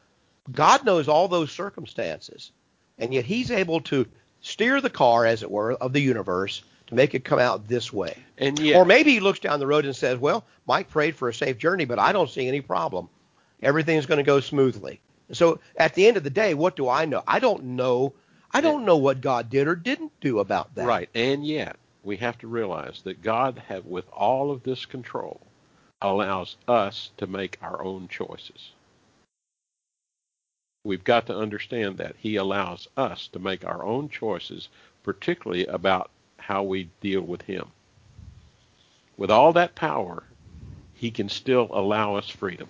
God 0.51 0.85
knows 0.85 1.09
all 1.09 1.29
those 1.29 1.53
circumstances, 1.53 2.53
and 3.01 3.13
yet 3.13 3.25
He's 3.25 3.51
able 3.51 3.81
to 3.83 4.07
steer 4.41 4.81
the 4.81 4.91
car, 4.91 5.27
as 5.27 5.43
it 5.43 5.51
were, 5.51 5.73
of 5.73 5.93
the 5.93 6.01
universe 6.01 6.63
to 6.87 6.95
make 6.95 7.15
it 7.15 7.25
come 7.25 7.39
out 7.39 7.69
this 7.69 7.93
way. 7.93 8.17
And 8.39 8.59
yet, 8.59 8.77
or 8.77 8.85
maybe 8.85 9.13
He 9.13 9.21
looks 9.21 9.41
down 9.41 9.59
the 9.59 9.67
road 9.67 9.85
and 9.85 9.97
says, 9.97 10.19
"Well, 10.19 10.45
Mike 10.67 10.89
prayed 10.89 11.17
for 11.17 11.29
a 11.29 11.35
safe 11.35 11.59
journey, 11.59 11.85
but 11.85 11.99
I 11.99 12.13
don't 12.13 12.31
see 12.31 12.47
any 12.47 12.61
problem. 12.61 13.09
Everything's 13.63 14.07
going 14.07 14.19
to 14.19 14.25
go 14.25 14.41
smoothly." 14.41 15.01
So 15.33 15.61
at 15.77 15.95
the 15.95 16.07
end 16.07 16.17
of 16.17 16.25
the 16.25 16.31
day, 16.31 16.55
what 16.55 16.77
do 16.77 16.89
I 16.89 17.05
know? 17.05 17.23
I 17.27 17.39
don't 17.39 17.63
know. 17.63 18.13
I 18.53 18.61
don't 18.61 18.85
know 18.85 18.97
what 18.97 19.21
God 19.21 19.49
did 19.49 19.69
or 19.69 19.77
didn't 19.77 20.13
do 20.21 20.41
about 20.41 20.75
that. 20.75 20.87
Right. 20.87 21.09
And 21.15 21.47
yet, 21.47 21.77
we 22.03 22.17
have 22.17 22.37
to 22.39 22.49
realize 22.49 23.03
that 23.03 23.23
God, 23.23 23.63
have, 23.69 23.87
with 23.87 24.09
all 24.11 24.51
of 24.51 24.65
this 24.65 24.87
control, 24.87 25.41
allows 26.03 26.57
us 26.67 27.11
to 27.19 27.29
make 27.29 27.59
our 27.63 27.85
own 27.85 28.09
choices. 28.09 28.73
We've 30.83 31.05
got 31.05 31.27
to 31.27 31.37
understand 31.37 31.99
that 31.99 32.17
He 32.19 32.37
allows 32.37 32.89
us 32.97 33.29
to 33.29 33.39
make 33.39 33.65
our 33.67 33.85
own 33.85 34.09
choices, 34.09 34.69
particularly 35.03 35.67
about 35.67 36.11
how 36.39 36.63
we 36.63 36.89
deal 37.01 37.21
with 37.23 37.43
Him. 37.43 37.67
With 39.17 39.31
all 39.31 39.53
that 39.53 39.75
power, 39.75 40.23
He 40.95 41.11
can 41.11 41.29
still 41.29 41.69
allow 41.71 42.17
us 42.17 42.29
freedom. 42.29 42.69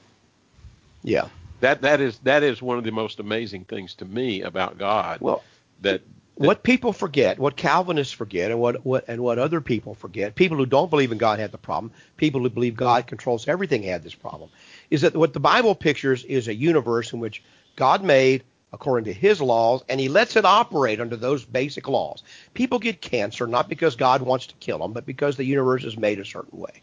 Yeah. 1.02 1.28
That 1.61 1.82
that 1.82 2.00
is 2.00 2.18
that 2.20 2.42
is 2.42 2.62
one 2.62 2.78
of 2.78 2.84
the 2.84 2.90
most 2.90 3.20
amazing 3.20 3.64
things 3.64 3.94
to 3.96 4.04
me 4.04 4.42
about 4.42 4.78
God. 4.78 5.20
Well, 5.20 5.44
that, 5.82 6.02
that 6.36 6.46
what 6.46 6.62
people 6.62 6.94
forget, 6.94 7.38
what 7.38 7.56
Calvinists 7.56 8.14
forget, 8.14 8.50
and 8.50 8.58
what, 8.58 8.84
what 8.84 9.04
and 9.08 9.20
what 9.20 9.38
other 9.38 9.61
people 9.61 9.94
forget, 9.94 10.34
people 10.34 10.56
who 10.56 10.64
don't 10.64 10.90
believe 10.90 11.12
in 11.12 11.18
God 11.18 11.38
had 11.38 11.52
the 11.52 11.58
problem, 11.58 11.92
people 12.16 12.40
who 12.40 12.48
believe 12.48 12.74
God 12.74 13.06
controls 13.06 13.46
everything 13.46 13.82
had 13.82 14.02
this 14.02 14.14
problem, 14.14 14.48
is 14.88 15.02
that 15.02 15.14
what 15.14 15.34
the 15.34 15.40
Bible 15.40 15.74
pictures 15.74 16.24
is 16.24 16.48
a 16.48 16.54
universe 16.54 17.12
in 17.12 17.20
which 17.20 17.42
God 17.76 18.02
made 18.04 18.44
according 18.72 19.04
to 19.06 19.12
his 19.12 19.40
laws, 19.40 19.82
and 19.88 19.98
he 19.98 20.08
lets 20.08 20.36
it 20.36 20.44
operate 20.44 21.00
under 21.00 21.16
those 21.16 21.44
basic 21.44 21.88
laws. 21.88 22.22
People 22.54 22.78
get 22.78 23.00
cancer 23.00 23.46
not 23.46 23.68
because 23.68 23.96
God 23.96 24.22
wants 24.22 24.46
to 24.46 24.54
kill 24.60 24.78
them, 24.78 24.92
but 24.92 25.06
because 25.06 25.36
the 25.36 25.44
universe 25.44 25.84
is 25.84 25.96
made 25.96 26.20
a 26.20 26.24
certain 26.24 26.58
way. 26.58 26.82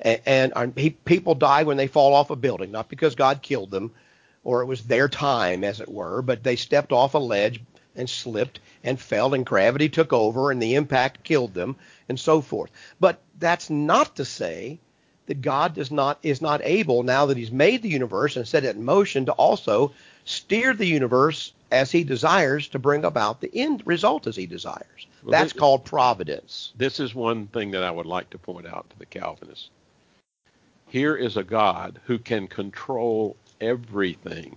And, 0.00 0.52
and 0.54 0.78
he, 0.78 0.90
people 0.90 1.34
die 1.34 1.64
when 1.64 1.78
they 1.78 1.88
fall 1.88 2.14
off 2.14 2.30
a 2.30 2.36
building, 2.36 2.70
not 2.70 2.88
because 2.88 3.14
God 3.14 3.42
killed 3.42 3.70
them 3.70 3.92
or 4.46 4.62
it 4.62 4.66
was 4.66 4.82
their 4.82 5.08
time, 5.08 5.64
as 5.64 5.80
it 5.80 5.88
were, 5.88 6.22
but 6.22 6.44
they 6.44 6.54
stepped 6.54 6.92
off 6.92 7.14
a 7.14 7.18
ledge 7.18 7.60
and 7.96 8.08
slipped 8.08 8.60
and 8.84 9.00
fell, 9.00 9.34
and 9.34 9.44
gravity 9.44 9.88
took 9.88 10.12
over, 10.12 10.52
and 10.52 10.62
the 10.62 10.76
impact 10.76 11.24
killed 11.24 11.52
them, 11.52 11.74
and 12.08 12.20
so 12.20 12.40
forth. 12.40 12.70
But 13.00 13.20
that's 13.40 13.70
not 13.70 14.14
to 14.16 14.24
say 14.24 14.78
that 15.26 15.42
God 15.42 15.74
does 15.74 15.90
not 15.90 16.20
is 16.22 16.40
not 16.40 16.60
able 16.62 17.02
now 17.02 17.26
that 17.26 17.36
He's 17.36 17.50
made 17.50 17.82
the 17.82 17.88
universe 17.88 18.36
and 18.36 18.46
set 18.46 18.64
it 18.64 18.76
in 18.76 18.84
motion 18.84 19.26
to 19.26 19.32
also 19.32 19.92
steer 20.26 20.74
the 20.74 20.86
universe 20.86 21.52
as 21.70 21.90
he 21.90 22.04
desires 22.04 22.68
to 22.68 22.78
bring 22.78 23.04
about 23.04 23.40
the 23.40 23.50
end 23.54 23.82
result 23.86 24.26
as 24.26 24.36
he 24.36 24.46
desires. 24.46 25.06
Well, 25.22 25.32
That's 25.32 25.52
this, 25.52 25.60
called 25.60 25.84
providence. 25.84 26.72
This 26.76 27.00
is 27.00 27.14
one 27.14 27.46
thing 27.46 27.70
that 27.70 27.82
I 27.82 27.90
would 27.90 28.06
like 28.06 28.28
to 28.30 28.38
point 28.38 28.66
out 28.66 28.90
to 28.90 28.98
the 28.98 29.06
Calvinists. 29.06 29.70
Here 30.88 31.16
is 31.16 31.36
a 31.36 31.42
God 31.42 32.00
who 32.04 32.18
can 32.18 32.46
control 32.46 33.36
everything 33.60 34.56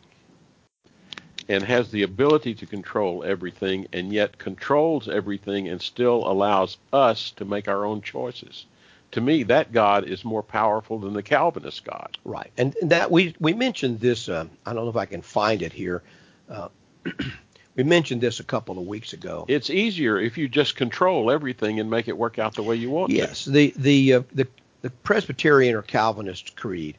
and 1.48 1.64
has 1.64 1.90
the 1.90 2.04
ability 2.04 2.54
to 2.56 2.66
control 2.66 3.24
everything 3.24 3.88
and 3.94 4.14
yet 4.14 4.38
controls 4.38 5.08
everything 5.08 5.68
and 5.68 5.82
still 5.82 6.30
allows 6.30 6.78
us 6.94 7.32
to 7.32 7.46
make 7.46 7.68
our 7.68 7.86
own 7.86 8.02
choices 8.02 8.66
to 9.12 9.22
me, 9.22 9.44
that 9.44 9.72
God 9.72 10.06
is 10.06 10.24
more 10.24 10.44
powerful 10.44 11.00
than 11.00 11.14
the 11.14 11.24
Calvinist 11.24 11.84
God. 11.84 12.18
Right, 12.24 12.52
and 12.58 12.76
that 12.84 13.10
we 13.10 13.36
we 13.40 13.54
mentioned 13.54 14.00
this. 14.00 14.30
Uh, 14.30 14.46
I 14.66 14.74
don't 14.74 14.84
know 14.84 14.90
if 14.90 14.96
I 14.96 15.06
can 15.06 15.22
find 15.22 15.62
it 15.62 15.74
here. 15.74 16.04
Uh, 16.50 16.70
we 17.76 17.84
mentioned 17.84 18.22
this 18.22 18.40
a 18.40 18.44
couple 18.44 18.78
of 18.78 18.86
weeks 18.86 19.14
ago. 19.14 19.46
It's 19.48 19.70
easier 19.70 20.20
if 20.20 20.38
you 20.38 20.48
just 20.48 20.76
control 20.76 21.32
everything 21.32 21.80
and 21.80 21.90
make 21.90 22.08
it 22.08 22.18
work 22.18 22.40
out 22.40 22.56
the 22.56 22.64
way 22.64 22.76
you 22.76 22.90
want. 22.90 23.12
Yes, 23.12 23.46
to. 23.46 23.52
the 23.52 23.74
the 23.78 24.14
uh, 24.14 24.22
the 24.34 24.48
the 24.82 24.90
Presbyterian 24.90 25.76
or 25.76 25.82
Calvinist 25.82 26.56
creed 26.56 26.98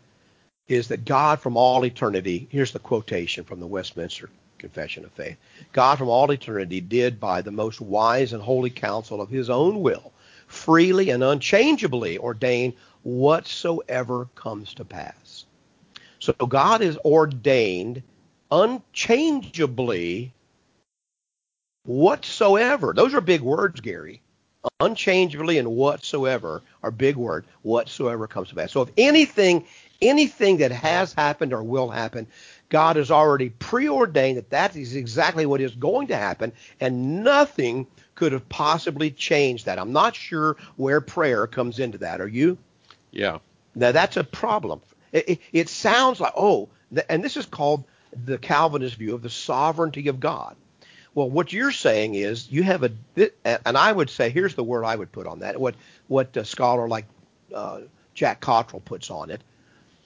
is 0.68 0.88
that 0.88 1.04
God 1.04 1.40
from 1.40 1.56
all 1.56 1.84
eternity. 1.84 2.46
Here's 2.50 2.72
the 2.72 2.78
quotation 2.78 3.44
from 3.44 3.60
the 3.60 3.66
Westminster 3.66 4.30
Confession 4.58 5.04
of 5.04 5.12
Faith. 5.12 5.36
God 5.72 5.98
from 5.98 6.08
all 6.08 6.30
eternity 6.30 6.80
did 6.80 7.18
by 7.18 7.42
the 7.42 7.50
most 7.50 7.80
wise 7.80 8.32
and 8.32 8.42
holy 8.42 8.70
counsel 8.70 9.20
of 9.20 9.30
His 9.30 9.48
own 9.48 9.80
will 9.80 10.12
freely 10.50 11.10
and 11.10 11.22
unchangeably 11.22 12.18
ordain 12.18 12.74
whatsoever 13.02 14.28
comes 14.34 14.74
to 14.74 14.84
pass. 14.84 15.46
So 16.18 16.32
God 16.32 16.82
is 16.82 16.98
ordained 17.04 18.02
unchangeably 18.50 20.32
whatsoever. 21.84 22.92
Those 22.94 23.14
are 23.14 23.20
big 23.20 23.40
words, 23.40 23.80
Gary. 23.80 24.22
Unchangeably 24.80 25.56
and 25.56 25.70
whatsoever 25.70 26.62
are 26.82 26.90
big 26.90 27.16
word. 27.16 27.46
Whatsoever 27.62 28.26
comes 28.26 28.48
to 28.48 28.56
pass. 28.56 28.72
So 28.72 28.82
if 28.82 28.90
anything, 28.98 29.64
anything 30.02 30.58
that 30.58 30.72
has 30.72 31.14
happened 31.14 31.52
or 31.52 31.62
will 31.62 31.88
happen, 31.88 32.26
God 32.70 32.96
has 32.96 33.10
already 33.10 33.50
preordained 33.50 34.38
that 34.38 34.50
that 34.50 34.76
is 34.76 34.94
exactly 34.96 35.44
what 35.44 35.60
is 35.60 35.74
going 35.74 36.06
to 36.06 36.16
happen, 36.16 36.52
and 36.80 37.22
nothing 37.22 37.86
could 38.14 38.32
have 38.32 38.48
possibly 38.48 39.10
changed 39.10 39.66
that. 39.66 39.78
I'm 39.78 39.92
not 39.92 40.14
sure 40.14 40.56
where 40.76 41.00
prayer 41.00 41.46
comes 41.46 41.78
into 41.78 41.98
that. 41.98 42.20
Are 42.20 42.28
you? 42.28 42.56
Yeah. 43.10 43.38
Now 43.74 43.92
that's 43.92 44.16
a 44.16 44.24
problem. 44.24 44.80
It, 45.12 45.28
it, 45.28 45.40
it 45.52 45.68
sounds 45.68 46.20
like 46.20 46.32
oh, 46.36 46.68
and 47.08 47.22
this 47.22 47.36
is 47.36 47.46
called 47.46 47.84
the 48.24 48.38
Calvinist 48.38 48.96
view 48.96 49.14
of 49.14 49.22
the 49.22 49.30
sovereignty 49.30 50.08
of 50.08 50.20
God. 50.20 50.56
Well, 51.12 51.28
what 51.28 51.52
you're 51.52 51.72
saying 51.72 52.14
is 52.14 52.50
you 52.50 52.62
have 52.62 52.84
a, 52.84 52.92
and 53.44 53.76
I 53.76 53.90
would 53.90 54.10
say 54.10 54.30
here's 54.30 54.54
the 54.54 54.62
word 54.62 54.84
I 54.84 54.94
would 54.94 55.10
put 55.10 55.26
on 55.26 55.40
that. 55.40 55.60
What 55.60 55.74
what 56.06 56.36
a 56.36 56.44
scholar 56.44 56.86
like 56.86 57.06
uh, 57.52 57.80
Jack 58.14 58.40
Cottrell 58.40 58.80
puts 58.80 59.10
on 59.10 59.30
it 59.30 59.42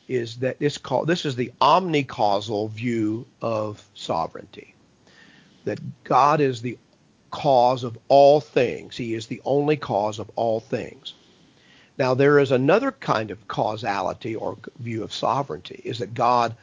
is 0.08 0.36
that 0.36 0.58
this 0.58 0.78
this 1.06 1.24
is 1.24 1.36
the 1.36 1.52
omnicausal 1.60 2.70
view 2.70 3.26
of 3.40 3.82
sovereignty. 3.94 4.74
That 5.64 5.80
God 6.04 6.40
is 6.40 6.60
the 6.60 6.78
cause 7.30 7.84
of 7.84 7.98
all 8.08 8.40
things. 8.40 8.96
He 8.96 9.14
is 9.14 9.26
the 9.26 9.42
only 9.44 9.76
cause 9.76 10.18
of 10.18 10.30
all 10.36 10.60
things. 10.60 11.14
Now, 11.96 12.14
there 12.14 12.38
is 12.38 12.50
another 12.50 12.92
kind 12.92 13.30
of 13.30 13.46
causality 13.48 14.34
or 14.34 14.58
view 14.78 15.02
of 15.04 15.12
sovereignty, 15.12 15.80
is 15.84 15.98
that 15.98 16.14
God, 16.14 16.54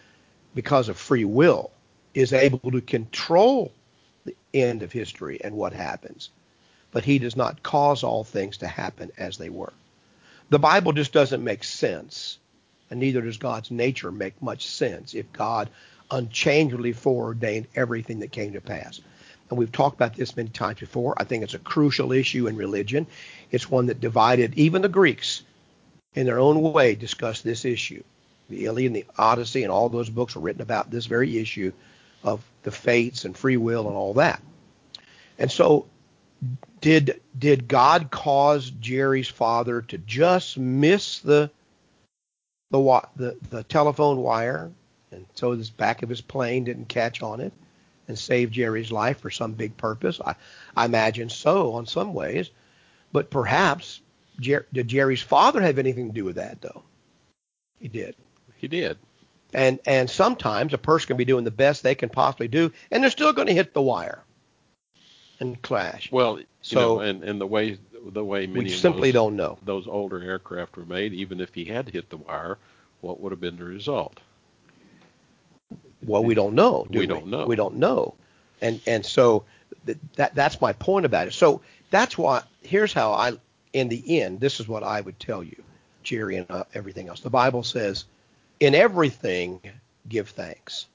because 0.55 0.89
of 0.89 0.97
free 0.97 1.25
will, 1.25 1.71
is 2.13 2.33
able 2.33 2.71
to 2.71 2.81
control 2.81 3.71
the 4.25 4.35
end 4.53 4.83
of 4.83 4.91
history 4.91 5.39
and 5.43 5.55
what 5.55 5.73
happens, 5.73 6.29
but 6.91 7.05
he 7.05 7.17
does 7.17 7.35
not 7.35 7.63
cause 7.63 8.03
all 8.03 8.23
things 8.23 8.57
to 8.57 8.67
happen 8.67 9.11
as 9.17 9.37
they 9.37 9.49
were. 9.49 9.73
The 10.49 10.59
Bible 10.59 10.91
just 10.91 11.13
doesn't 11.13 11.43
make 11.43 11.63
sense, 11.63 12.37
and 12.91 12.99
neither 12.99 13.21
does 13.21 13.37
God's 13.37 13.71
nature 13.71 14.11
make 14.11 14.39
much 14.41 14.67
sense 14.67 15.15
if 15.15 15.33
God 15.33 15.69
unchangeably 16.11 16.91
foreordained 16.91 17.67
everything 17.75 18.19
that 18.19 18.31
came 18.31 18.53
to 18.53 18.61
pass 18.61 19.01
and 19.51 19.59
we've 19.59 19.71
talked 19.71 19.95
about 19.95 20.15
this 20.15 20.35
many 20.35 20.49
times 20.49 20.79
before. 20.79 21.13
I 21.17 21.25
think 21.25 21.43
it's 21.43 21.53
a 21.53 21.59
crucial 21.59 22.13
issue 22.13 22.47
in 22.47 22.55
religion. 22.55 23.05
It's 23.51 23.69
one 23.69 23.87
that 23.87 23.99
divided 23.99 24.57
even 24.57 24.81
the 24.81 24.89
Greeks 24.89 25.43
in 26.15 26.25
their 26.25 26.39
own 26.39 26.61
way 26.61 26.95
discussed 26.95 27.43
this 27.43 27.65
issue. 27.65 28.01
The 28.49 28.65
Iliad 28.65 28.87
and 28.87 28.95
the 28.95 29.05
Odyssey 29.17 29.63
and 29.63 29.71
all 29.71 29.89
those 29.89 30.09
books 30.09 30.35
were 30.35 30.41
written 30.41 30.61
about 30.61 30.89
this 30.89 31.05
very 31.05 31.37
issue 31.37 31.73
of 32.23 32.41
the 32.63 32.71
fates 32.71 33.25
and 33.25 33.37
free 33.37 33.57
will 33.57 33.87
and 33.87 33.95
all 33.95 34.13
that. 34.15 34.41
And 35.37 35.51
so 35.51 35.85
did 36.79 37.21
did 37.37 37.67
God 37.67 38.09
cause 38.09 38.71
Jerry's 38.71 39.27
father 39.27 39.81
to 39.83 39.97
just 39.97 40.57
miss 40.57 41.19
the 41.19 41.51
the 42.71 43.01
the, 43.15 43.37
the 43.49 43.63
telephone 43.63 44.17
wire 44.17 44.71
and 45.11 45.25
so 45.35 45.55
the 45.55 45.69
back 45.77 46.01
of 46.03 46.09
his 46.09 46.21
plane 46.21 46.63
didn't 46.63 46.85
catch 46.89 47.21
on 47.21 47.39
it? 47.41 47.53
and 48.07 48.19
save 48.19 48.51
Jerry's 48.51 48.91
life 48.91 49.19
for 49.21 49.29
some 49.29 49.53
big 49.53 49.77
purpose? 49.77 50.19
I, 50.25 50.35
I 50.75 50.83
imagine 50.83 51.29
so 51.29 51.73
on 51.73 51.85
some 51.85 52.13
ways. 52.13 52.49
But 53.13 53.29
perhaps 53.29 54.01
Jer- 54.39 54.65
did 54.73 54.89
Jerry's 54.89 55.21
father 55.21 55.61
have 55.61 55.79
anything 55.79 56.07
to 56.09 56.13
do 56.13 56.25
with 56.25 56.35
that 56.35 56.61
though? 56.61 56.83
He 57.79 57.87
did. 57.87 58.15
He 58.57 58.67
did. 58.67 58.97
And 59.53 59.79
and 59.85 60.09
sometimes 60.09 60.73
a 60.73 60.77
person 60.77 61.07
can 61.07 61.17
be 61.17 61.23
doing 61.25 61.45
the 61.45 61.51
best 61.51 61.83
they 61.83 61.95
can 61.95 62.09
possibly 62.09 62.49
do, 62.49 62.73
and 62.89 63.01
they're 63.03 63.11
still 63.11 63.31
going 63.33 63.47
to 63.47 63.53
hit 63.53 63.73
the 63.73 63.81
wire 63.81 64.23
and 65.39 65.61
clash. 65.61 66.11
Well, 66.11 66.39
you 66.39 66.45
So- 66.63 66.79
know, 66.95 66.99
and 67.01 67.23
and 67.23 67.39
the 67.39 67.47
way 67.47 67.77
the 68.05 68.23
way 68.23 68.47
many 68.47 68.65
we 68.65 68.73
of 68.73 68.79
simply 68.79 69.09
those, 69.09 69.13
don't 69.13 69.35
know. 69.35 69.57
those 69.63 69.87
older 69.87 70.21
aircraft 70.21 70.77
were 70.77 70.85
made, 70.85 71.13
even 71.13 71.39
if 71.39 71.53
he 71.53 71.65
had 71.65 71.89
hit 71.89 72.09
the 72.09 72.17
wire, 72.17 72.57
what 73.01 73.19
would 73.19 73.31
have 73.31 73.41
been 73.41 73.57
the 73.57 73.63
result? 73.63 74.19
Well, 76.03 76.23
we 76.23 76.33
don't 76.33 76.55
know. 76.55 76.87
Do 76.89 76.99
We 76.99 77.05
don't 77.05 77.27
know. 77.27 77.45
We 77.45 77.55
don't 77.55 77.77
know. 77.77 78.15
And 78.61 78.81
and 78.87 79.05
so 79.05 79.43
th- 79.85 79.97
that 80.15 80.35
that's 80.35 80.61
my 80.61 80.73
point 80.73 81.05
about 81.05 81.27
it. 81.27 81.33
So 81.33 81.61
that's 81.89 82.17
why 82.17 82.43
here's 82.61 82.93
how 82.93 83.11
I 83.11 83.33
in 83.73 83.89
the 83.89 84.21
end 84.21 84.39
this 84.39 84.59
is 84.59 84.67
what 84.67 84.83
I 84.83 85.01
would 85.01 85.19
tell 85.19 85.43
you, 85.43 85.63
Jerry 86.03 86.37
and 86.37 86.49
uh, 86.49 86.63
everything 86.73 87.07
else. 87.07 87.21
The 87.21 87.29
Bible 87.29 87.63
says, 87.63 88.05
in 88.59 88.75
everything 88.75 89.61
give 90.07 90.29
thanks. 90.29 90.87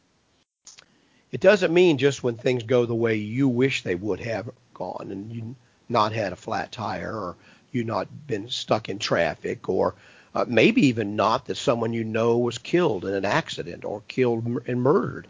It 1.32 1.40
doesn't 1.40 1.74
mean 1.74 1.98
just 1.98 2.22
when 2.22 2.36
things 2.36 2.62
go 2.62 2.86
the 2.86 2.94
way 2.94 3.16
you 3.16 3.48
wish 3.48 3.82
they 3.82 3.94
would 3.94 4.20
have 4.20 4.50
gone 4.74 5.08
and 5.10 5.32
you 5.32 5.56
not 5.88 6.12
had 6.12 6.32
a 6.32 6.36
flat 6.36 6.72
tire 6.72 7.12
or 7.12 7.36
you 7.72 7.84
not 7.84 8.08
been 8.26 8.48
stuck 8.48 8.88
in 8.88 8.98
traffic 8.98 9.68
or 9.68 9.94
uh, 10.34 10.44
maybe 10.46 10.86
even 10.86 11.16
not 11.16 11.46
that 11.46 11.56
someone 11.56 11.92
you 11.92 12.04
know 12.04 12.36
was 12.38 12.58
killed 12.58 13.04
in 13.04 13.14
an 13.14 13.24
accident 13.24 13.84
or 13.84 14.02
killed 14.08 14.44
and 14.66 14.82
murdered. 14.82 15.26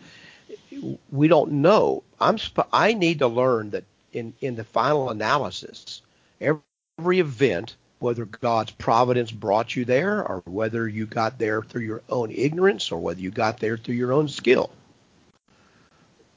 We 1.10 1.28
don't 1.28 1.52
know. 1.52 2.02
I'm 2.20 2.38
I 2.72 2.92
need 2.94 3.20
to 3.20 3.28
learn 3.28 3.70
that 3.70 3.84
in 4.12 4.34
in 4.40 4.56
the 4.56 4.64
final 4.64 5.10
analysis, 5.10 6.02
every, 6.40 6.60
every 6.98 7.20
event, 7.20 7.76
whether 7.98 8.24
God's 8.24 8.72
providence 8.72 9.30
brought 9.30 9.76
you 9.76 9.84
there 9.84 10.26
or 10.26 10.42
whether 10.44 10.88
you 10.88 11.06
got 11.06 11.38
there 11.38 11.62
through 11.62 11.82
your 11.82 12.02
own 12.08 12.30
ignorance 12.30 12.90
or 12.90 12.98
whether 12.98 13.20
you 13.20 13.30
got 13.30 13.58
there 13.58 13.76
through 13.76 13.94
your 13.94 14.12
own 14.12 14.28
skill, 14.28 14.70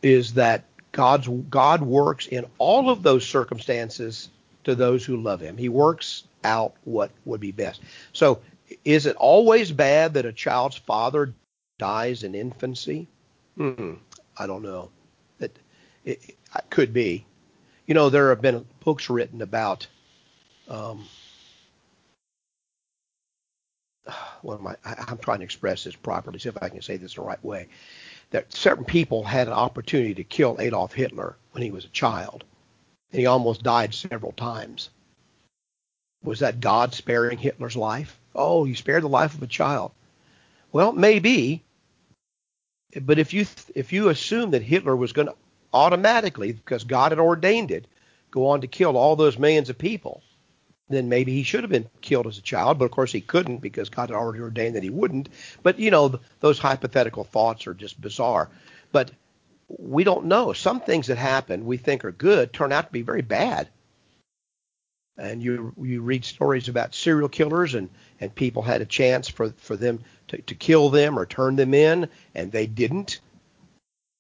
is 0.04 0.34
that 0.36 0.64
God's 0.92 1.28
God 1.50 1.82
works 1.82 2.28
in 2.28 2.46
all 2.58 2.90
of 2.90 3.04
those 3.04 3.26
circumstances 3.26 4.30
to 4.64 4.76
those 4.76 5.06
who 5.06 5.18
love 5.18 5.42
Him. 5.42 5.58
He 5.58 5.70
works 5.70 6.24
out 6.44 6.74
what 6.84 7.12
would 7.26 7.42
be 7.42 7.52
best. 7.52 7.82
So, 8.14 8.42
is 8.86 9.06
it 9.06 9.16
always 9.16 9.72
bad 9.72 10.14
that 10.14 10.26
a 10.26 10.34
child's 10.34 10.78
father 10.78 11.34
dies 11.78 12.24
in 12.24 12.36
infancy? 12.36 13.08
Hmm, 13.58 13.94
I 14.38 14.48
don't 14.48 14.64
know. 14.64 14.90
It, 15.40 15.58
it, 16.06 16.20
it 16.56 16.70
could 16.70 16.94
be. 16.94 17.26
You 17.86 17.94
know, 17.96 18.10
there 18.10 18.30
have 18.30 18.42
been 18.42 18.66
books 18.84 19.10
written 19.10 19.42
about. 19.42 19.88
Um, 20.68 21.06
what 24.42 24.60
am 24.60 24.68
I? 24.68 24.76
I- 24.86 25.06
I'm 25.08 25.18
trying 25.18 25.40
to 25.40 25.46
express 25.46 25.84
this 25.84 25.96
properly. 25.96 26.40
See 26.40 26.50
if 26.50 26.62
I 26.62 26.70
can 26.70 26.82
say 26.82 26.98
this 26.98 27.16
the 27.16 27.22
right 27.22 27.44
way. 27.44 27.68
That 28.32 28.54
certain 28.54 28.86
people 28.86 29.24
had 29.24 29.48
an 29.48 29.54
opportunity 29.54 30.14
to 30.16 30.24
kill 30.24 30.58
Adolf 30.60 30.94
Hitler 30.94 31.36
when 31.52 31.64
he 31.64 31.72
was 31.72 31.86
a 31.86 31.90
child, 31.90 32.44
and 33.12 33.20
he 33.20 33.26
almost 33.26 33.64
died 33.64 33.94
several 33.94 34.34
times. 34.34 34.90
Was 36.24 36.40
that 36.40 36.60
God 36.60 36.94
sparing 36.94 37.38
Hitler's 37.38 37.76
life? 37.76 38.20
Oh, 38.36 38.66
you 38.66 38.76
spared 38.76 39.04
the 39.04 39.10
life 39.10 39.34
of 39.34 39.42
a 39.42 39.48
child. 39.48 39.92
Well, 40.72 40.92
maybe, 40.92 41.64
but 43.02 43.18
if 43.18 43.34
you 43.34 43.46
if 43.74 43.92
you 43.92 44.10
assume 44.10 44.52
that 44.52 44.62
Hitler 44.62 44.96
was 44.96 45.14
going 45.14 45.28
to 45.28 45.36
automatically, 45.74 46.52
because 46.52 46.84
God 46.84 47.12
had 47.12 47.20
ordained 47.20 47.72
it, 47.72 47.86
go 48.32 48.48
on 48.48 48.62
to 48.62 48.68
kill 48.68 48.98
all 48.98 49.16
those 49.16 49.40
millions 49.40 49.70
of 49.70 49.78
people, 49.78 50.22
then 50.90 51.10
maybe 51.10 51.34
he 51.34 51.44
should 51.44 51.64
have 51.64 51.72
been 51.72 51.90
killed 52.02 52.28
as 52.28 52.38
a 52.38 52.42
child. 52.42 52.80
But 52.80 52.86
of 52.86 52.92
course 52.92 53.12
he 53.12 53.22
couldn't 53.22 53.58
because 53.58 53.90
God 53.90 54.10
had 54.10 54.16
already 54.16 54.42
ordained 54.42 54.76
that 54.76 54.84
he 54.84 54.90
wouldn't. 54.90 55.30
But 55.64 55.80
you 55.80 55.92
know 55.92 56.20
those 56.40 56.60
hypothetical 56.60 57.24
thoughts 57.24 57.68
are 57.68 57.74
just 57.74 58.02
bizarre. 58.02 58.50
But 58.92 59.12
we 59.68 60.04
don't 60.04 60.26
know. 60.26 60.54
Some 60.54 60.82
things 60.82 61.08
that 61.08 61.18
happen 61.18 61.66
we 61.66 61.78
think 61.78 62.04
are 62.04 62.12
good 62.12 62.52
turn 62.52 62.72
out 62.72 62.88
to 62.88 62.92
be 62.92 63.04
very 63.04 63.22
bad. 63.22 63.70
And 65.18 65.44
you 65.44 65.74
you 65.82 66.02
read 66.02 66.26
stories 66.26 66.70
about 66.70 66.96
serial 66.96 67.30
killers 67.30 67.76
and 67.76 67.90
and 68.20 68.34
people 68.34 68.64
had 68.64 68.82
a 68.82 68.86
chance 68.86 69.28
for 69.28 69.50
for 69.58 69.76
them 69.76 70.00
to, 70.30 70.42
to 70.42 70.56
kill 70.56 70.90
them 70.90 71.20
or 71.20 71.26
turn 71.26 71.56
them 71.56 71.74
in 71.74 72.10
and 72.34 72.52
they 72.52 72.66
didn't. 72.68 73.20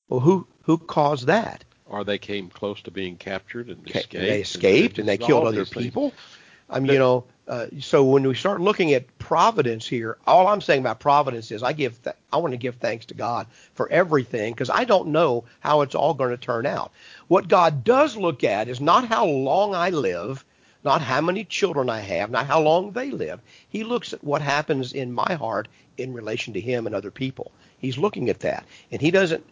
Well, 0.07 0.19
who 0.19 0.45
who 0.63 0.77
caused 0.77 1.27
that? 1.27 1.63
Or 1.87 2.03
they 2.03 2.19
came 2.19 2.49
close 2.49 2.81
to 2.83 2.91
being 2.91 3.15
captured 3.15 3.69
and 3.69 3.87
escaped. 3.87 4.11
They 4.11 4.41
escaped 4.41 4.99
and 4.99 5.07
they 5.07 5.17
all 5.17 5.27
killed 5.27 5.47
other 5.47 5.65
people. 5.65 6.11
things. 6.11 6.21
People. 6.69 6.77
I 6.77 6.79
mean, 6.87 6.93
you 6.93 6.99
know, 6.99 7.25
uh, 7.49 7.67
so 7.79 8.03
when 8.03 8.27
we 8.27 8.35
start 8.35 8.61
looking 8.61 8.93
at 8.93 9.17
providence 9.17 9.87
here, 9.87 10.17
all 10.27 10.47
I'm 10.47 10.61
saying 10.61 10.81
about 10.81 10.99
providence 10.99 11.51
is 11.51 11.63
I 11.63 11.73
give 11.73 12.01
th- 12.03 12.15
I 12.31 12.37
want 12.37 12.53
to 12.53 12.57
give 12.57 12.75
thanks 12.75 13.07
to 13.07 13.15
God 13.15 13.47
for 13.73 13.89
everything 13.91 14.53
because 14.53 14.69
I 14.69 14.83
don't 14.83 15.07
know 15.07 15.45
how 15.59 15.81
it's 15.81 15.95
all 15.95 16.13
going 16.13 16.29
to 16.29 16.37
turn 16.37 16.67
out. 16.67 16.91
What 17.27 17.47
God 17.47 17.83
does 17.83 18.15
look 18.15 18.43
at 18.43 18.67
is 18.67 18.79
not 18.79 19.07
how 19.07 19.25
long 19.25 19.73
I 19.73 19.89
live, 19.89 20.45
not 20.83 21.01
how 21.01 21.21
many 21.21 21.43
children 21.43 21.89
I 21.89 22.01
have, 22.01 22.29
not 22.29 22.45
how 22.45 22.61
long 22.61 22.91
they 22.91 23.09
live. 23.09 23.41
He 23.69 23.83
looks 23.83 24.13
at 24.13 24.23
what 24.23 24.43
happens 24.43 24.93
in 24.93 25.11
my 25.11 25.33
heart 25.33 25.67
in 25.97 26.13
relation 26.13 26.53
to 26.53 26.61
Him 26.61 26.85
and 26.85 26.95
other 26.95 27.11
people. 27.11 27.51
He's 27.79 27.97
looking 27.97 28.29
at 28.29 28.41
that, 28.41 28.65
and 28.91 29.01
He 29.01 29.09
doesn't. 29.09 29.43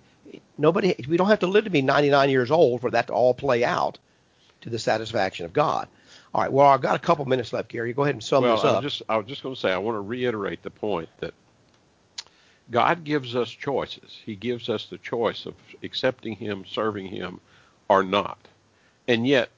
Nobody. 0.58 0.94
We 1.10 1.18
don't 1.18 1.30
have 1.30 1.40
to 1.40 1.48
live 1.48 1.64
to 1.64 1.72
be 1.72 1.82
99 1.82 2.30
years 2.30 2.52
old 2.52 2.82
for 2.82 2.92
that 2.92 3.08
to 3.08 3.14
all 3.14 3.34
play 3.34 3.64
out 3.64 3.98
to 4.62 4.70
the 4.70 4.80
satisfaction 4.80 5.46
of 5.46 5.54
God. 5.54 5.88
All 6.34 6.42
right. 6.42 6.52
Well, 6.52 6.68
I've 6.68 6.82
got 6.82 6.96
a 6.96 7.00
couple 7.00 7.26
minutes 7.26 7.54
left, 7.54 7.70
Gary. 7.70 7.94
Go 7.94 8.04
ahead 8.04 8.16
and 8.16 8.24
sum 8.24 8.44
well, 8.44 8.56
this 8.56 8.66
I 8.66 8.70
up. 8.70 8.84
was 8.84 8.94
just 8.94 9.04
I 9.10 9.18
was 9.18 9.26
just 9.28 9.44
going 9.44 9.56
to 9.56 9.60
say 9.60 9.72
I 9.72 9.78
want 9.78 9.96
to 9.96 10.02
reiterate 10.02 10.62
the 10.64 10.70
point 10.70 11.10
that 11.20 11.34
God 12.70 13.04
gives 13.04 13.36
us 13.36 13.50
choices. 13.50 14.20
He 14.26 14.36
gives 14.36 14.70
us 14.70 14.86
the 14.86 14.98
choice 14.98 15.46
of 15.46 15.56
accepting 15.84 16.36
Him, 16.36 16.66
serving 16.68 17.08
Him, 17.08 17.40
or 17.88 18.04
not. 18.04 18.40
And 19.08 19.26
yet, 19.26 19.50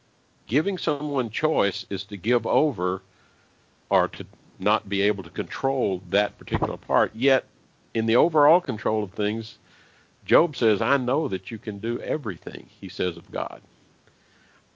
giving 0.48 0.78
someone 0.78 1.30
choice 1.30 1.86
is 1.90 2.04
to 2.06 2.18
give 2.18 2.46
over 2.46 3.02
or 3.90 4.08
to 4.10 4.26
not 4.60 4.88
be 4.88 5.02
able 5.02 5.24
to 5.24 5.30
control 5.30 6.04
that 6.10 6.38
particular 6.38 6.78
part. 6.78 7.16
Yet, 7.16 7.46
in 7.94 8.06
the 8.06 8.18
overall 8.18 8.62
control 8.62 9.04
of 9.04 9.12
things, 9.12 9.58
Job 10.26 10.56
says, 10.56 10.82
I 10.82 10.98
know 10.98 11.28
that 11.30 11.50
you 11.50 11.58
can 11.58 11.80
do 11.80 12.00
everything, 12.02 12.68
he 12.80 12.90
says 12.90 13.18
of 13.18 13.32
God, 13.32 13.62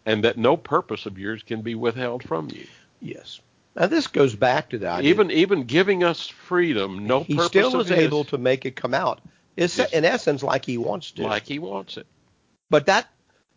and 0.06 0.24
that 0.24 0.38
no 0.38 0.58
purpose 0.58 1.06
of 1.06 1.18
yours 1.18 1.44
can 1.44 1.62
be 1.62 1.76
withheld 1.76 2.24
from 2.24 2.50
you. 2.52 2.68
yes. 3.02 3.40
Now 3.76 3.88
this 3.88 4.06
goes 4.08 4.36
back 4.36 4.70
to 4.70 4.80
that. 4.80 5.04
Even 5.04 5.32
even 5.32 5.64
giving 5.64 6.04
us 6.04 6.28
freedom, 6.28 7.08
no 7.08 7.22
he 7.22 7.36
purpose 7.36 7.48
still 7.48 7.76
of 7.80 7.82
is 7.82 7.90
his, 7.90 8.06
able 8.06 8.24
to 8.26 8.38
make 8.38 8.66
it 8.66 8.76
come 8.76 8.94
out. 8.94 9.20
It's 9.58 9.78
Yes. 9.78 9.92
in 9.92 10.06
essence 10.06 10.44
like 10.44 10.66
he 10.66 10.78
wants 10.78 11.12
to. 11.12 11.24
like 11.24 11.48
he 11.48 11.58
wants 11.60 11.98
it. 11.98 12.06
But 12.70 12.86
that 12.86 13.08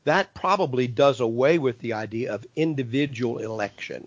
that 0.05 0.33
probably 0.35 0.87
does 0.87 1.21
away 1.21 1.59
with 1.59 1.81
the 1.81 1.93
idea 1.95 2.33
of 2.35 2.47
individual 2.57 3.39
election. 3.39 4.07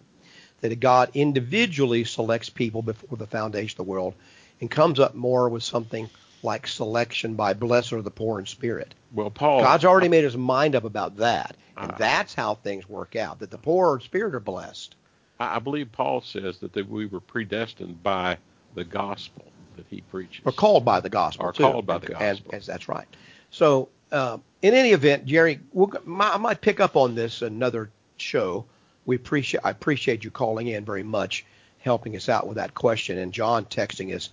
That 0.62 0.80
God 0.80 1.12
individually 1.14 2.04
selects 2.04 2.50
people 2.50 2.82
before 2.82 3.18
the 3.18 3.28
foundation 3.28 3.74
of 3.80 3.86
the 3.86 3.92
world 3.92 4.14
and 4.60 4.70
comes 4.70 5.00
up 5.00 5.14
more 5.14 5.48
with 5.48 5.64
something 5.64 6.10
like 6.44 6.68
selection 6.68 7.36
by 7.36 7.54
blessed 7.54 7.94
are 7.94 8.02
the 8.02 8.12
poor 8.12 8.40
in 8.40 8.46
spirit. 8.46 8.94
Well, 9.14 9.30
Paul, 9.30 9.62
God's 9.62 9.86
already 9.86 10.10
made 10.10 10.24
his 10.24 10.38
mind 10.38 10.76
up 10.76 10.84
about 10.84 11.18
that. 11.18 11.56
And 11.78 11.92
Uh, 11.92 11.96
that's 11.98 12.34
how 12.34 12.56
things 12.56 12.88
work 12.88 13.16
out. 13.16 13.40
That 13.40 13.52
the 13.52 13.58
poor 13.58 13.96
in 13.96 14.02
spirit 14.02 14.36
are 14.36 14.40
blessed. 14.40 14.96
I 15.40 15.56
I 15.56 15.60
believe 15.60 15.92
Paul 15.92 16.22
says 16.22 16.60
that, 16.60 16.74
that 16.74 16.90
we 16.90 17.06
were 17.06 17.20
predestined 17.20 18.04
by 18.04 18.38
the 18.76 18.84
gospel 18.84 19.46
that 19.78 19.86
he 19.90 20.02
preaches. 20.02 20.42
Or 20.46 20.52
called 20.52 20.86
by 20.86 21.00
the 21.00 21.10
gospel. 21.10 21.46
Or 21.46 21.54
too. 21.54 21.64
called 21.64 21.86
by 21.86 21.98
the 21.98 22.08
gospel. 22.08 22.52
And, 22.54 22.64
that's 22.64 22.90
right. 22.90 23.08
So 23.52 23.90
uh, 24.12 24.38
in 24.62 24.74
any 24.74 24.92
event, 24.92 25.26
Jerry, 25.26 25.60
we'll, 25.74 25.92
my, 26.06 26.34
I 26.34 26.38
might 26.38 26.62
pick 26.62 26.80
up 26.80 26.96
on 26.96 27.16
this 27.16 27.42
another 27.42 27.90
show. 28.18 28.66
We 29.06 29.16
appreciate 29.16 29.62
I 29.64 29.72
appreciate 29.72 30.24
you 30.24 30.32
calling 30.32 30.68
in 30.68 30.86
very 30.86 31.04
much, 31.04 31.46
helping 31.80 32.16
us 32.16 32.30
out 32.30 32.48
with 32.48 32.58
that 32.58 32.74
question, 32.74 33.18
and 33.18 33.34
John 33.34 33.66
texting 33.66 34.14
us. 34.16 34.30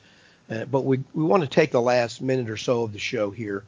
Uh, 0.51 0.65
but 0.65 0.85
we 0.85 1.03
we 1.13 1.25
want 1.25 1.43
to 1.43 1.49
take 1.49 1.73
the 1.73 1.81
last 1.81 2.21
minute 2.21 2.49
or 2.49 2.57
so 2.57 2.83
of 2.83 2.93
the 2.93 2.99
show 2.99 3.31
here 3.31 3.65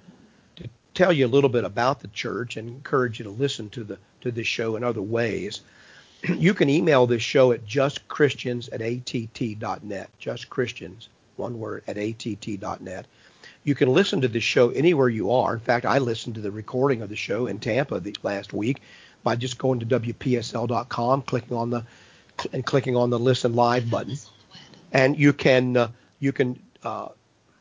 to 0.56 0.68
tell 0.94 1.12
you 1.12 1.26
a 1.26 1.28
little 1.28 1.50
bit 1.50 1.64
about 1.64 2.00
the 2.00 2.08
church 2.08 2.56
and 2.56 2.68
encourage 2.68 3.18
you 3.18 3.24
to 3.24 3.30
listen 3.30 3.68
to 3.70 3.84
the 3.84 3.98
to 4.20 4.30
this 4.30 4.46
show 4.46 4.76
in 4.76 4.84
other 4.84 5.02
ways. 5.02 5.62
you 6.28 6.54
can 6.54 6.68
email 6.68 7.06
this 7.06 7.22
show 7.22 7.52
at 7.52 7.66
justchristians 7.66 8.68
at 8.72 8.80
att.net. 8.80 10.10
Just 10.18 10.50
Christians, 10.50 11.08
one 11.36 11.58
word, 11.58 11.82
at 11.86 11.98
att.net. 11.98 13.06
You 13.64 13.74
can 13.74 13.92
listen 13.92 14.20
to 14.20 14.28
this 14.28 14.44
show 14.44 14.70
anywhere 14.70 15.08
you 15.08 15.32
are. 15.32 15.54
In 15.54 15.60
fact, 15.60 15.84
I 15.84 15.98
listened 15.98 16.36
to 16.36 16.40
the 16.40 16.50
recording 16.50 17.02
of 17.02 17.08
the 17.08 17.16
show 17.16 17.46
in 17.46 17.58
Tampa 17.58 18.00
the, 18.00 18.14
last 18.22 18.52
week 18.52 18.80
by 19.24 19.36
just 19.36 19.58
going 19.58 19.80
to 19.80 19.86
wpsl.com, 19.86 21.22
clicking 21.22 21.56
on 21.56 21.70
the 21.70 21.84
and 22.52 22.64
clicking 22.64 22.96
on 22.96 23.10
the 23.10 23.18
listen 23.18 23.54
live 23.54 23.90
button, 23.90 24.16
and 24.92 25.18
you 25.18 25.32
can 25.32 25.76
uh, 25.76 25.88
you 26.20 26.32
can 26.32 26.58
uh, 26.82 27.08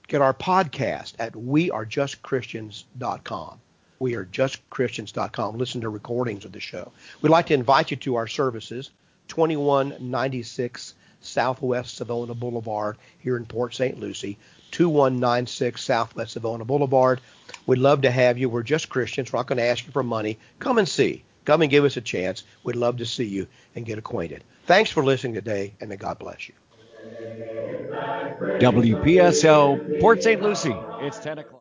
get 0.08 0.22
our 0.22 0.34
podcast 0.34 1.14
at 1.20 1.34
wearejustchristians.com. 1.34 3.60
Wearejustchristians.com. 4.00 5.58
Listen 5.58 5.82
to 5.82 5.90
recordings 5.90 6.46
of 6.46 6.52
the 6.52 6.60
show. 6.60 6.92
We'd 7.22 7.30
like 7.30 7.48
to 7.48 7.54
invite 7.54 7.92
you 7.92 7.98
to 7.98 8.16
our 8.16 8.28
services 8.28 8.92
2196 9.28 10.94
Southwest 11.20 11.96
Savona 11.96 12.36
Boulevard 12.36 12.98
here 13.20 13.38
in 13.38 13.46
Port 13.46 13.74
St. 13.74 14.00
Lucie. 14.00 14.38
2196 14.72 15.82
Southwest 15.82 16.34
Savona 16.34 16.66
Boulevard. 16.66 17.22
We'd 17.66 17.80
love 17.80 18.02
to 18.02 18.12
have 18.12 18.38
you. 18.38 18.50
We're 18.50 18.64
just 18.64 18.90
Christians. 18.90 19.32
We're 19.32 19.40
not 19.40 19.48
going 19.48 19.58
to 19.58 19.64
ask 19.64 19.86
you 19.86 19.92
for 19.92 20.04
money. 20.04 20.38
Come 20.60 20.78
and 20.78 20.88
see. 20.88 21.24
Come 21.46 21.62
and 21.62 21.72
give 21.72 21.86
us 21.86 21.98
a 21.98 22.02
chance. 22.02 22.44
We'd 22.64 22.76
love 22.76 22.98
to 22.98 23.06
see 23.06 23.26
you 23.26 23.48
and 23.76 23.86
get 23.86 23.98
acquainted. 23.98 24.44
Thanks 24.66 24.92
for 24.92 25.04
listening 25.04 25.34
today, 25.34 25.74
and 25.80 25.90
may 25.90 25.96
God 25.96 26.20
bless 26.20 26.50
you. 26.50 26.56
WPSL, 28.60 30.00
Port 30.02 30.24
St. 30.24 30.42
Lucie. 30.42 30.74
It's 31.00 31.20
10 31.20 31.40
o'clock. 31.40 31.54